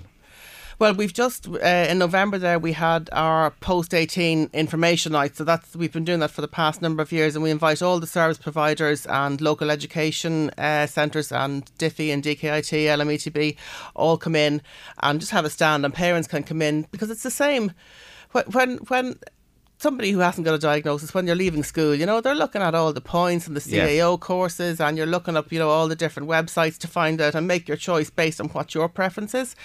Well, 0.79 0.93
we've 0.93 1.11
just 1.11 1.45
uh, 1.45 1.87
in 1.89 1.99
November 1.99 2.37
there 2.37 2.57
we 2.57 2.71
had 2.71 3.09
our 3.11 3.51
post 3.51 3.93
eighteen 3.93 4.49
information 4.53 5.11
night. 5.11 5.35
So 5.35 5.43
that's 5.43 5.75
we've 5.75 5.91
been 5.91 6.05
doing 6.05 6.21
that 6.21 6.31
for 6.31 6.39
the 6.39 6.47
past 6.47 6.81
number 6.81 7.03
of 7.03 7.11
years, 7.11 7.35
and 7.35 7.43
we 7.43 7.51
invite 7.51 7.81
all 7.81 7.99
the 7.99 8.07
service 8.07 8.37
providers 8.37 9.05
and 9.07 9.41
local 9.41 9.71
education 9.71 10.51
uh, 10.57 10.87
centres 10.87 11.33
and 11.33 11.65
DIFI 11.79 12.13
and 12.13 12.23
DKIT, 12.23 12.85
LMETB, 12.85 13.57
all 13.93 14.17
come 14.17 14.37
in 14.37 14.61
and 15.03 15.19
just 15.19 15.33
have 15.33 15.43
a 15.43 15.49
stand, 15.49 15.83
and 15.83 15.93
parents 15.93 16.29
can 16.29 16.43
come 16.43 16.61
in 16.61 16.87
because 16.91 17.09
it's 17.09 17.23
the 17.23 17.29
same 17.31 17.73
when 18.31 18.77
when. 18.87 19.19
Somebody 19.81 20.11
who 20.11 20.19
hasn't 20.19 20.43
got 20.43 20.53
a 20.53 20.57
diagnosis 20.57 21.13
when 21.13 21.25
you're 21.25 21.37
leaving 21.37 21.63
school, 21.63 21.95
you 21.95 22.05
know, 22.05 22.19
they're 22.19 22.35
looking 22.35 22.61
at 22.61 22.75
all 22.75 22.91
the 22.91 22.99
points 22.99 23.47
and 23.47 23.55
the 23.55 23.69
Yes. 23.69 23.89
CAO 23.89 24.19
courses, 24.19 24.81
and 24.81 24.97
you're 24.97 25.05
looking 25.07 25.37
up, 25.37 25.53
you 25.53 25.57
know, 25.57 25.69
all 25.69 25.87
the 25.87 25.95
different 25.95 26.27
websites 26.27 26.77
to 26.79 26.87
find 26.89 27.21
out 27.21 27.33
and 27.33 27.47
make 27.47 27.65
your 27.65 27.77
choice 27.77 28.09
based 28.09 28.41
on 28.41 28.49
what 28.49 28.75
your 28.75 28.89
preference 28.89 29.33
is. 29.33 29.55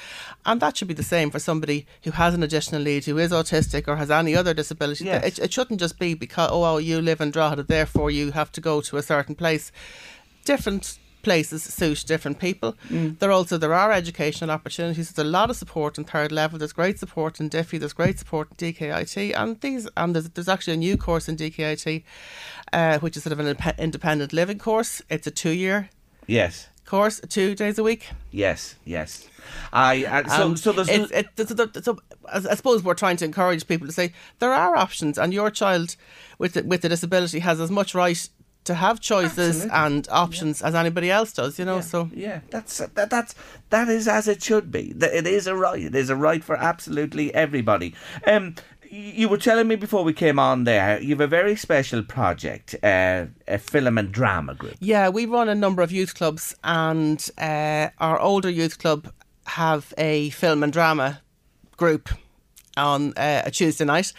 And 0.47 0.61
that 0.61 0.77
should 0.77 0.87
be 0.87 0.95
the 0.95 1.03
same 1.03 1.33
for 1.33 1.41
somebody 1.41 1.85
who 2.05 2.12
has 2.12 2.33
an 2.33 2.45
additional 2.45 2.81
need, 2.81 3.05
who 3.07 3.19
is 3.19 3.33
autistic 3.33 3.89
or 3.89 3.97
has 3.97 4.09
any 4.09 4.37
other 4.37 4.55
disability. 4.55 5.07
Yes. 5.07 5.25
It, 5.25 5.47
it 5.47 5.53
shouldn't 5.53 5.81
just 5.81 5.99
be 5.99 6.15
because, 6.15 6.51
oh, 6.53 6.62
oh, 6.62 6.79
you 6.79 7.01
live 7.03 7.21
in 7.21 7.33
Drogheda, 7.33 7.65
therefore 7.65 8.12
you 8.12 8.31
have 8.31 8.53
to 8.53 8.61
go 8.61 8.81
to 8.83 8.97
a 8.97 9.03
certain 9.03 9.35
place. 9.35 9.73
Different 10.45 10.97
places 11.25 11.62
suit 11.64 12.05
different 12.07 12.39
people. 12.39 12.77
There 12.91 13.33
also 13.33 13.59
there 13.59 13.75
are 13.75 13.91
educational 13.93 14.51
opportunities. 14.51 15.11
There's 15.11 15.27
a 15.27 15.31
lot 15.31 15.51
of 15.51 15.57
support 15.57 15.99
in 15.99 16.05
third 16.05 16.31
level. 16.33 16.59
There's 16.59 16.72
great 16.72 16.99
support 16.99 17.41
in 17.41 17.51
DIFI. 17.51 17.79
There's 17.81 17.93
great 17.95 18.18
support 18.18 18.49
in 18.51 18.57
DKIT, 18.57 19.33
and 19.37 19.61
these 19.61 19.89
and 19.97 20.14
there's, 20.14 20.29
there's 20.31 20.49
actually 20.49 20.75
a 20.75 20.83
new 20.89 20.97
course 20.97 21.29
in 21.29 21.37
DKIT, 21.37 22.03
uh, 22.72 22.99
which 23.01 23.16
is 23.16 23.22
sort 23.25 23.33
of 23.33 23.41
an 23.41 23.55
indep- 23.55 23.79
independent 23.79 24.33
living 24.33 24.59
course. 24.59 25.03
It's 25.11 25.27
a 25.27 25.31
two 25.31 25.51
year 25.64 25.89
Yes. 26.27 26.68
course, 26.87 27.20
two 27.29 27.55
days 27.55 27.79
a 27.79 27.83
week. 27.83 28.03
Yes. 28.31 28.77
Yes. 28.85 29.29
I 29.72 30.05
uh, 30.05 30.29
so 30.29 30.43
Um, 30.45 30.57
so 30.57 30.72
there's 30.72 30.89
it's, 30.89 31.11
it, 31.12 31.27
so, 31.49 31.55
so, 31.57 31.81
so, 31.83 31.99
I 32.33 32.39
I 32.53 32.55
suppose 32.55 32.83
we're 32.83 32.95
trying 33.05 33.18
to 33.18 33.25
encourage 33.25 33.66
people 33.66 33.87
to 33.87 33.93
say 33.93 34.12
there 34.39 34.53
are 34.53 34.77
options, 34.77 35.18
and 35.18 35.33
your 35.35 35.51
child 35.51 35.97
with 36.39 36.53
the, 36.55 36.62
with 36.62 36.85
a 36.85 36.89
disability 36.89 37.41
has 37.41 37.61
as 37.61 37.70
much 37.70 37.95
right 37.95 38.29
to 38.65 38.75
have 38.75 39.01
choices 39.01 39.65
Absolutely. 39.65 39.71
and 39.73 40.09
options 40.11 40.62
as 40.62 40.75
anybody 40.75 41.11
else 41.11 41.33
does. 41.33 41.59
You 41.59 41.65
know, 41.65 41.81
so 41.81 42.11
Yeah, 42.15 42.41
that's 42.51 42.79
that, 42.79 43.11
that's 43.11 43.35
that 43.71 43.89
is 43.89 44.09
as 44.09 44.29
it 44.29 44.43
should 44.43 44.71
be. 44.71 44.93
That 44.95 45.15
It 45.15 45.27
is 45.27 45.47
a 45.47 45.55
right. 45.55 45.83
It 45.83 45.95
is 45.95 46.11
a 46.11 46.17
right 46.17 46.43
for 46.43 46.57
absolutely 46.57 47.35
everybody. 47.35 47.95
Um, 48.27 48.55
you 48.91 49.29
were 49.29 49.39
telling 49.39 49.67
me 49.67 49.75
before 49.75 50.05
we 50.05 50.12
came 50.12 50.39
on 50.39 50.65
there, 50.65 51.01
you 51.01 51.11
have 51.11 51.21
a 51.21 51.27
very 51.27 51.57
special 51.57 52.03
project, 52.03 52.77
uh, 52.83 53.27
a 53.49 53.59
film 53.59 53.99
and 53.99 54.12
drama 54.12 54.55
group. 54.55 54.77
Yeah, 54.79 55.09
we 55.09 55.27
run 55.27 55.49
a 55.49 55.55
number 55.55 55.83
of 55.83 55.91
youth 55.91 56.15
clubs, 56.15 56.55
and 56.62 57.29
uh, 57.39 57.89
our 57.99 58.21
older 58.21 58.49
youth 58.51 58.79
club 58.79 59.12
have 59.47 59.93
a 59.99 60.31
film 60.31 60.62
and 60.62 60.73
drama 60.73 61.21
group 61.77 62.09
on 62.77 63.12
uh, 63.17 63.43
a 63.45 63.51
Tuesday 63.51 63.85
night, 63.85 64.12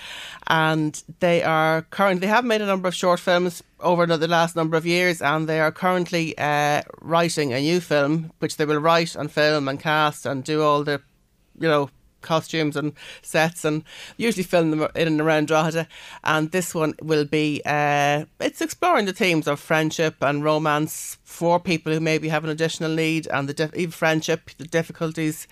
and 0.48 1.04
they 1.20 1.44
are 1.44 1.84
currently 1.84 2.22
they 2.22 2.28
have 2.28 2.46
made 2.46 2.62
a 2.62 2.66
number 2.66 2.88
of 2.88 2.96
short 2.96 3.20
films 3.20 3.64
over 3.86 4.06
the 4.06 4.28
last 4.28 4.56
number 4.56 4.76
of 4.76 4.86
years, 4.86 5.22
and 5.22 5.48
they 5.48 5.62
are 5.62 5.72
currently 5.72 6.38
uh, 6.38 6.82
writing 7.02 7.54
a 7.54 7.62
new 7.62 7.80
film, 7.80 8.34
which 8.40 8.58
they 8.58 8.66
will 8.66 8.82
write 8.82 9.16
and 9.16 9.32
film 9.32 9.68
and 9.70 9.80
cast 9.80 10.26
and 10.26 10.44
do 10.44 10.62
all 10.62 10.84
the, 10.84 11.02
you 11.60 11.70
know. 11.70 11.90
Costumes 12.22 12.76
and 12.76 12.94
sets, 13.22 13.64
and 13.64 13.84
usually 14.18 14.42
film 14.42 14.72
them 14.72 14.88
in 14.96 15.08
and 15.08 15.22
around 15.22 15.48
Drogheda. 15.48 15.88
And 16.24 16.50
this 16.50 16.74
one 16.74 16.96
will 17.00 17.26
be 17.26 17.62
uh, 17.64 18.26
it's 18.40 18.62
exploring 18.62 19.06
the 19.06 19.14
themes 19.14 19.48
of 19.48 19.60
friendship 19.60 20.16
and 20.22 20.44
romance 20.44 21.20
for 21.24 21.60
people 21.60 21.94
who 21.94 22.00
maybe 22.00 22.30
have 22.30 22.44
an 22.44 22.50
additional 22.50 22.96
need, 22.96 23.28
and 23.28 23.48
the 23.48 23.54
dif- 23.54 23.94
friendship, 23.94 24.50
the 24.58 24.66
difficulties. 24.66 25.48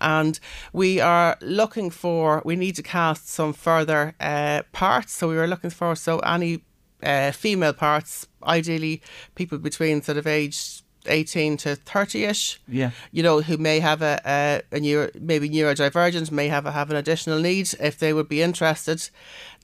And 0.00 0.40
we 0.72 0.98
are 1.00 1.36
looking 1.40 1.90
for 1.90 2.42
we 2.44 2.56
need 2.56 2.74
to 2.74 2.82
cast 2.82 3.28
some 3.28 3.52
further 3.52 4.16
uh, 4.18 4.62
parts. 4.72 5.12
So 5.12 5.28
we 5.28 5.36
were 5.36 5.46
looking 5.46 5.70
for 5.70 5.94
so 5.94 6.18
any 6.20 6.64
uh, 7.02 7.30
female 7.32 7.72
parts, 7.72 8.26
ideally 8.42 9.02
people 9.34 9.58
between 9.58 10.02
sort 10.02 10.18
of 10.18 10.26
age. 10.26 10.82
18 11.08 11.56
to 11.58 11.76
30ish 11.76 12.58
Yeah. 12.66 12.90
you 13.12 13.22
know, 13.22 13.40
who 13.40 13.56
may 13.58 13.78
have 13.78 14.02
a, 14.02 14.20
a, 14.26 14.60
a 14.76 14.80
neuro, 14.80 15.08
maybe 15.20 15.48
neurodivergent, 15.48 16.32
may 16.32 16.48
have 16.48 16.66
a, 16.66 16.72
have 16.72 16.90
an 16.90 16.96
additional 16.96 17.38
need. 17.38 17.72
If 17.78 17.96
they 18.00 18.12
would 18.12 18.28
be 18.28 18.42
interested, 18.42 19.08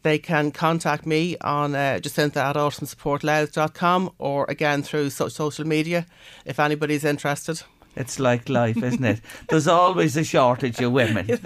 they 0.05 0.21
can 0.21 0.53
contact 0.53 1.05
me 1.05 1.37
on 1.41 1.75
uh, 1.75 1.99
Jacinta 1.99 2.41
at 2.45 2.55
autismsupportlouth.com 2.55 4.13
or 4.19 4.47
again 4.49 4.85
through 4.85 5.11
so- 5.11 5.27
social 5.27 5.67
media 5.67 6.07
if 6.45 6.61
anybody's 6.61 7.03
interested. 7.05 7.61
It's 7.97 8.21
like 8.21 8.49
life, 8.49 8.81
isn't 8.81 9.05
it? 9.05 9.21
There's 9.49 9.67
always 9.67 10.17
a 10.17 10.23
shortage 10.25 10.81
of 10.81 10.93
women. 10.93 11.27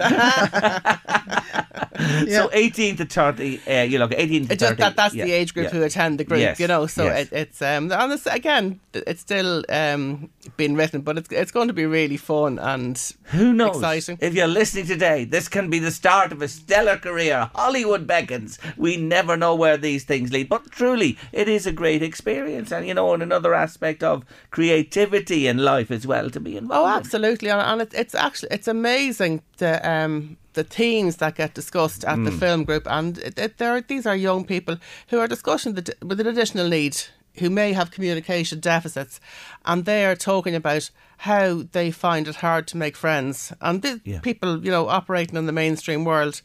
So 2.27 2.49
18 2.53 2.97
to 2.97 3.05
30, 3.05 3.61
uh, 3.67 3.81
you 3.83 3.99
look 3.99 4.13
18 4.13 4.47
to 4.47 4.53
It 4.53 4.59
just 4.59 4.69
30. 4.71 4.81
that 4.81 4.95
that's 4.95 5.15
yeah, 5.15 5.25
the 5.25 5.31
age 5.31 5.53
group 5.53 5.65
yeah. 5.65 5.79
who 5.79 5.83
attend 5.83 6.19
the 6.19 6.23
group, 6.23 6.39
Yes, 6.39 6.59
you 6.59 6.67
know. 6.67 6.87
So 6.87 7.05
yes. 7.05 7.27
it, 7.27 7.33
it's 7.33 7.61
um 7.61 7.91
and 7.91 8.11
it's, 8.13 8.25
again 8.25 8.79
it's 8.93 9.21
still 9.21 9.63
um 9.69 10.29
being 10.57 10.75
written, 10.75 11.01
but 11.01 11.17
it's 11.17 11.29
it's 11.31 11.51
going 11.51 11.67
to 11.67 11.73
be 11.73 11.85
really 11.85 12.17
fun 12.17 12.59
and 12.59 12.97
Who 13.35 13.53
knows? 13.53 13.75
exciting. 13.77 14.17
If 14.21 14.33
you're 14.33 14.47
listening 14.47 14.85
today, 14.87 15.25
this 15.25 15.47
can 15.47 15.69
be 15.69 15.79
the 15.79 15.91
start 15.91 16.31
of 16.31 16.41
a 16.41 16.47
stellar 16.47 16.97
career. 16.97 17.49
Hollywood 17.55 18.07
beckons. 18.07 18.59
We 18.77 18.97
never 18.97 19.35
know 19.37 19.55
where 19.55 19.77
these 19.77 20.03
things 20.05 20.31
lead, 20.31 20.49
but 20.49 20.71
truly, 20.71 21.17
it 21.31 21.47
is 21.49 21.65
a 21.67 21.71
great 21.71 22.01
experience, 22.01 22.71
and 22.71 22.87
you 22.87 22.93
know, 22.93 23.13
and 23.13 23.23
another 23.23 23.53
aspect 23.53 24.03
of 24.03 24.23
creativity 24.51 25.47
in 25.47 25.57
life 25.57 25.91
as 25.91 26.05
well 26.05 26.29
to 26.29 26.39
be 26.39 26.57
involved. 26.57 26.87
Oh, 26.87 26.97
absolutely, 26.97 27.49
and, 27.49 27.61
and 27.61 27.81
it's 27.81 27.93
it's 27.95 28.15
actually 28.15 28.49
it's 28.51 28.67
amazing 28.67 29.41
the 29.57 29.73
um 29.89 30.37
the 30.57 30.63
themes 30.77 31.15
that 31.17 31.35
get 31.35 31.53
discussed 31.53 32.03
at 32.11 32.17
the 32.25 32.31
Mm. 32.31 32.39
film 32.39 32.63
group, 32.65 32.85
and 32.97 33.17
it, 33.19 33.39
it, 33.39 33.57
there 33.57 33.71
are, 33.75 33.81
these 33.81 34.05
are 34.09 34.15
young 34.29 34.43
people 34.45 34.75
who 35.09 35.19
are 35.19 35.27
discussing 35.27 35.75
the, 35.75 35.83
with 36.09 36.19
an 36.19 36.27
additional 36.27 36.67
need 36.69 36.95
who 37.39 37.49
may 37.49 37.73
have 37.73 37.91
communication 37.95 38.59
deficits, 38.59 39.19
and 39.63 39.85
they 39.85 40.03
are 40.05 40.15
talking 40.15 40.55
about 40.55 40.89
how 41.29 41.63
they 41.71 41.91
find 41.91 42.27
it 42.27 42.37
hard 42.37 42.67
to 42.67 42.77
make 42.77 42.97
friends, 42.97 43.53
and 43.61 43.81
the 43.81 44.01
Yeah. 44.03 44.19
people 44.21 44.51
you 44.65 44.71
know 44.71 44.87
operating 44.89 45.37
in 45.37 45.45
the 45.45 45.59
mainstream 45.63 46.03
world, 46.05 46.41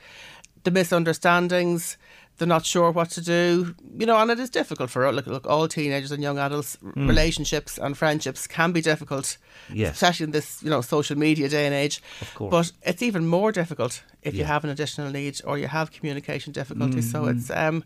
the 0.64 0.70
misunderstandings. 0.70 1.96
They're 2.42 2.48
not 2.58 2.66
sure 2.66 2.90
what 2.90 3.08
to 3.10 3.20
do, 3.20 3.76
you 3.96 4.04
know, 4.04 4.16
and 4.18 4.28
it 4.28 4.40
is 4.40 4.50
difficult 4.50 4.90
for 4.90 5.12
look, 5.12 5.28
look 5.28 5.46
all 5.46 5.68
teenagers 5.68 6.10
and 6.10 6.20
young 6.20 6.38
adults. 6.40 6.76
Mm. 6.82 7.06
Relationships 7.06 7.78
and 7.78 7.96
friendships 7.96 8.48
can 8.48 8.72
be 8.72 8.80
difficult, 8.80 9.38
Yes. 9.72 9.92
especially 9.94 10.24
in 10.24 10.32
this 10.32 10.60
you 10.60 10.68
know 10.68 10.80
social 10.80 11.16
media 11.16 11.48
day 11.48 11.66
and 11.66 11.74
age. 11.74 12.02
Of 12.20 12.34
course. 12.34 12.50
But 12.50 12.72
it's 12.90 13.00
even 13.02 13.28
more 13.28 13.52
difficult 13.52 14.02
if 14.22 14.34
you 14.34 14.42
have 14.42 14.64
an 14.64 14.70
additional 14.70 15.08
need 15.12 15.40
or 15.44 15.56
you 15.56 15.68
have 15.68 15.92
communication 15.92 16.52
difficulties. 16.52 17.08
So 17.12 17.22
Mhm. 17.22 17.30
it's 17.36 17.48
um, 17.50 17.84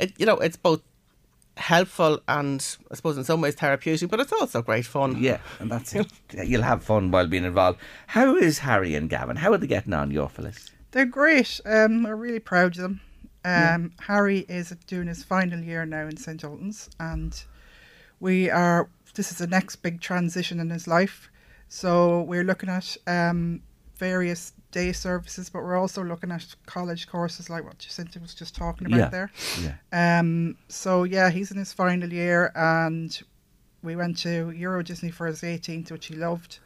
it 0.00 0.14
you 0.18 0.26
know 0.26 0.38
it's 0.38 0.56
both 0.56 0.82
helpful 1.56 2.20
and 2.26 2.76
I 2.90 2.94
suppose 2.96 3.16
in 3.18 3.22
some 3.24 3.40
ways 3.40 3.54
therapeutic, 3.54 4.10
but 4.10 4.18
it's 4.18 4.32
also 4.32 4.62
great 4.62 4.86
fun. 4.86 5.16
Yeah, 5.22 5.38
and 5.60 5.70
that's 5.70 5.94
it. 5.94 6.08
You'll 6.44 6.62
have 6.62 6.82
fun 6.82 7.12
while 7.12 7.28
being 7.28 7.44
involved. 7.44 7.78
How 8.08 8.34
is 8.36 8.58
Harry 8.60 8.96
and 8.96 9.08
Gavin? 9.08 9.36
How 9.36 9.52
are 9.52 9.58
they 9.58 9.68
getting 9.68 9.92
on, 9.92 10.10
your 10.10 10.28
Phyllis? 10.28 10.70
They're 10.90 11.04
great. 11.06 11.60
Um, 11.64 12.02
we're 12.02 12.16
really 12.16 12.40
proud 12.40 12.72
of 12.76 12.82
them. 12.82 13.00
Um, 13.44 13.92
Harry 14.00 14.40
is 14.48 14.70
doing 14.86 15.08
his 15.08 15.24
final 15.24 15.60
year 15.60 15.86
now 15.86 16.06
in 16.06 16.16
St. 16.16 16.44
Ultan's, 16.44 16.90
and 16.98 17.42
we 18.20 18.50
are. 18.50 18.88
This 19.14 19.32
is 19.32 19.38
the 19.38 19.46
next 19.46 19.76
big 19.76 20.00
transition 20.00 20.60
in 20.60 20.70
his 20.70 20.86
life. 20.86 21.30
So 21.68 22.22
we're 22.22 22.44
looking 22.44 22.68
at 22.68 22.96
um, 23.06 23.62
various 23.96 24.52
day 24.72 24.92
services, 24.92 25.50
but 25.50 25.62
we're 25.62 25.76
also 25.78 26.02
looking 26.04 26.30
at 26.30 26.44
college 26.66 27.08
courses 27.08 27.50
like 27.50 27.64
what 27.64 27.78
Jacinta 27.78 28.20
was 28.20 28.34
just 28.34 28.54
talking 28.54 28.86
about 28.86 28.98
Yeah, 28.98 29.08
there. 29.08 29.30
yeah. 29.92 30.18
Um, 30.20 30.56
so 30.68 31.04
yeah, 31.04 31.30
he's 31.30 31.50
in 31.50 31.58
his 31.58 31.72
final 31.72 32.12
year, 32.12 32.52
and 32.54 33.20
we 33.82 33.96
went 33.96 34.18
to 34.18 34.50
Euro 34.50 34.82
Disney 34.82 35.10
for 35.10 35.26
his 35.26 35.40
18th, 35.42 35.90
which 35.90 36.06
he 36.06 36.14
loved. 36.14 36.58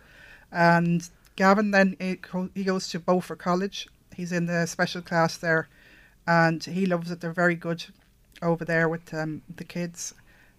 And 0.52 1.08
Gavin 1.36 1.70
then 1.70 1.96
he 1.98 2.18
he 2.54 2.64
goes 2.64 2.88
to 2.88 2.98
Beaufort 3.00 3.38
College. 3.38 3.88
He's 4.14 4.32
in 4.32 4.46
the 4.46 4.66
special 4.66 5.02
class 5.02 5.36
there, 5.36 5.68
and 6.26 6.62
he 6.64 6.86
loves 6.86 7.10
it. 7.10 7.20
They're 7.20 7.32
very 7.32 7.54
good 7.54 7.84
over 8.42 8.64
there 8.64 8.88
with 8.88 9.12
um, 9.14 9.42
the 9.56 9.64
kids, 9.64 10.14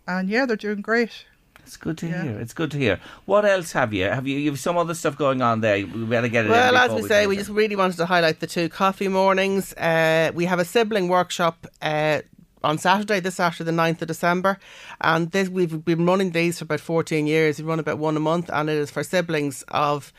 and 0.07 0.29
yeah, 0.29 0.45
they're 0.45 0.55
doing 0.55 0.81
great. 0.81 1.25
It's 1.65 1.77
good 1.77 1.97
to 1.97 2.07
Yeah. 2.07 2.23
hear. 2.23 2.39
It's 2.39 2.53
good 2.53 2.69
to 2.71 2.77
hear. 2.77 2.99
What 3.25 3.43
else 3.43 3.71
have 3.71 3.91
you? 3.91 4.03
Have 4.05 4.27
you? 4.27 4.37
You've 4.37 4.59
some 4.59 4.77
other 4.77 4.93
stuff 4.93 5.17
going 5.17 5.41
on 5.41 5.61
there. 5.61 5.77
We 5.77 6.05
better 6.05 6.27
get 6.27 6.45
it. 6.45 6.49
Well, 6.49 6.77
as 6.77 6.89
before 6.89 7.01
we 7.01 7.07
say, 7.09 7.25
we 7.27 7.37
just 7.37 7.49
really 7.49 7.75
wanted 7.75 7.97
to 7.97 8.05
highlight 8.05 8.39
the 8.39 8.47
two 8.47 8.69
coffee 8.69 9.07
mornings. 9.07 9.73
Uh, 9.73 10.31
we 10.35 10.45
have 10.45 10.59
a 10.59 10.65
sibling 10.65 11.07
workshop 11.07 11.65
uh, 11.81 12.21
on 12.63 12.77
Saturday, 12.77 13.19
this 13.19 13.35
Saturday, 13.35 13.63
the 13.63 13.71
9th 13.71 14.03
of 14.03 14.07
December. 14.07 14.59
And 15.01 15.31
this, 15.31 15.49
we've 15.49 15.83
been 15.83 16.05
running 16.05 16.31
these 16.31 16.59
for 16.59 16.65
about 16.65 16.81
14 16.81 17.25
years. 17.25 17.57
We 17.59 17.65
run 17.65 17.79
about 17.79 17.97
one 17.97 18.15
a 18.15 18.19
month, 18.19 18.47
and 18.53 18.69
it 18.69 18.77
is 18.77 18.91
for 18.91 19.03
siblings 19.03 19.63
of 19.69 20.13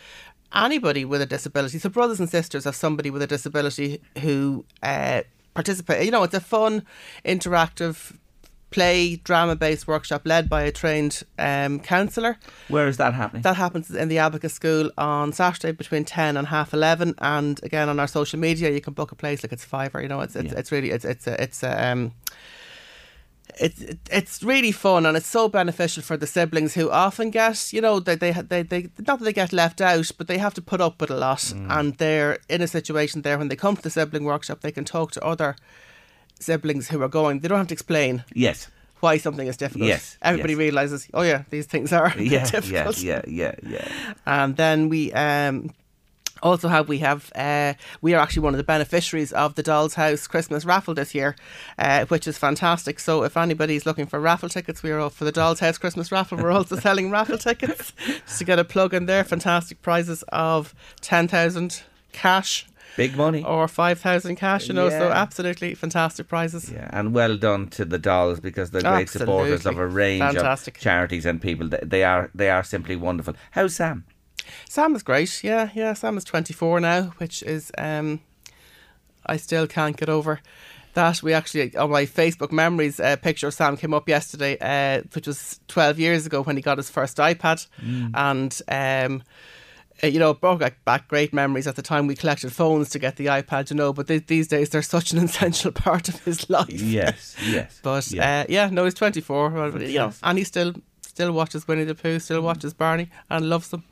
anybody 0.52 1.04
with 1.04 1.22
a 1.22 1.26
disability. 1.26 1.78
So, 1.78 1.88
brothers 1.90 2.18
and 2.18 2.28
sisters 2.28 2.66
of 2.66 2.74
somebody 2.74 3.10
with 3.10 3.22
a 3.22 3.26
disability 3.28 4.00
who 4.20 4.64
uh, 4.82 5.22
participate. 5.56 6.04
You 6.04 6.12
know, 6.12 6.22
it's 6.22 6.34
a 6.34 6.40
fun, 6.40 6.84
interactive, 7.24 8.16
play 8.70 9.16
drama 9.16 9.54
based 9.56 9.86
workshop 9.86 10.22
led 10.24 10.48
by 10.48 10.62
a 10.62 10.72
trained 10.72 11.22
um, 11.38 11.80
counsellor. 11.80 12.38
Where 12.68 12.88
is 12.88 12.96
that 12.98 13.14
happening? 13.14 13.42
That 13.42 13.56
happens 13.56 13.90
in 13.90 14.08
the 14.08 14.18
Abacus 14.18 14.54
School 14.54 14.90
on 14.98 15.32
Saturday 15.32 15.72
between 15.72 16.04
ten 16.04 16.36
and 16.36 16.46
half 16.48 16.72
eleven, 16.74 17.14
and 17.18 17.60
again 17.62 17.88
on 17.88 17.98
our 18.00 18.08
social 18.08 18.38
media 18.38 18.70
you 18.70 18.80
can 18.80 18.92
book 18.92 19.12
a 19.12 19.16
place 19.16 19.42
like 19.42 19.52
it's 19.52 19.64
fiver. 19.64 20.02
You 20.02 20.08
know, 20.08 20.20
it's 20.20 20.36
it's, 20.36 20.52
Yeah. 20.52 20.58
it's 20.58 20.70
really 20.72 20.90
it's 20.90 21.04
it's 21.04 21.26
a, 21.26 21.42
it's 21.42 21.62
a, 21.62 21.72
um. 21.92 22.12
It's 23.58 23.82
it's 24.10 24.42
really 24.42 24.72
fun 24.72 25.06
and 25.06 25.16
it's 25.16 25.26
so 25.30 25.48
beneficial 25.48 26.02
for 26.02 26.16
the 26.18 26.26
siblings 26.26 26.74
who 26.74 26.90
often 26.90 27.30
get 27.30 27.72
you 27.72 27.80
know 27.80 28.00
they 28.00 28.14
they 28.14 28.32
they, 28.32 28.62
they 28.62 28.88
not 29.06 29.18
that 29.18 29.24
they 29.24 29.32
get 29.32 29.52
left 29.52 29.80
out 29.80 30.10
but 30.18 30.26
they 30.26 30.38
have 30.38 30.52
to 30.54 30.60
put 30.62 30.80
up 30.80 31.00
with 31.00 31.10
a 31.10 31.16
lot 31.16 31.52
and 31.70 31.94
they're 31.96 32.38
in 32.48 32.60
a 32.62 32.66
situation 32.66 33.22
there 33.22 33.38
when 33.38 33.48
they 33.48 33.56
come 33.56 33.74
to 33.76 33.82
the 33.82 33.88
sibling 33.90 34.24
workshop 34.24 34.60
they 34.60 34.72
can 34.72 34.84
talk 34.84 35.10
to 35.12 35.24
other 35.24 35.56
siblings 36.38 36.88
who 36.90 37.00
are 37.02 37.08
going 37.08 37.40
they 37.40 37.48
don't 37.48 37.58
have 37.58 37.66
to 37.68 37.74
explain 37.74 38.24
Yes. 38.34 38.68
why 39.00 39.16
something 39.18 39.48
is 39.48 39.56
difficult 39.56 39.88
Yes, 39.88 40.18
everybody 40.20 40.52
yes. 40.52 40.58
realizes 40.58 41.08
oh 41.14 41.22
yeah 41.22 41.44
these 41.50 41.66
things 41.66 41.92
are 41.92 42.12
Yeah, 42.18 42.46
yeah, 42.64 42.90
yeah, 42.98 43.22
yeah, 43.26 43.54
yeah. 43.62 43.88
and 44.26 44.56
then 44.56 44.88
we 44.90 45.12
um, 45.14 45.70
also 46.42 46.68
have 46.68 46.88
we 46.88 46.98
have 46.98 47.32
uh, 47.34 47.74
we 48.00 48.14
are 48.14 48.20
actually 48.20 48.42
one 48.42 48.54
of 48.54 48.58
the 48.58 48.64
beneficiaries 48.64 49.32
of 49.32 49.54
the 49.54 49.62
Doll's 49.62 49.94
House 49.94 50.26
Christmas 50.26 50.64
raffle 50.64 50.94
this 50.94 51.14
year, 51.14 51.36
uh, 51.78 52.04
which 52.06 52.26
is 52.26 52.38
fantastic. 52.38 53.00
So 53.00 53.22
if 53.22 53.36
anybody's 53.36 53.86
looking 53.86 54.06
for 54.06 54.20
raffle 54.20 54.48
tickets, 54.48 54.82
we 54.82 54.90
are 54.90 54.98
all 54.98 55.10
for 55.10 55.24
the 55.24 55.32
Doll's 55.32 55.60
House 55.60 55.78
Christmas 55.78 56.12
raffle. 56.12 56.38
We're 56.38 56.50
also 56.52 56.76
selling 56.76 57.10
raffle 57.10 57.38
tickets 57.38 57.92
just 58.26 58.38
to 58.38 58.44
get 58.44 58.58
a 58.58 58.64
plug 58.64 58.94
in 58.94 59.06
there. 59.06 59.24
Fantastic 59.24 59.82
prizes 59.82 60.22
of 60.28 60.74
ten 61.00 61.28
thousand 61.28 61.82
cash. 62.12 62.66
Big 62.96 63.14
money. 63.14 63.44
Or 63.44 63.68
5,000 63.68 64.36
cash, 64.36 64.68
you 64.68 64.74
know, 64.74 64.88
so 64.88 65.10
absolutely 65.10 65.74
fantastic 65.74 66.28
prizes. 66.28 66.70
Yeah, 66.70 66.88
and 66.92 67.12
well 67.12 67.36
done 67.36 67.68
to 67.70 67.84
the 67.84 67.98
dolls 67.98 68.40
because 68.40 68.70
they're 68.70 68.80
great 68.80 69.10
supporters 69.10 69.66
of 69.66 69.76
a 69.76 69.86
range 69.86 70.22
Fantastic. 70.22 70.76
of 70.76 70.82
charities 70.82 71.26
and 71.26 71.42
people. 71.42 71.68
They, 71.68 71.80
they 71.82 72.04
are 72.04 72.30
they 72.34 72.48
are 72.48 72.62
simply 72.62 72.96
wonderful. 72.96 73.34
How's 73.50 73.74
Sam? 73.76 74.04
Sam 74.68 74.94
is 74.94 75.02
great. 75.02 75.42
Yeah, 75.44 75.70
yeah. 75.74 75.94
Sam 75.94 76.16
is 76.16 76.24
24 76.24 76.80
now, 76.80 77.02
which 77.18 77.42
is 77.42 77.70
um, 77.78 78.20
I 79.24 79.36
still 79.36 79.66
can't 79.66 79.96
get 79.96 80.08
over 80.08 80.40
that. 80.94 81.22
We 81.22 81.32
actually 81.34 81.76
on 81.76 81.90
my 81.90 82.06
Facebook 82.06 82.52
memories 82.52 83.00
uh, 83.00 83.16
picture 83.16 83.48
of 83.48 83.54
Sam 83.54 83.76
came 83.76 83.94
up 83.94 84.08
yesterday, 84.08 84.56
uh, 84.60 85.02
which 85.12 85.26
was 85.26 85.60
12 85.68 85.98
years 85.98 86.26
ago 86.26 86.42
when 86.42 86.56
he 86.56 86.62
got 86.62 86.78
his 86.78 86.90
first 86.90 87.16
iPad, 87.18 87.66
Mm. 87.84 88.10
and 88.14 88.62
um. 88.68 89.22
uh, 90.02 90.08
You 90.08 90.18
know, 90.18 90.34
brought 90.34 90.58
back- 90.58 90.84
back 90.84 91.08
great 91.08 91.32
memories. 91.32 91.66
At 91.66 91.76
the 91.76 91.82
time, 91.82 92.06
we 92.06 92.14
collected 92.14 92.52
phones 92.52 92.90
to 92.90 92.98
get 92.98 93.16
the 93.16 93.26
iPad, 93.26 93.70
you 93.70 93.76
know. 93.76 93.94
But 93.94 94.08
th- 94.08 94.26
these 94.26 94.46
days, 94.46 94.68
they're 94.68 94.82
such 94.82 95.12
an 95.12 95.18
essential 95.24 95.72
part 95.72 96.08
of 96.10 96.22
his 96.24 96.50
life. 96.50 96.68
Yes, 96.70 97.34
yes. 97.48 97.80
But 97.82 98.06
Yeah. 98.12 98.40
uh, 98.42 98.44
yeah, 98.48 98.68
no, 98.70 98.84
he's 98.84 98.92
24, 98.94 99.50
well, 99.50 99.82
you 99.82 99.98
know, 99.98 100.12
and 100.22 100.36
he 100.38 100.44
still 100.44 100.74
still 101.00 101.32
watches 101.32 101.66
Winnie 101.66 101.84
the 101.84 101.94
Pooh, 101.94 102.18
still 102.20 102.42
watches 102.42 102.74
Barney, 102.74 103.08
and 103.30 103.48
loves 103.48 103.68
them. 103.70 103.84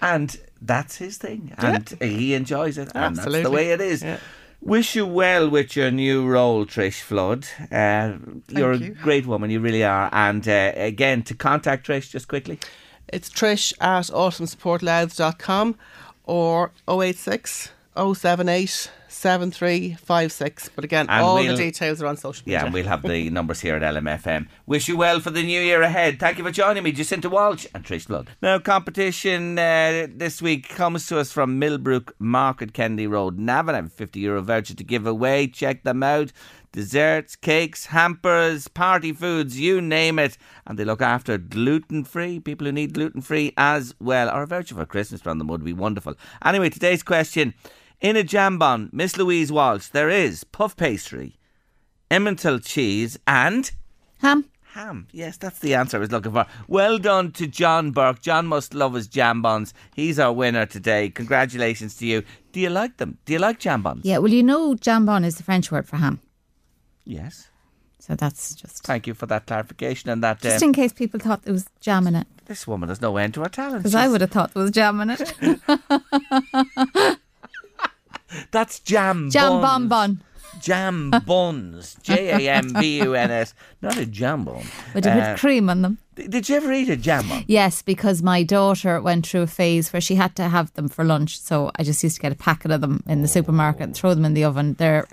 And 0.00 0.38
that's 0.60 0.96
his 0.96 1.18
thing, 1.18 1.52
and 1.58 1.88
he 2.00 2.34
enjoys 2.34 2.78
it, 2.78 2.90
and 2.94 3.16
that's 3.16 3.42
the 3.42 3.50
way 3.50 3.72
it 3.72 3.80
is. 3.80 4.02
Yeah. 4.02 4.18
Wish 4.62 4.94
you 4.94 5.06
well 5.06 5.48
with 5.48 5.74
your 5.74 5.90
new 5.90 6.26
role, 6.26 6.66
Trish 6.66 7.00
Flood. 7.00 7.46
Uh, 7.72 8.16
you're 8.48 8.74
you. 8.74 8.92
a 8.92 8.94
great 8.94 9.26
woman, 9.26 9.50
you 9.50 9.58
really 9.58 9.84
are. 9.84 10.10
And 10.12 10.46
uh, 10.46 10.72
again, 10.74 11.22
to 11.24 11.34
contact 11.34 11.86
Trish, 11.86 12.10
just 12.10 12.28
quickly. 12.28 12.58
It's 13.08 13.30
trish 13.30 13.72
at 13.80 14.04
autismsupportlouth.com 14.04 15.76
or 16.24 16.72
086 16.88 17.72
078 17.96 18.90
7356. 19.10 20.70
But 20.74 20.84
again, 20.84 21.06
And 21.08 21.24
all 21.24 21.34
we'll- 21.36 21.56
the 21.56 21.62
details 21.62 22.00
are 22.02 22.06
on 22.06 22.16
social 22.16 22.42
media. 22.46 22.58
Yeah, 22.60 22.64
and 22.64 22.74
we'll 22.74 22.86
have 22.86 23.02
the 23.02 23.28
numbers 23.38 23.60
here 23.60 23.76
at 23.76 23.82
LMFM. 23.82 24.46
Wish 24.66 24.88
you 24.88 24.96
well 24.96 25.20
for 25.20 25.30
the 25.30 25.42
new 25.42 25.60
year 25.60 25.82
ahead. 25.82 26.18
Thank 26.18 26.38
you 26.38 26.44
for 26.44 26.50
joining 26.50 26.82
me, 26.82 26.92
Jacinta 26.92 27.28
Walsh 27.28 27.66
and 27.74 27.84
Trish 27.84 28.06
Flood. 28.06 28.30
Now, 28.42 28.58
competition 28.58 29.58
uh, 29.58 30.06
this 30.14 30.40
week 30.40 30.68
comes 30.68 31.06
to 31.08 31.18
us 31.18 31.32
from 31.32 31.58
Millbrook 31.58 32.14
Market, 32.18 32.72
Kennedy 32.72 33.06
Road, 33.06 33.38
Navan. 33.38 33.74
I 33.74 33.78
have 33.78 33.86
a 33.86 33.90
50 33.90 34.20
euro 34.20 34.42
voucher 34.42 34.74
to 34.74 34.84
give 34.84 35.06
away. 35.06 35.46
Check 35.48 35.82
them 35.84 36.02
out. 36.02 36.32
Desserts, 36.72 37.34
cakes, 37.34 37.86
hampers, 37.86 38.68
party 38.68 39.12
foods, 39.12 39.58
you 39.58 39.80
name 39.80 40.20
it. 40.20 40.38
And 40.68 40.78
they 40.78 40.84
look 40.84 41.02
after 41.02 41.36
gluten 41.36 42.04
free, 42.04 42.38
people 42.38 42.64
who 42.64 42.70
need 42.72 42.94
gluten 42.94 43.22
free 43.22 43.52
as 43.56 43.92
well. 43.98 44.30
Or 44.30 44.42
a 44.42 44.46
voucher 44.46 44.76
for 44.76 44.86
Christmas 44.86 45.20
from 45.20 45.38
them 45.38 45.48
would 45.48 45.64
be 45.64 45.72
wonderful. 45.72 46.14
Anyway, 46.44 46.70
today's 46.70 47.02
question. 47.02 47.54
In 48.00 48.16
a 48.16 48.22
jambon, 48.24 48.90
Miss 48.92 49.16
Louise 49.16 49.52
Walsh, 49.52 49.88
there 49.88 50.08
is 50.08 50.42
puff 50.44 50.74
pastry, 50.76 51.36
Emmental 52.10 52.64
cheese, 52.64 53.18
and 53.26 53.70
Ham. 54.18 54.46
ham. 54.74 55.06
Yes, 55.12 55.36
that's 55.36 55.58
the 55.58 55.74
answer 55.74 55.98
I 55.98 56.00
was 56.00 56.10
looking 56.10 56.32
for. 56.32 56.46
Well 56.66 56.98
done 56.98 57.30
to 57.32 57.46
John 57.46 57.90
Burke. 57.90 58.22
John 58.22 58.46
must 58.46 58.72
love 58.74 58.94
his 58.94 59.06
jambons. 59.08 59.74
He's 59.94 60.18
our 60.18 60.32
winner 60.32 60.64
today. 60.66 61.10
Congratulations 61.10 61.94
to 61.96 62.06
you. 62.06 62.22
Do 62.52 62.60
you 62.60 62.70
like 62.70 62.96
them? 62.96 63.18
Do 63.26 63.34
you 63.34 63.38
like 63.38 63.60
jambons? 63.60 64.00
Yeah, 64.04 64.18
well, 64.18 64.32
you 64.32 64.42
know, 64.42 64.74
jambon 64.74 65.24
is 65.24 65.36
the 65.36 65.42
French 65.42 65.70
word 65.70 65.86
for 65.86 65.96
ham. 65.96 66.20
Yes. 67.04 67.48
So 67.98 68.14
that's 68.14 68.54
just 68.54 68.82
Thank 68.84 69.06
you 69.06 69.12
for 69.14 69.26
that 69.26 69.46
clarification 69.46 70.08
and 70.08 70.22
that. 70.24 70.40
just 70.40 70.62
um, 70.62 70.68
in 70.70 70.72
case 70.72 70.92
people 70.94 71.20
thought 71.20 71.42
there 71.42 71.52
was 71.52 71.66
jam 71.80 72.06
in 72.06 72.16
it. 72.16 72.26
this 72.46 72.66
woman 72.66 72.88
has 72.88 73.00
no 73.02 73.18
end 73.18 73.34
to 73.34 73.42
her 73.42 73.48
talent. 73.50 73.82
Because 73.82 73.94
I 73.94 74.08
would 74.08 74.22
have 74.22 74.30
thought 74.30 74.54
there 74.54 74.62
was 74.62 74.70
jam 74.72 75.00
in 75.02 75.10
it. 75.10 75.34
That's 78.50 78.80
jam. 78.80 79.30
jam 79.30 79.60
buns. 79.60 79.62
bonbon. 79.88 80.22
Jam 80.60 81.10
buns. 81.26 81.94
J 82.02 82.46
A 82.48 82.52
M 82.54 82.72
B 82.72 82.98
U 83.02 83.14
N 83.14 83.30
S. 83.30 83.54
Not 83.82 83.96
a 83.96 84.04
jambon. 84.06 84.64
With 84.94 85.06
a 85.06 85.10
bit 85.10 85.22
Uh, 85.22 85.32
of 85.32 85.38
cream 85.40 85.70
on 85.70 85.82
them. 85.82 85.98
Did 86.16 86.48
you 86.48 86.56
ever 86.56 86.72
eat 86.72 86.88
a 86.90 86.96
jam 86.96 87.28
bun? 87.28 87.44
Yes, 87.46 87.82
because 87.82 88.22
my 88.22 88.42
daughter 88.42 89.00
went 89.00 89.26
through 89.26 89.42
a 89.42 89.46
phase 89.46 89.92
where 89.92 90.00
she 90.00 90.16
had 90.16 90.34
to 90.36 90.48
have 90.48 90.72
them 90.74 90.88
for 90.88 91.04
lunch. 91.04 91.40
So 91.40 91.70
I 91.76 91.82
just 91.84 92.02
used 92.02 92.16
to 92.16 92.22
get 92.22 92.32
a 92.32 92.36
packet 92.36 92.70
of 92.72 92.80
them 92.80 93.02
in 93.06 93.22
the 93.22 93.28
supermarket 93.28 93.82
and 93.82 93.94
throw 93.96 94.12
them 94.14 94.24
in 94.24 94.34
the 94.34 94.44
oven. 94.44 94.74
They're 94.74 95.06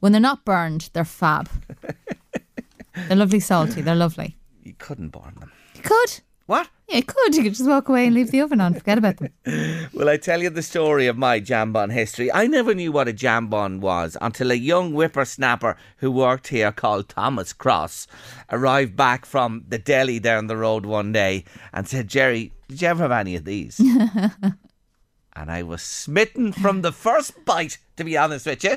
when 0.00 0.12
they're 0.12 0.20
not 0.20 0.44
burned, 0.44 0.90
they're 0.92 1.04
fab. 1.04 1.48
they're 3.08 3.16
lovely 3.16 3.40
salty. 3.40 3.80
They're 3.80 3.94
lovely. 3.94 4.36
You 4.62 4.74
couldn't 4.78 5.08
burn 5.10 5.34
them. 5.40 5.50
You 5.74 5.82
could. 5.82 6.20
What? 6.46 6.68
Yeah, 6.88 6.96
you 6.96 7.02
could. 7.02 7.34
You 7.34 7.42
could 7.44 7.54
just 7.54 7.68
walk 7.68 7.88
away 7.88 8.06
and 8.06 8.14
leave 8.14 8.30
the 8.30 8.40
oven 8.40 8.60
on. 8.60 8.74
Forget 8.74 8.98
about 8.98 9.16
them. 9.18 9.30
Well, 9.94 10.08
I 10.08 10.16
tell 10.16 10.42
you 10.42 10.50
the 10.50 10.62
story 10.62 11.06
of 11.06 11.16
my 11.16 11.40
jambon 11.40 11.92
history. 11.92 12.30
I 12.32 12.46
never 12.48 12.74
knew 12.74 12.90
what 12.90 13.08
a 13.08 13.12
jambon 13.12 13.78
was 13.80 14.16
until 14.20 14.50
a 14.50 14.54
young 14.56 14.92
whippersnapper 14.92 15.76
who 15.98 16.10
worked 16.10 16.48
here 16.48 16.72
called 16.72 17.08
Thomas 17.08 17.52
Cross 17.52 18.08
arrived 18.50 18.96
back 18.96 19.24
from 19.24 19.64
the 19.68 19.78
deli 19.78 20.18
down 20.18 20.48
the 20.48 20.56
road 20.56 20.84
one 20.84 21.12
day 21.12 21.44
and 21.72 21.88
said, 21.88 22.08
Jerry, 22.08 22.52
did 22.68 22.82
you 22.82 22.88
ever 22.88 23.04
have 23.04 23.12
any 23.12 23.36
of 23.36 23.44
these? 23.44 23.78
and 25.34 25.50
I 25.50 25.62
was 25.62 25.80
smitten 25.80 26.52
from 26.52 26.82
the 26.82 26.92
first 26.92 27.44
bite, 27.44 27.78
to 27.96 28.04
be 28.04 28.16
honest 28.16 28.46
with 28.46 28.64
you. 28.64 28.76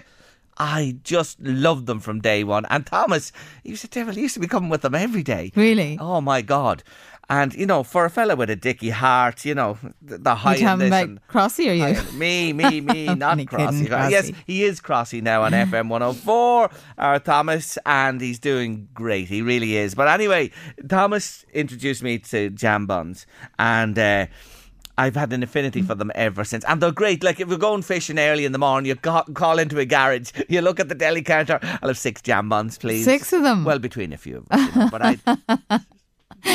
I 0.59 0.97
just 1.03 1.39
loved 1.39 1.85
them 1.85 1.99
from 1.99 2.19
day 2.19 2.43
one. 2.43 2.65
And 2.69 2.85
Thomas, 2.85 3.31
he 3.63 3.71
was 3.71 3.83
a 3.83 3.87
devil. 3.87 4.13
He 4.13 4.21
used 4.21 4.33
to 4.35 4.39
be 4.39 4.47
coming 4.47 4.69
with 4.69 4.81
them 4.81 4.95
every 4.95 5.23
day. 5.23 5.51
Really? 5.55 5.97
Oh 5.99 6.21
my 6.21 6.41
God. 6.41 6.83
And 7.29 7.53
you 7.53 7.65
know, 7.65 7.83
for 7.83 8.05
a 8.05 8.09
fella 8.09 8.37
with 8.37 8.49
a 8.49 8.55
dicky 8.55 8.89
heart, 8.89 9.43
you 9.43 9.53
know, 9.53 9.77
the, 10.01 10.17
the 10.17 10.35
high 10.35 10.55
You 10.55 10.59
in 10.59 10.65
talking 10.65 10.79
this 10.79 10.87
about 10.87 11.03
and 11.09 11.27
Crossy 11.27 11.69
or 11.69 11.73
you? 11.73 11.93
high 11.95 12.11
me, 12.17 12.53
me, 12.53 12.79
me, 12.81 13.05
not 13.15 13.37
Crossy. 13.39 13.49
kidding, 13.49 13.85
Crossy. 13.87 14.11
Yes, 14.11 14.31
he 14.45 14.63
is 14.63 14.79
Crossy 14.79 15.21
now 15.21 15.43
on 15.43 15.51
FM 15.67 15.89
104, 15.89 16.69
our 16.97 17.19
Thomas, 17.19 17.77
and 17.85 18.21
he's 18.21 18.39
doing 18.39 18.87
great. 18.93 19.27
He 19.27 19.41
really 19.41 19.75
is. 19.75 19.93
But 19.93 20.07
anyway, 20.07 20.51
Thomas 20.87 21.45
introduced 21.53 22.01
me 22.01 22.19
to 22.19 22.49
jam 22.49 22.85
buns, 22.85 23.25
and. 23.59 23.97
Uh, 23.99 24.27
I've 24.99 25.15
had 25.15 25.31
an 25.31 25.43
affinity 25.43 25.83
for 25.83 25.93
them 25.93 26.11
ever 26.15 26.43
since, 26.43 26.63
and 26.65 26.81
they're 26.81 26.91
great. 26.91 27.23
Like 27.23 27.39
if 27.39 27.49
you're 27.49 27.59
going 27.59 27.83
fishing 27.83 28.17
early 28.17 28.45
in 28.45 28.51
the 28.51 28.57
morning, 28.57 28.87
you 28.87 28.95
ca- 28.95 29.25
call 29.35 29.59
into 29.59 29.77
a 29.77 29.85
garage, 29.85 30.31
you 30.49 30.59
look 30.61 30.79
at 30.79 30.89
the 30.89 30.95
deli 30.95 31.21
counter. 31.21 31.59
I'll 31.61 31.89
have 31.89 31.99
six 31.99 32.19
jam 32.19 32.49
buns, 32.49 32.79
please. 32.79 33.05
Six 33.05 33.31
of 33.31 33.43
them? 33.43 33.63
Well, 33.63 33.77
between 33.77 34.11
a 34.11 34.17
few 34.17 34.37
of 34.37 34.47
us, 34.49 34.75
you 34.75 34.81
know, 34.81 34.89
but 34.89 35.01
I 35.03 35.79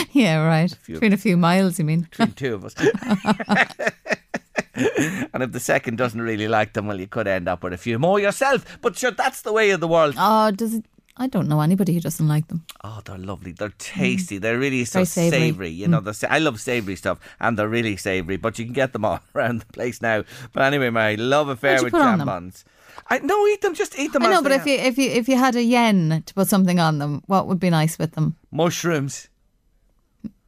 yeah, 0.12 0.44
right. 0.44 0.74
Between 0.86 1.12
a 1.12 1.16
few 1.16 1.36
miles, 1.36 1.78
you 1.78 1.84
mean? 1.84 2.02
between 2.02 2.32
two 2.32 2.54
of 2.54 2.64
us. 2.64 2.74
and 4.74 5.42
if 5.42 5.52
the 5.52 5.60
second 5.60 5.98
doesn't 5.98 6.20
really 6.20 6.48
like 6.48 6.72
them, 6.72 6.86
well, 6.86 7.00
you 7.00 7.06
could 7.06 7.26
end 7.26 7.48
up 7.48 7.62
with 7.62 7.72
a 7.72 7.78
few 7.78 7.98
more 7.98 8.20
yourself. 8.20 8.78
But 8.80 8.96
sure, 8.96 9.10
that's 9.10 9.42
the 9.42 9.52
way 9.52 9.70
of 9.70 9.80
the 9.80 9.88
world. 9.88 10.14
Oh, 10.18 10.50
does 10.50 10.74
it? 10.74 10.84
I 11.16 11.26
don't 11.26 11.46
know 11.46 11.60
anybody 11.60 11.92
who 11.92 12.00
doesn't 12.00 12.26
like 12.26 12.48
them. 12.48 12.64
Oh, 12.82 13.02
they're 13.04 13.18
lovely. 13.18 13.52
They're 13.52 13.74
tasty. 13.78 14.38
They're 14.38 14.58
really 14.58 14.86
so 14.86 15.04
savoury. 15.04 15.38
savoury. 15.38 15.68
You 15.68 15.88
know, 15.88 16.00
mm. 16.00 16.14
sa- 16.14 16.28
I 16.30 16.38
love 16.38 16.58
savoury 16.58 16.96
stuff, 16.96 17.18
and 17.38 17.58
they're 17.58 17.68
really 17.68 17.96
savoury. 17.96 18.38
But 18.38 18.58
you 18.58 18.64
can 18.64 18.72
get 18.72 18.94
them 18.94 19.04
all 19.08 19.20
around 19.34 19.60
the 19.60 19.66
place 19.66 20.00
now. 20.00 20.24
But 20.52 20.62
anyway, 20.62 20.88
my 20.90 21.16
love 21.16 21.48
affair 21.48 21.82
with 21.82 21.92
jam 21.92 22.18
them? 22.18 22.26
buns. 22.26 22.64
I 23.08 23.18
no, 23.18 23.46
eat 23.48 23.60
them. 23.60 23.74
Just 23.74 23.98
eat 23.98 24.12
them. 24.12 24.22
I 24.22 24.30
know, 24.30 24.42
but 24.42 24.52
if 24.52 24.64
are. 24.64 24.68
you 24.68 24.76
if 24.76 24.96
you 24.96 25.10
if 25.10 25.28
you 25.28 25.36
had 25.36 25.54
a 25.54 25.62
yen 25.62 26.22
to 26.24 26.34
put 26.34 26.48
something 26.48 26.80
on 26.80 26.98
them, 26.98 27.22
what 27.26 27.46
would 27.46 27.60
be 27.60 27.70
nice 27.70 27.98
with 27.98 28.12
them? 28.12 28.36
mushrooms. 28.50 29.28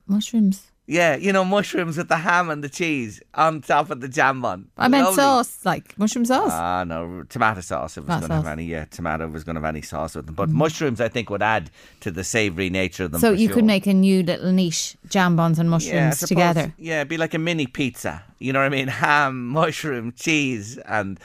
Mushrooms. 0.06 0.66
Yeah, 0.86 1.16
you 1.16 1.32
know, 1.32 1.46
mushrooms 1.46 1.96
with 1.96 2.08
the 2.08 2.18
ham 2.18 2.50
and 2.50 2.62
the 2.62 2.68
cheese 2.68 3.22
on 3.32 3.62
top 3.62 3.88
of 3.90 4.02
the 4.02 4.08
jam 4.08 4.42
bun. 4.42 4.68
I 4.76 4.88
meant 4.88 5.04
Lovely. 5.04 5.16
sauce, 5.16 5.64
like 5.64 5.98
mushroom 5.98 6.26
sauce. 6.26 6.50
Ah, 6.52 6.84
no, 6.86 7.22
tomato 7.30 7.62
sauce. 7.62 7.96
If 7.96 8.04
it 8.04 8.06
was 8.06 8.16
Tomato 8.16 8.20
going 8.20 8.28
to 8.28 8.34
have 8.34 8.44
sauce. 8.44 8.52
any, 8.52 8.64
yeah, 8.66 8.84
tomato 8.84 9.26
was 9.28 9.44
going 9.44 9.54
to 9.54 9.62
have 9.62 9.68
any 9.74 9.80
sauce 9.80 10.14
with 10.14 10.26
them. 10.26 10.34
But 10.34 10.50
mushrooms, 10.50 11.00
I 11.00 11.08
think, 11.08 11.30
would 11.30 11.40
add 11.40 11.70
to 12.00 12.10
the 12.10 12.22
savoury 12.22 12.68
nature 12.68 13.04
of 13.04 13.12
them. 13.12 13.20
so 13.22 13.32
for 13.32 13.34
you 13.40 13.48
sure. 13.48 13.54
could 13.54 13.64
make 13.64 13.86
a 13.86 13.94
new 13.94 14.22
little 14.22 14.52
niche 14.52 14.94
jam 15.08 15.36
buns 15.36 15.58
and 15.58 15.70
I 15.70 15.70
mushrooms 15.70 16.18
suppose- 16.18 16.28
together. 16.28 16.74
Yeah, 16.76 16.96
it'd 16.96 17.08
be 17.08 17.16
like 17.16 17.32
a 17.32 17.38
mini 17.38 17.66
pizza. 17.66 18.22
You 18.38 18.52
know 18.52 18.58
what 18.58 18.66
I 18.66 18.68
mean? 18.68 18.88
Ham, 19.04 19.48
mushroom, 19.48 20.12
cheese, 20.12 20.76
and 20.76 21.18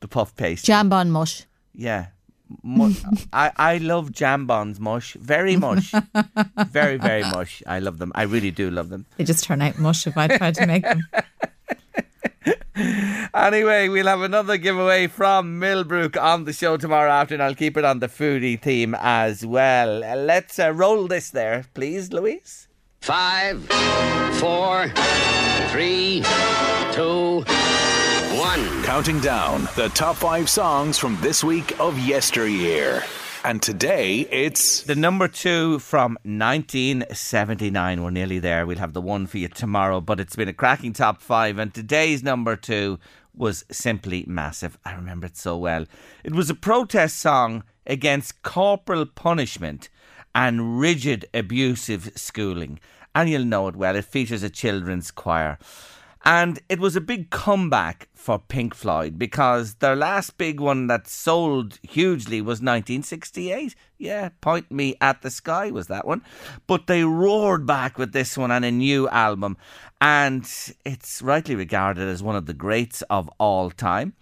the 0.00 0.08
puff 0.08 0.34
paste. 0.34 0.64
Jam 0.64 0.88
bun 0.88 1.12
mush. 1.12 1.44
Yeah. 1.72 2.06
Mu- 2.62 2.92
I, 3.32 3.50
I 3.56 3.78
love 3.78 4.12
jam 4.12 4.46
buns 4.46 4.78
mush 4.78 5.14
very 5.14 5.56
much 5.56 5.92
very 6.68 6.98
very 6.98 7.22
much 7.22 7.62
I 7.66 7.78
love 7.78 7.98
them 7.98 8.12
I 8.14 8.22
really 8.24 8.50
do 8.50 8.70
love 8.70 8.90
them 8.90 9.06
They 9.16 9.24
just 9.24 9.44
turn 9.44 9.62
out 9.62 9.78
mush 9.78 10.06
if 10.06 10.16
I 10.16 10.28
try 10.28 10.52
to 10.52 10.66
make 10.66 10.82
them. 10.82 11.00
Anyway, 13.32 13.88
we'll 13.88 14.06
have 14.06 14.20
another 14.22 14.56
giveaway 14.56 15.06
from 15.06 15.58
Millbrook 15.58 16.16
on 16.16 16.44
the 16.44 16.52
show 16.52 16.76
tomorrow 16.76 17.10
afternoon. 17.10 17.46
I'll 17.46 17.54
keep 17.54 17.76
it 17.76 17.84
on 17.84 18.00
the 18.00 18.08
foodie 18.08 18.60
theme 18.60 18.94
as 18.98 19.46
well. 19.46 20.00
Let's 20.00 20.58
uh, 20.58 20.72
roll 20.72 21.06
this 21.06 21.30
there, 21.30 21.64
please, 21.74 22.12
Louise. 22.12 22.68
Five, 23.00 23.64
four, 24.38 24.88
three, 25.70 26.24
two, 26.92 27.44
one. 27.46 27.63
Counting 28.84 29.18
down 29.20 29.66
the 29.76 29.88
top 29.94 30.14
five 30.14 30.50
songs 30.50 30.98
from 30.98 31.16
this 31.22 31.42
week 31.42 31.80
of 31.80 31.98
yesteryear. 31.98 33.02
And 33.42 33.62
today 33.62 34.28
it's 34.30 34.82
The 34.82 34.94
number 34.94 35.26
two 35.26 35.78
from 35.78 36.18
1979. 36.24 38.02
We're 38.02 38.10
nearly 38.10 38.38
there. 38.40 38.66
We'll 38.66 38.76
have 38.76 38.92
the 38.92 39.00
one 39.00 39.26
for 39.26 39.38
you 39.38 39.48
tomorrow, 39.48 40.02
but 40.02 40.20
it's 40.20 40.36
been 40.36 40.50
a 40.50 40.52
cracking 40.52 40.92
top 40.92 41.22
five. 41.22 41.56
And 41.56 41.72
today's 41.72 42.22
number 42.22 42.56
two 42.56 42.98
was 43.34 43.64
simply 43.70 44.26
massive. 44.28 44.76
I 44.84 44.92
remember 44.92 45.28
it 45.28 45.38
so 45.38 45.56
well. 45.56 45.86
It 46.22 46.34
was 46.34 46.50
a 46.50 46.54
protest 46.54 47.18
song 47.18 47.64
against 47.86 48.42
corporal 48.42 49.06
punishment 49.06 49.88
and 50.34 50.78
rigid 50.78 51.24
abusive 51.32 52.12
schooling. 52.16 52.80
And 53.14 53.30
you'll 53.30 53.46
know 53.46 53.66
it 53.68 53.76
well. 53.76 53.96
It 53.96 54.04
features 54.04 54.42
a 54.42 54.50
children's 54.50 55.10
choir. 55.10 55.58
And 56.24 56.58
it 56.70 56.80
was 56.80 56.96
a 56.96 57.02
big 57.02 57.28
comeback 57.28 58.08
for 58.14 58.38
Pink 58.38 58.74
Floyd 58.74 59.18
because 59.18 59.74
their 59.74 59.94
last 59.94 60.38
big 60.38 60.58
one 60.58 60.86
that 60.86 61.06
sold 61.06 61.78
hugely 61.82 62.40
was 62.40 62.62
1968. 62.62 63.74
Yeah, 63.98 64.30
Point 64.40 64.70
Me 64.70 64.96
at 65.02 65.20
the 65.20 65.30
Sky 65.30 65.70
was 65.70 65.88
that 65.88 66.06
one. 66.06 66.22
But 66.66 66.86
they 66.86 67.04
roared 67.04 67.66
back 67.66 67.98
with 67.98 68.12
this 68.12 68.38
one 68.38 68.50
and 68.50 68.64
a 68.64 68.70
new 68.70 69.06
album. 69.10 69.58
And 70.00 70.48
it's 70.86 71.20
rightly 71.20 71.56
regarded 71.56 72.08
as 72.08 72.22
one 72.22 72.36
of 72.36 72.46
the 72.46 72.54
greats 72.54 73.02
of 73.02 73.28
all 73.38 73.70
time. 73.70 74.14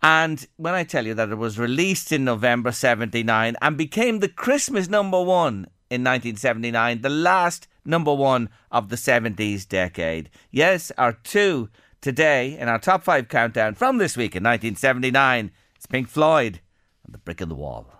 And 0.00 0.46
when 0.58 0.74
I 0.74 0.84
tell 0.84 1.06
you 1.06 1.14
that 1.14 1.30
it 1.30 1.38
was 1.38 1.58
released 1.58 2.12
in 2.12 2.24
November 2.24 2.70
79 2.70 3.56
and 3.60 3.76
became 3.76 4.20
the 4.20 4.28
Christmas 4.28 4.88
number 4.88 5.20
one 5.20 5.66
in 5.90 6.04
1979, 6.04 7.00
the 7.00 7.08
last 7.08 7.66
number 7.88 8.14
one 8.14 8.50
of 8.70 8.88
the 8.88 8.96
70s 8.96 9.66
decade. 9.66 10.30
Yes, 10.50 10.92
our 10.98 11.12
two 11.12 11.70
today 12.00 12.56
in 12.58 12.68
our 12.68 12.78
top 12.78 13.02
five 13.02 13.28
countdown 13.28 13.74
from 13.74 13.98
this 13.98 14.16
week 14.16 14.36
in 14.36 14.42
1979 14.42 15.50
is 15.78 15.86
Pink 15.86 16.08
Floyd 16.08 16.60
and 17.04 17.14
The 17.14 17.18
Brick 17.18 17.40
in 17.40 17.48
the 17.48 17.54
Wall. 17.54 17.97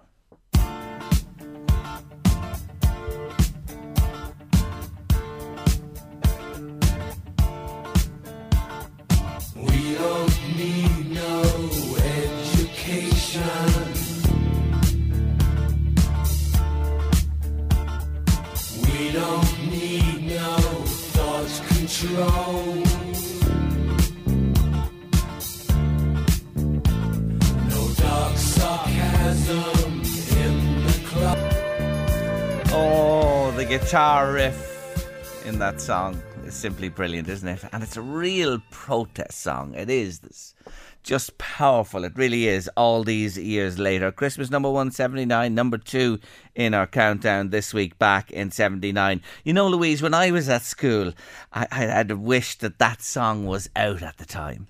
Guitar 33.89 34.33
riff 34.35 35.47
in 35.47 35.59
that 35.59 35.81
song 35.81 36.23
is 36.45 36.53
simply 36.53 36.91
brilliant, 36.91 37.27
isn't 37.27 37.49
it? 37.49 37.65
And 37.73 37.83
it's 37.83 37.97
a 37.97 38.03
real 38.03 38.61
protest 38.71 39.41
song. 39.41 39.73
It 39.73 39.89
is 39.89 40.19
this 40.19 40.55
just 41.03 41.39
powerful. 41.39 42.05
It 42.05 42.13
really 42.15 42.49
is. 42.49 42.69
All 42.77 43.03
these 43.03 43.39
years 43.39 43.79
later, 43.79 44.13
Christmas 44.13 44.51
number 44.51 44.71
one 44.71 44.91
seventy 44.91 45.25
nine, 45.25 45.55
number 45.55 45.79
two 45.79 46.21
in 46.55 46.75
our 46.75 46.87
countdown 46.87 47.49
this 47.49 47.73
week, 47.73 47.99
back 47.99 48.31
in 48.31 48.51
seventy 48.51 48.93
nine. 48.93 49.23
You 49.43 49.55
know, 49.55 49.69
Louise, 49.69 50.03
when 50.03 50.13
I 50.13 50.33
was 50.33 50.51
at 50.51 50.65
school, 50.65 51.15
I, 51.55 51.67
I 51.73 51.85
had 51.85 52.13
wished 52.13 52.61
that 52.61 52.79
that 52.81 53.01
song 53.01 53.47
was 53.47 53.71
out 53.75 54.03
at 54.03 54.19
the 54.19 54.27
time. 54.27 54.67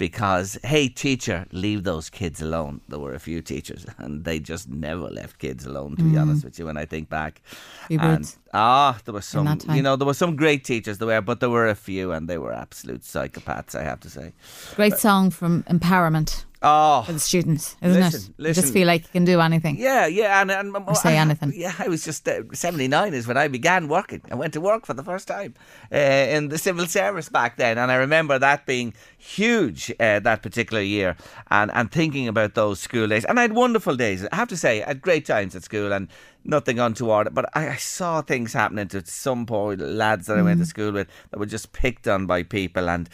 Because, 0.00 0.58
hey, 0.64 0.88
teacher, 0.88 1.44
leave 1.52 1.84
those 1.84 2.08
kids 2.08 2.40
alone. 2.40 2.80
There 2.88 2.98
were 2.98 3.12
a 3.12 3.18
few 3.18 3.42
teachers, 3.42 3.84
and 3.98 4.24
they 4.24 4.38
just 4.40 4.66
never 4.70 5.08
left 5.10 5.38
kids 5.38 5.66
alone, 5.66 5.96
to 5.96 6.04
be 6.04 6.12
Mm. 6.16 6.22
honest 6.22 6.42
with 6.42 6.58
you, 6.58 6.64
when 6.64 6.78
I 6.78 6.86
think 6.86 7.10
back. 7.10 7.42
Few 7.88 7.98
And 8.00 8.24
brutes. 8.24 8.38
ah, 8.54 8.98
there 9.04 9.12
were 9.12 9.20
some, 9.20 9.58
you 9.76 9.82
know, 9.82 9.96
there 9.96 10.06
were 10.06 10.14
some 10.24 10.36
great 10.36 10.64
teachers 10.64 10.96
there 10.98 11.08
were, 11.08 11.20
but 11.20 11.40
there 11.40 11.50
were 11.50 11.68
a 11.68 11.74
few, 11.74 12.12
and 12.12 12.28
they 12.30 12.38
were 12.38 12.54
absolute 12.54 13.02
psychopaths, 13.02 13.74
I 13.74 13.82
have 13.84 14.00
to 14.00 14.08
say. 14.08 14.32
Great 14.74 14.96
song 14.96 15.30
from 15.30 15.64
Empowerment 15.64 16.44
Oh, 16.62 17.02
for 17.06 17.12
the 17.14 17.18
students, 17.18 17.74
isn't 17.80 18.02
Listen, 18.02 18.34
it? 18.38 18.48
You. 18.48 18.52
Just 18.52 18.72
feel 18.74 18.86
like 18.86 19.02
you 19.04 19.08
can 19.12 19.24
do 19.24 19.40
anything. 19.40 19.78
Yeah, 19.78 20.06
yeah, 20.06 20.42
and, 20.42 20.50
and 20.50 20.76
Or 20.76 20.94
say 20.94 21.16
I- 21.16 21.22
anything. 21.22 21.54
Yeah, 21.56 21.72
I 21.78 21.88
was 21.88 22.04
just 22.04 22.28
uh, 22.28 22.42
seventy 22.52 22.86
nine 22.86 23.14
is 23.14 23.26
when 23.26 23.38
I 23.38 23.48
began 23.48 23.88
working. 23.88 24.20
I 24.30 24.34
went 24.34 24.52
to 24.52 24.60
work 24.60 24.84
for 24.84 24.92
the 24.92 25.02
first 25.02 25.26
time 25.26 25.54
uh, 25.90 25.96
in 25.96 26.48
the 26.48 26.58
civil 26.58 26.84
service 26.86 27.30
back 27.30 27.56
then, 27.56 27.78
and 27.78 27.90
I 27.90 27.94
remember 27.94 28.38
that 28.38 28.66
being 28.66 28.92
huge 29.16 29.90
uh, 29.98 30.20
that 30.20 30.42
particular 30.42 30.82
year, 30.82 31.16
and 31.50 31.70
and 31.72 31.90
thinking 31.90 32.28
about 32.28 32.54
those 32.54 32.78
school 32.78 33.08
days. 33.08 33.24
And 33.24 33.38
I 33.38 33.42
had 33.42 33.54
wonderful 33.54 33.96
days. 33.96 34.26
I 34.30 34.36
have 34.36 34.48
to 34.48 34.56
say, 34.58 34.82
I 34.82 34.88
had 34.88 35.00
great 35.00 35.24
times 35.24 35.56
at 35.56 35.62
school, 35.62 35.94
and 35.94 36.08
nothing 36.44 36.78
untoward. 36.78 37.34
But 37.34 37.46
I, 37.56 37.68
I 37.70 37.76
saw 37.76 38.20
things 38.20 38.52
happening 38.52 38.88
to 38.88 39.04
some 39.06 39.46
poor 39.46 39.76
lads 39.76 40.26
that 40.26 40.36
I 40.36 40.42
went 40.42 40.60
to 40.60 40.66
school 40.66 40.92
with 40.92 41.08
that 41.30 41.38
were 41.38 41.46
just 41.46 41.72
picked 41.72 42.06
on 42.06 42.26
by 42.26 42.42
people, 42.42 42.90
and 42.90 43.08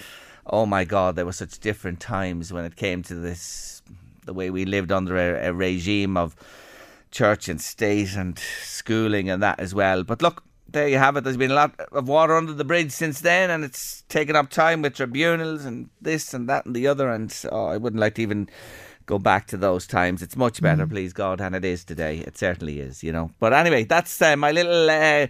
oh 0.49 0.67
my 0.67 0.85
god, 0.85 1.17
there 1.17 1.27
were 1.27 1.33
such 1.33 1.59
different 1.59 2.01
times 2.01 2.53
when 2.53 2.65
it 2.65 2.77
came 2.77 3.03
to 3.05 3.15
this 3.15 3.83
the 4.25 4.35
way 4.35 4.51
we 4.51 4.65
lived 4.65 4.91
under 4.91 5.17
a, 5.17 5.49
a 5.49 5.53
regime 5.53 6.17
of 6.17 6.35
church 7.11 7.49
and 7.49 7.61
state 7.61 8.15
and 8.15 8.39
schooling 8.39 9.31
and 9.31 9.43
that 9.43 9.61
as 9.61 9.75
well. 9.75 10.03
But 10.03 10.21
look, 10.21 10.43
there 10.69 10.89
you 10.89 10.99
have 10.99 11.17
it. 11.17 11.25
There's 11.25 11.37
been 11.37 11.53
a 11.53 11.55
lot 11.55 11.79
of 11.93 12.09
water 12.09 12.37
under 12.37 12.53
the 12.53 12.65
bridge 12.65 12.91
since 12.93 13.21
then, 13.21 13.51
and 13.51 13.65
it's 13.65 14.03
taken 14.09 14.37
up 14.37 14.51
time 14.51 14.83
with 14.83 14.95
tribunals 14.95 15.65
and 15.65 15.89
this 16.01 16.35
and 16.35 16.49
that 16.49 16.67
and 16.67 16.75
the 16.75 16.87
other. 16.87 17.11
And 17.11 17.35
oh, 17.51 17.67
I 17.67 17.77
wouldn't 17.77 18.01
like 18.01 18.17
to 18.17 18.23
even 18.23 18.49
go 19.07 19.19
back 19.19 19.47
to 19.47 19.57
those 19.57 19.87
times. 19.87 20.23
It's 20.23 20.37
much 20.37 20.61
better, 20.61 20.87
please 20.87 21.13
God, 21.13 21.39
than 21.39 21.55
it 21.55 21.65
is 21.65 21.85
today. 21.85 22.19
It 22.19 22.37
certainly 22.37 22.81
is, 22.81 23.05
you 23.05 23.13
know. 23.13 23.31
But 23.39 23.53
anyway, 23.53 23.85
that's 23.85 24.21
uh, 24.21 24.37
my 24.37 24.51
little 24.51 24.91
uh, 24.91 25.29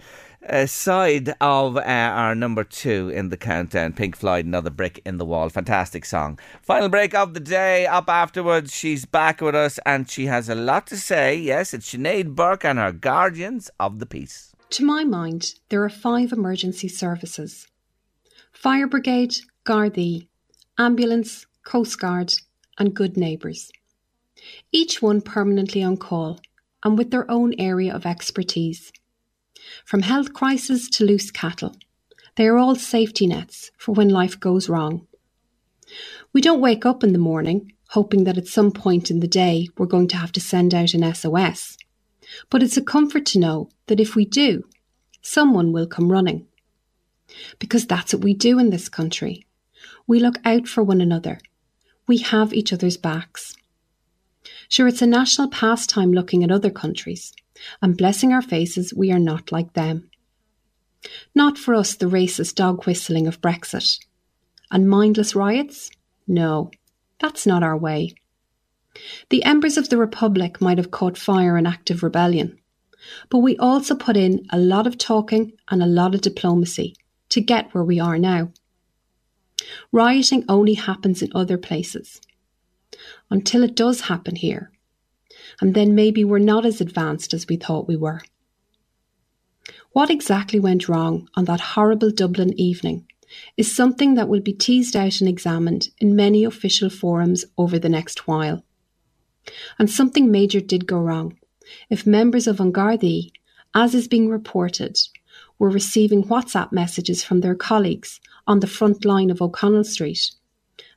side 0.67 1.35
of 1.41 1.77
uh, 1.77 1.81
our 1.81 2.35
number 2.35 2.65
two 2.65 3.11
in 3.11 3.29
the 3.29 3.37
countdown. 3.37 3.93
Pink 3.93 4.17
Floyd, 4.17 4.45
Another 4.45 4.71
Brick 4.71 5.01
in 5.05 5.19
the 5.19 5.25
Wall. 5.25 5.49
Fantastic 5.49 6.05
song. 6.05 6.39
Final 6.63 6.89
break 6.89 7.15
of 7.15 7.35
the 7.35 7.41
day. 7.41 7.87
Up 7.87 8.09
afterwards, 8.09 8.75
she's 8.75 9.05
back 9.05 9.41
with 9.41 9.55
us 9.55 9.79
and 9.87 10.11
she 10.11 10.27
has 10.27 10.49
a 10.49 10.55
lot 10.55 10.87
to 10.89 10.97
say. 10.97 11.37
Yes, 11.37 11.75
it's 11.75 11.93
Sinead 11.93 12.35
Burke 12.35 12.65
and 12.65 12.79
her 12.79 12.93
Guardians 12.93 13.71
of 13.81 13.99
the 13.99 14.07
Peace. 14.07 14.55
To 14.71 14.85
my 14.85 15.05
mind, 15.05 15.55
there 15.69 15.83
are 15.85 15.89
five 15.89 16.33
emergency 16.33 16.89
services 16.89 17.67
Fire 18.53 18.87
Brigade, 18.87 19.35
Gardaí, 19.65 20.29
Ambulance, 20.79 21.47
Coast 21.65 22.01
Guard, 22.01 22.33
and 22.79 22.95
Good 22.95 23.17
Neighbours. 23.17 23.71
Each 24.73 25.01
one 25.01 25.21
permanently 25.21 25.83
on 25.83 25.97
call 25.97 26.41
and 26.85 26.97
with 26.97 27.11
their 27.11 27.31
own 27.31 27.55
area 27.59 27.95
of 27.95 28.07
expertise. 28.07 28.93
From 29.85 30.03
health 30.03 30.33
crisis 30.33 30.89
to 30.91 31.05
loose 31.05 31.31
cattle, 31.31 31.77
they 32.37 32.47
are 32.47 32.59
all 32.59 32.77
safety 32.77 33.27
nets 33.27 33.71
for 33.79 33.93
when 33.93 34.09
life 34.09 34.39
goes 34.39 34.69
wrong. 34.69 35.07
We 36.33 36.41
don't 36.41 36.61
wake 36.61 36.85
up 36.85 37.03
in 37.03 37.13
the 37.13 37.19
morning 37.19 37.73
hoping 37.91 38.25
that 38.25 38.39
at 38.39 38.47
some 38.47 38.73
point 38.73 39.11
in 39.11 39.21
the 39.21 39.29
day 39.29 39.69
we're 39.77 39.87
going 39.87 40.09
to 40.09 40.17
have 40.17 40.33
to 40.33 40.41
send 40.41 40.75
out 40.75 40.95
an 40.95 41.15
SOS. 41.15 41.77
But 42.51 42.63
it's 42.63 42.77
a 42.77 42.83
comfort 42.83 43.27
to 43.27 43.39
know 43.39 43.69
that 43.87 44.01
if 44.01 44.17
we 44.17 44.25
do, 44.25 44.65
someone 45.23 45.73
will 45.73 45.87
come 45.87 46.11
running. 46.11 46.47
Because 47.59 47.87
that's 47.87 48.13
what 48.13 48.25
we 48.25 48.35
do 48.35 48.59
in 48.59 48.71
this 48.71 48.89
country. 48.89 49.47
We 50.07 50.19
look 50.19 50.39
out 50.45 50.69
for 50.69 50.83
one 50.83 51.01
another. 51.01 51.39
We 52.07 52.19
have 52.19 52.53
each 52.53 52.73
other's 52.73 52.97
backs. 52.97 53.57
Sure, 54.69 54.89
it's 54.89 55.03
a 55.03 55.07
national 55.07 55.51
pastime 55.51 56.13
looking 56.13 56.43
at 56.43 56.51
other 56.51 56.71
countries, 56.71 57.33
and 57.83 57.97
blessing 57.97 58.33
our 58.33 58.43
faces, 58.43 58.95
we 58.95 59.13
are 59.13 59.19
not 59.19 59.53
like 59.53 59.73
them. 59.73 60.11
Not 61.35 61.59
for 61.59 61.75
us 61.75 61.95
the 61.95 62.07
racist 62.07 62.55
dog 62.55 62.85
whistling 62.85 63.27
of 63.27 63.41
Brexit. 63.41 63.99
And 64.71 64.89
mindless 64.89 65.35
riots? 65.35 65.91
No, 66.27 66.71
that's 67.21 67.47
not 67.47 67.63
our 67.63 67.77
way. 67.77 68.15
The 69.29 69.45
embers 69.45 69.77
of 69.77 69.89
the 69.89 69.99
Republic 69.99 70.61
might 70.61 70.79
have 70.79 70.91
caught 70.91 71.19
fire 71.19 71.57
in 71.57 71.67
active 71.67 72.03
rebellion, 72.03 72.59
but 73.31 73.39
we 73.39 73.57
also 73.59 73.95
put 73.95 74.17
in 74.17 74.47
a 74.51 74.59
lot 74.59 74.87
of 74.87 74.99
talking 74.99 75.53
and 75.69 75.83
a 75.83 75.87
lot 75.87 76.15
of 76.15 76.23
diplomacy 76.23 76.97
to 77.29 77.41
get 77.41 77.73
where 77.75 77.85
we 77.85 78.01
are 78.01 78.19
now. 78.19 78.53
Rioting 79.93 80.45
only 80.49 80.75
happens 80.75 81.23
in 81.23 81.31
other 81.35 81.59
places. 81.59 82.21
Until 83.31 83.63
it 83.63 83.75
does 83.75 84.03
happen 84.03 84.37
here. 84.37 84.71
And 85.61 85.75
then 85.75 85.95
maybe 85.95 86.25
we're 86.25 86.39
not 86.39 86.67
as 86.67 86.81
advanced 86.81 87.33
as 87.33 87.47
we 87.49 87.57
thought 87.57 87.89
we 87.89 87.97
were. 87.97 88.21
What 89.93 90.11
exactly 90.11 90.61
went 90.61 90.89
wrong 90.89 91.29
on 91.35 91.47
that 91.47 91.61
horrible 91.61 92.11
Dublin 92.11 92.59
evening 92.59 93.07
is 93.57 93.75
something 93.75 94.15
that 94.15 94.29
will 94.29 94.41
be 94.41 94.53
teased 94.53 94.95
out 94.95 95.21
and 95.21 95.29
examined 95.29 95.89
in 95.99 96.15
many 96.15 96.45
official 96.45 96.91
forums 96.91 97.45
over 97.57 97.79
the 97.79 97.89
next 97.89 98.27
while. 98.27 98.63
And 99.79 99.91
something 99.91 100.31
major 100.31 100.61
did 100.61 100.87
go 100.87 100.99
wrong 100.99 101.39
if 101.91 102.07
members 102.07 102.47
of 102.47 102.61
An 102.61 102.73
as 103.75 103.95
is 103.95 104.09
being 104.09 104.29
reported, 104.29 104.99
were 105.59 105.71
receiving 105.71 106.25
WhatsApp 106.25 106.73
messages 106.73 107.23
from 107.23 107.41
their 107.41 107.55
colleagues 107.55 108.21
on 108.47 108.61
the 108.61 108.67
front 108.67 109.05
line 109.05 109.31
of 109.31 109.43
O'Connell 109.43 109.85
Street, 109.85 110.31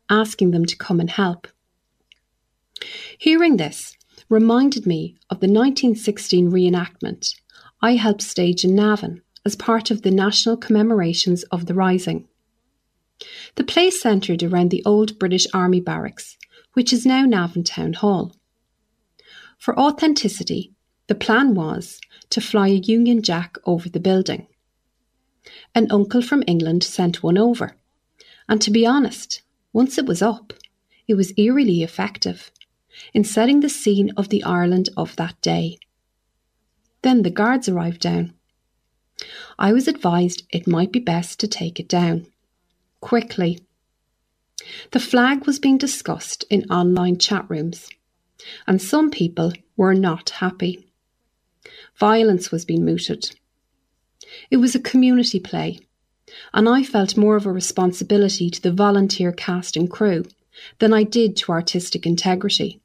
asking 0.09 0.51
them 0.51 0.65
to 0.65 0.77
come 0.77 0.99
and 0.99 1.09
help. 1.09 1.47
Hearing 3.17 3.57
this 3.57 3.97
reminded 4.29 4.85
me 4.85 5.15
of 5.31 5.39
the 5.39 5.47
1916 5.47 6.51
reenactment 6.51 7.35
I 7.81 7.95
helped 7.95 8.21
stage 8.21 8.63
in 8.63 8.75
Navan 8.75 9.21
as 9.43 9.55
part 9.55 9.89
of 9.89 10.03
the 10.03 10.11
national 10.11 10.57
commemorations 10.57 11.43
of 11.43 11.65
the 11.65 11.73
Rising. 11.73 12.27
The 13.55 13.63
play 13.63 13.89
centred 13.89 14.43
around 14.43 14.69
the 14.69 14.83
old 14.85 15.17
British 15.17 15.47
Army 15.53 15.81
barracks, 15.81 16.37
which 16.73 16.93
is 16.93 17.05
now 17.05 17.25
Navan 17.25 17.63
Town 17.63 17.93
Hall. 17.93 18.35
For 19.57 19.77
authenticity, 19.77 20.73
the 21.07 21.15
plan 21.15 21.55
was 21.55 21.99
to 22.29 22.39
fly 22.39 22.67
a 22.67 22.73
Union 22.73 23.23
Jack 23.23 23.57
over 23.65 23.89
the 23.89 23.99
building. 23.99 24.47
An 25.73 25.87
uncle 25.89 26.21
from 26.21 26.43
England 26.45 26.83
sent 26.83 27.23
one 27.23 27.37
over, 27.37 27.75
and 28.47 28.61
to 28.61 28.69
be 28.69 28.85
honest, 28.85 29.41
once 29.73 29.97
it 29.97 30.05
was 30.05 30.21
up, 30.21 30.53
it 31.07 31.15
was 31.15 31.33
eerily 31.37 31.81
effective 31.81 32.51
in 33.13 33.23
setting 33.23 33.59
the 33.59 33.69
scene 33.69 34.11
of 34.17 34.29
the 34.29 34.43
Ireland 34.43 34.89
of 34.97 35.15
that 35.15 35.39
day. 35.41 35.77
Then 37.01 37.23
the 37.23 37.29
guards 37.29 37.69
arrived 37.69 38.01
down. 38.01 38.33
I 39.57 39.73
was 39.73 39.87
advised 39.87 40.43
it 40.49 40.67
might 40.67 40.91
be 40.91 40.99
best 40.99 41.39
to 41.39 41.47
take 41.47 41.79
it 41.79 41.87
down. 41.87 42.27
Quickly. 43.01 43.59
The 44.91 44.99
flag 44.99 45.45
was 45.45 45.59
being 45.59 45.77
discussed 45.77 46.45
in 46.49 46.69
online 46.69 47.17
chat 47.17 47.49
rooms, 47.49 47.89
and 48.67 48.81
some 48.81 49.09
people 49.09 49.53
were 49.77 49.93
not 49.93 50.29
happy. 50.31 50.85
Violence 51.97 52.51
was 52.51 52.65
being 52.65 52.85
mooted. 52.85 53.35
It 54.51 54.57
was 54.57 54.75
a 54.75 54.79
community 54.79 55.39
play, 55.39 55.79
and 56.53 56.67
I 56.67 56.83
felt 56.83 57.17
more 57.17 57.35
of 57.35 57.45
a 57.45 57.51
responsibility 57.51 58.49
to 58.49 58.61
the 58.61 58.71
volunteer 58.71 59.31
cast 59.31 59.75
and 59.75 59.89
crew 59.89 60.25
than 60.79 60.93
I 60.93 61.03
did 61.03 61.35
to 61.37 61.51
artistic 61.51 62.05
integrity. 62.05 62.78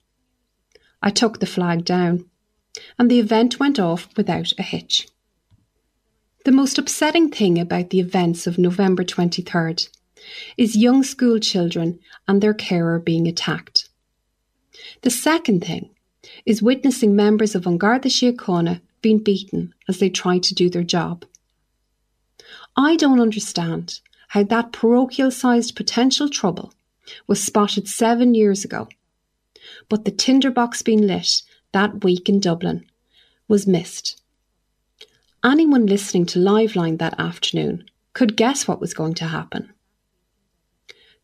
I 1.06 1.10
took 1.10 1.38
the 1.38 1.46
flag 1.46 1.84
down, 1.84 2.24
and 2.98 3.10
the 3.10 3.20
event 3.20 3.60
went 3.60 3.78
off 3.78 4.08
without 4.16 4.54
a 4.58 4.62
hitch. 4.62 5.06
The 6.46 6.50
most 6.50 6.78
upsetting 6.78 7.30
thing 7.30 7.58
about 7.58 7.90
the 7.90 8.00
events 8.00 8.46
of 8.46 8.56
November 8.56 9.04
23rd 9.04 9.90
is 10.56 10.78
young 10.78 11.02
school 11.02 11.38
children 11.38 11.98
and 12.26 12.40
their 12.40 12.54
carer 12.54 12.98
being 12.98 13.28
attacked. 13.28 13.90
The 15.02 15.10
second 15.10 15.62
thing 15.62 15.90
is 16.46 16.62
witnessing 16.62 17.14
members 17.14 17.54
of 17.54 17.66
An 17.66 17.76
Garda 17.76 18.08
Síochána 18.08 18.80
being 19.02 19.18
beaten 19.18 19.74
as 19.86 19.98
they 19.98 20.08
try 20.08 20.38
to 20.38 20.54
do 20.54 20.70
their 20.70 20.82
job. 20.82 21.26
I 22.78 22.96
don't 22.96 23.20
understand 23.20 24.00
how 24.28 24.44
that 24.44 24.72
parochial 24.72 25.30
sized 25.30 25.76
potential 25.76 26.30
trouble 26.30 26.72
was 27.26 27.44
spotted 27.44 27.88
seven 27.88 28.34
years 28.34 28.64
ago 28.64 28.88
but 29.88 30.04
the 30.04 30.10
tinderbox 30.10 30.82
being 30.82 31.06
lit 31.06 31.42
that 31.72 32.04
week 32.04 32.28
in 32.28 32.40
Dublin 32.40 32.86
was 33.48 33.66
missed. 33.66 34.20
Anyone 35.44 35.86
listening 35.86 36.26
to 36.26 36.38
Liveline 36.38 36.98
that 36.98 37.18
afternoon 37.18 37.84
could 38.12 38.36
guess 38.36 38.66
what 38.66 38.80
was 38.80 38.94
going 38.94 39.14
to 39.14 39.26
happen. 39.26 39.72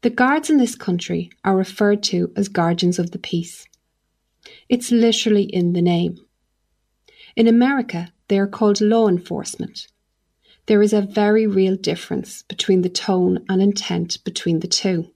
The 0.03 0.11
guards 0.11 0.51
in 0.51 0.59
this 0.59 0.75
country 0.75 1.31
are 1.45 1.57
referred 1.57 2.03
to 2.05 2.33
as 2.37 2.49
guardians 2.49 2.99
of 2.99 3.11
the 3.11 3.19
peace. 3.19 3.67
It's 4.69 4.91
literally 4.91 5.45
in 5.45 5.73
the 5.73 5.83
name. 5.83 6.19
In 7.37 7.47
America, 7.47 8.13
they 8.29 8.39
are 8.39 8.47
called 8.47 8.81
law 8.81 9.09
enforcement. 9.09 9.87
There 10.67 10.83
is 10.83 10.93
a 10.93 11.03
very 11.03 11.47
real 11.47 11.77
difference 11.77 12.43
between 12.43 12.83
the 12.83 12.89
tone 12.89 13.45
and 13.49 13.61
intent 13.61 14.23
between 14.25 14.61
the 14.61 14.69
two. 14.69 15.11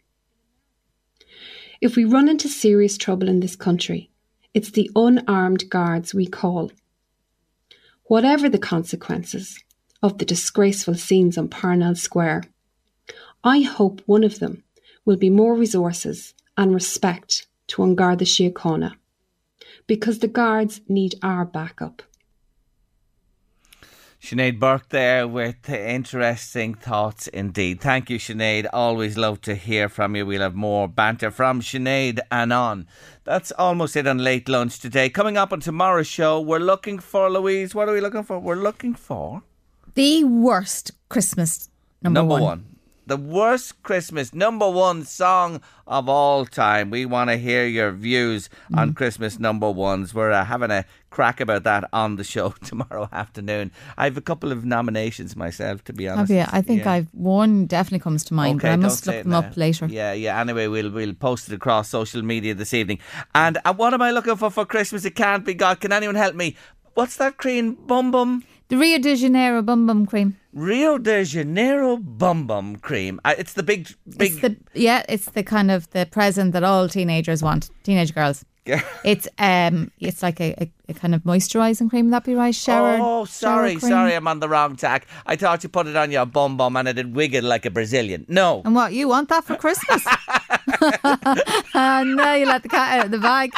If 1.85 1.97
we 1.97 2.07
run 2.07 2.31
into 2.31 2.49
serious 2.49 2.97
trouble 2.97 3.29
in 3.29 3.41
this 3.41 3.57
country, 3.57 4.09
it's 4.55 4.71
the 4.71 4.91
unarmed 4.97 5.69
guards 5.69 6.15
we 6.15 6.27
call. 6.27 6.73
Whatever 8.05 8.49
the 8.49 8.59
consequences 8.59 9.63
of 10.03 10.17
the 10.17 10.25
disgraceful 10.25 10.95
scenes 10.95 11.37
on 11.37 11.49
Parnell 11.49 11.95
Square, 11.95 12.45
I 13.45 13.61
hope 13.61 14.01
one 14.07 14.25
of 14.25 14.39
them 14.39 14.65
will 15.05 15.19
be 15.19 15.29
more 15.29 15.55
resources 15.55 16.33
and 16.57 16.73
respect 16.73 17.49
to 17.67 17.83
An 17.83 17.95
Garda 17.95 18.25
Síochána, 18.25 18.95
because 19.87 20.21
the 20.21 20.27
guards 20.27 20.81
need 20.89 21.17
our 21.23 21.45
backup. 21.45 22.03
Sinead 24.25 24.59
Burke 24.59 24.89
there 24.89 25.29
with 25.29 25.69
interesting 25.69 26.73
thoughts 26.73 27.27
indeed. 27.27 27.83
Thank 27.83 28.09
you, 28.09 28.19
Sinead. 28.19 28.67
Always 28.73 29.19
love 29.19 29.43
to 29.43 29.55
hear 29.55 29.91
from 29.91 30.17
you. 30.17 30.25
We'll 30.25 30.41
have 30.41 30.55
more 30.55 30.89
banter 30.89 31.31
from 31.31 31.61
Sinead 31.61 32.21
and 32.33 32.51
on. 32.51 32.87
That's 33.25 33.53
almost 33.53 33.97
it 33.97 34.07
on 34.07 34.17
late 34.17 34.49
lunch 34.49 34.81
today. 34.81 35.11
Coming 35.11 35.37
up 35.37 35.53
on 35.53 35.61
tomorrow's 35.61 36.07
show, 36.07 36.41
we're 36.41 36.59
looking 36.59 36.99
for 37.01 37.29
Louise. 37.29 37.75
What 37.75 37.87
are 37.91 37.93
we 37.93 38.01
looking 38.01 38.23
for? 38.23 38.39
We're 38.39 38.55
looking 38.55 38.95
for 38.95 39.43
the 39.93 40.25
worst 40.25 40.93
Christmas 41.11 41.69
number, 42.01 42.21
number 42.21 42.33
one. 42.33 42.43
one 42.43 42.74
the 43.07 43.17
worst 43.17 43.83
Christmas 43.83 44.33
number 44.35 44.69
one 44.69 45.05
song 45.05 45.61
of 45.87 46.09
all 46.09 46.47
time. 46.47 46.91
We 46.91 47.05
want 47.05 47.31
to 47.31 47.37
hear 47.37 47.67
your 47.67 47.93
views 47.93 48.49
mm. 48.73 48.79
on 48.79 48.95
Christmas 48.95 49.39
number 49.39 49.71
ones. 49.71 50.15
We're 50.15 50.33
uh, 50.33 50.45
having 50.45 50.71
a 50.71 50.85
crack 51.11 51.41
about 51.41 51.63
that 51.65 51.89
on 51.93 52.17
the 52.17 52.25
show 52.25 52.51
tomorrow 52.65 53.09
afternoon. 53.13 53.71
I 53.97 54.05
have 54.05 54.17
a 54.17 54.23
couple 54.23 54.53
of 54.53 54.65
nominations 54.65 55.37
myself, 55.37 55.85
to 55.85 55.93
be 55.93 56.09
honest. 56.09 56.33
Have 56.33 56.49
you? 56.49 56.59
I 56.59 56.63
think 56.63 56.85
yeah. 56.85 56.93
I've 56.93 57.09
one 57.13 57.67
definitely 57.67 58.01
comes 58.01 58.25
to 58.25 58.35
mind, 58.35 58.61
okay, 58.61 58.69
but 58.69 58.73
I 58.73 58.77
must 58.77 59.07
look 59.07 59.23
them 59.23 59.31
now. 59.31 59.41
up 59.41 59.57
later. 59.57 59.87
Yeah, 59.87 60.13
yeah. 60.13 60.41
Anyway, 60.41 60.67
we'll 60.67 60.91
we'll 60.91 61.15
post 61.15 61.49
it 61.49 61.55
across 61.55 61.89
social 61.89 62.23
media 62.23 62.55
this 62.55 62.75
evening. 62.75 62.99
And 63.35 63.59
uh, 63.65 63.75
what 63.75 63.95
am 63.95 64.03
I 64.03 64.11
looking 64.11 64.37
for 64.37 64.51
for 64.51 64.65
Christmas? 64.65 65.05
It 65.05 65.15
can't 65.15 65.45
be 65.45 65.55
God. 65.55 65.81
Can 65.81 65.93
anyone 65.93 66.17
help 66.17 66.35
me? 66.35 66.57
What's 66.95 67.17
that 67.17 67.37
green 67.37 67.75
bum 67.75 68.11
bum? 68.11 68.45
The 68.69 68.77
Rio 68.79 68.99
de 68.99 69.15
Janeiro 69.15 69.63
bum 69.63 69.87
bum 69.87 70.07
cream. 70.07 70.37
Rio 70.55 70.99
de 70.99 71.25
Janeiro 71.25 71.97
bum 71.97 72.47
bum 72.47 72.77
cream. 72.77 73.21
It's 73.25 73.55
the 73.55 73.65
big, 73.65 73.89
big. 74.17 74.33
It's 74.33 74.41
the 74.41 74.57
yeah, 74.73 75.05
it's 75.09 75.27
the 75.31 75.43
kind 75.43 75.71
of 75.71 75.91
the 75.91 76.07
present 76.07 76.53
that 76.53 76.63
all 76.63 76.89
teenagers 76.89 77.43
want. 77.43 77.71
Teenage 77.83 78.15
girls. 78.15 78.45
It's 79.05 79.29
um, 79.39 79.91
it's 80.01 80.23
like 80.23 80.41
a, 80.41 80.55
a, 80.63 80.71
a 80.89 80.95
kind 80.95 81.15
of 81.15 81.23
moisturising 81.23 81.91
cream. 81.91 82.07
Would 82.07 82.15
that 82.15 82.25
be 82.25 82.35
right? 82.35 82.55
Shower. 82.55 82.99
Oh, 83.01 83.25
sorry, 83.27 83.79
shower 83.79 83.91
sorry, 83.91 84.15
I'm 84.15 84.27
on 84.27 84.41
the 84.41 84.49
wrong 84.49 84.77
tack. 84.77 85.07
I 85.27 85.37
thought 85.37 85.63
you 85.63 85.69
put 85.69 85.87
it 85.87 85.97
on 85.97 86.11
your 86.11 86.25
bum 86.25 86.57
bum 86.57 86.77
and 86.77 86.89
it'd 86.89 87.15
wiggle 87.15 87.45
like 87.45 87.67
a 87.67 87.71
Brazilian. 87.71 88.25
No. 88.29 88.63
And 88.65 88.75
what 88.75 88.95
you 88.95 89.09
want 89.09 89.29
that 89.29 89.45
for 89.45 89.57
Christmas? 89.57 90.07
and 91.75 92.17
now 92.17 92.35
you 92.35 92.47
let 92.47 92.63
the 92.63 92.69
cat 92.71 92.99
out 92.99 93.05
of 93.07 93.11
the 93.11 93.19
bag. 93.19 93.53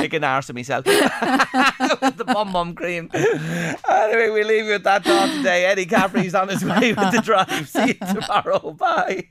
Make 0.00 0.12
an 0.14 0.24
arse 0.24 0.48
of 0.48 0.54
myself. 0.54 0.86
with 0.86 0.96
the 2.16 2.24
bum 2.24 2.52
bum 2.52 2.74
cream. 2.74 3.10
Anyway, 3.12 4.30
we 4.30 4.44
leave 4.44 4.66
you 4.66 4.72
with 4.72 4.84
that 4.84 5.04
thought 5.04 5.30
today. 5.36 5.64
Eddie 5.66 5.86
Caffrey's 5.86 6.34
on 6.34 6.48
his 6.48 6.64
way 6.64 6.92
with 6.92 7.12
the 7.12 7.20
drive. 7.22 7.68
See 7.68 7.88
you 7.88 7.94
tomorrow. 8.20 8.72
Bye. 8.72 9.30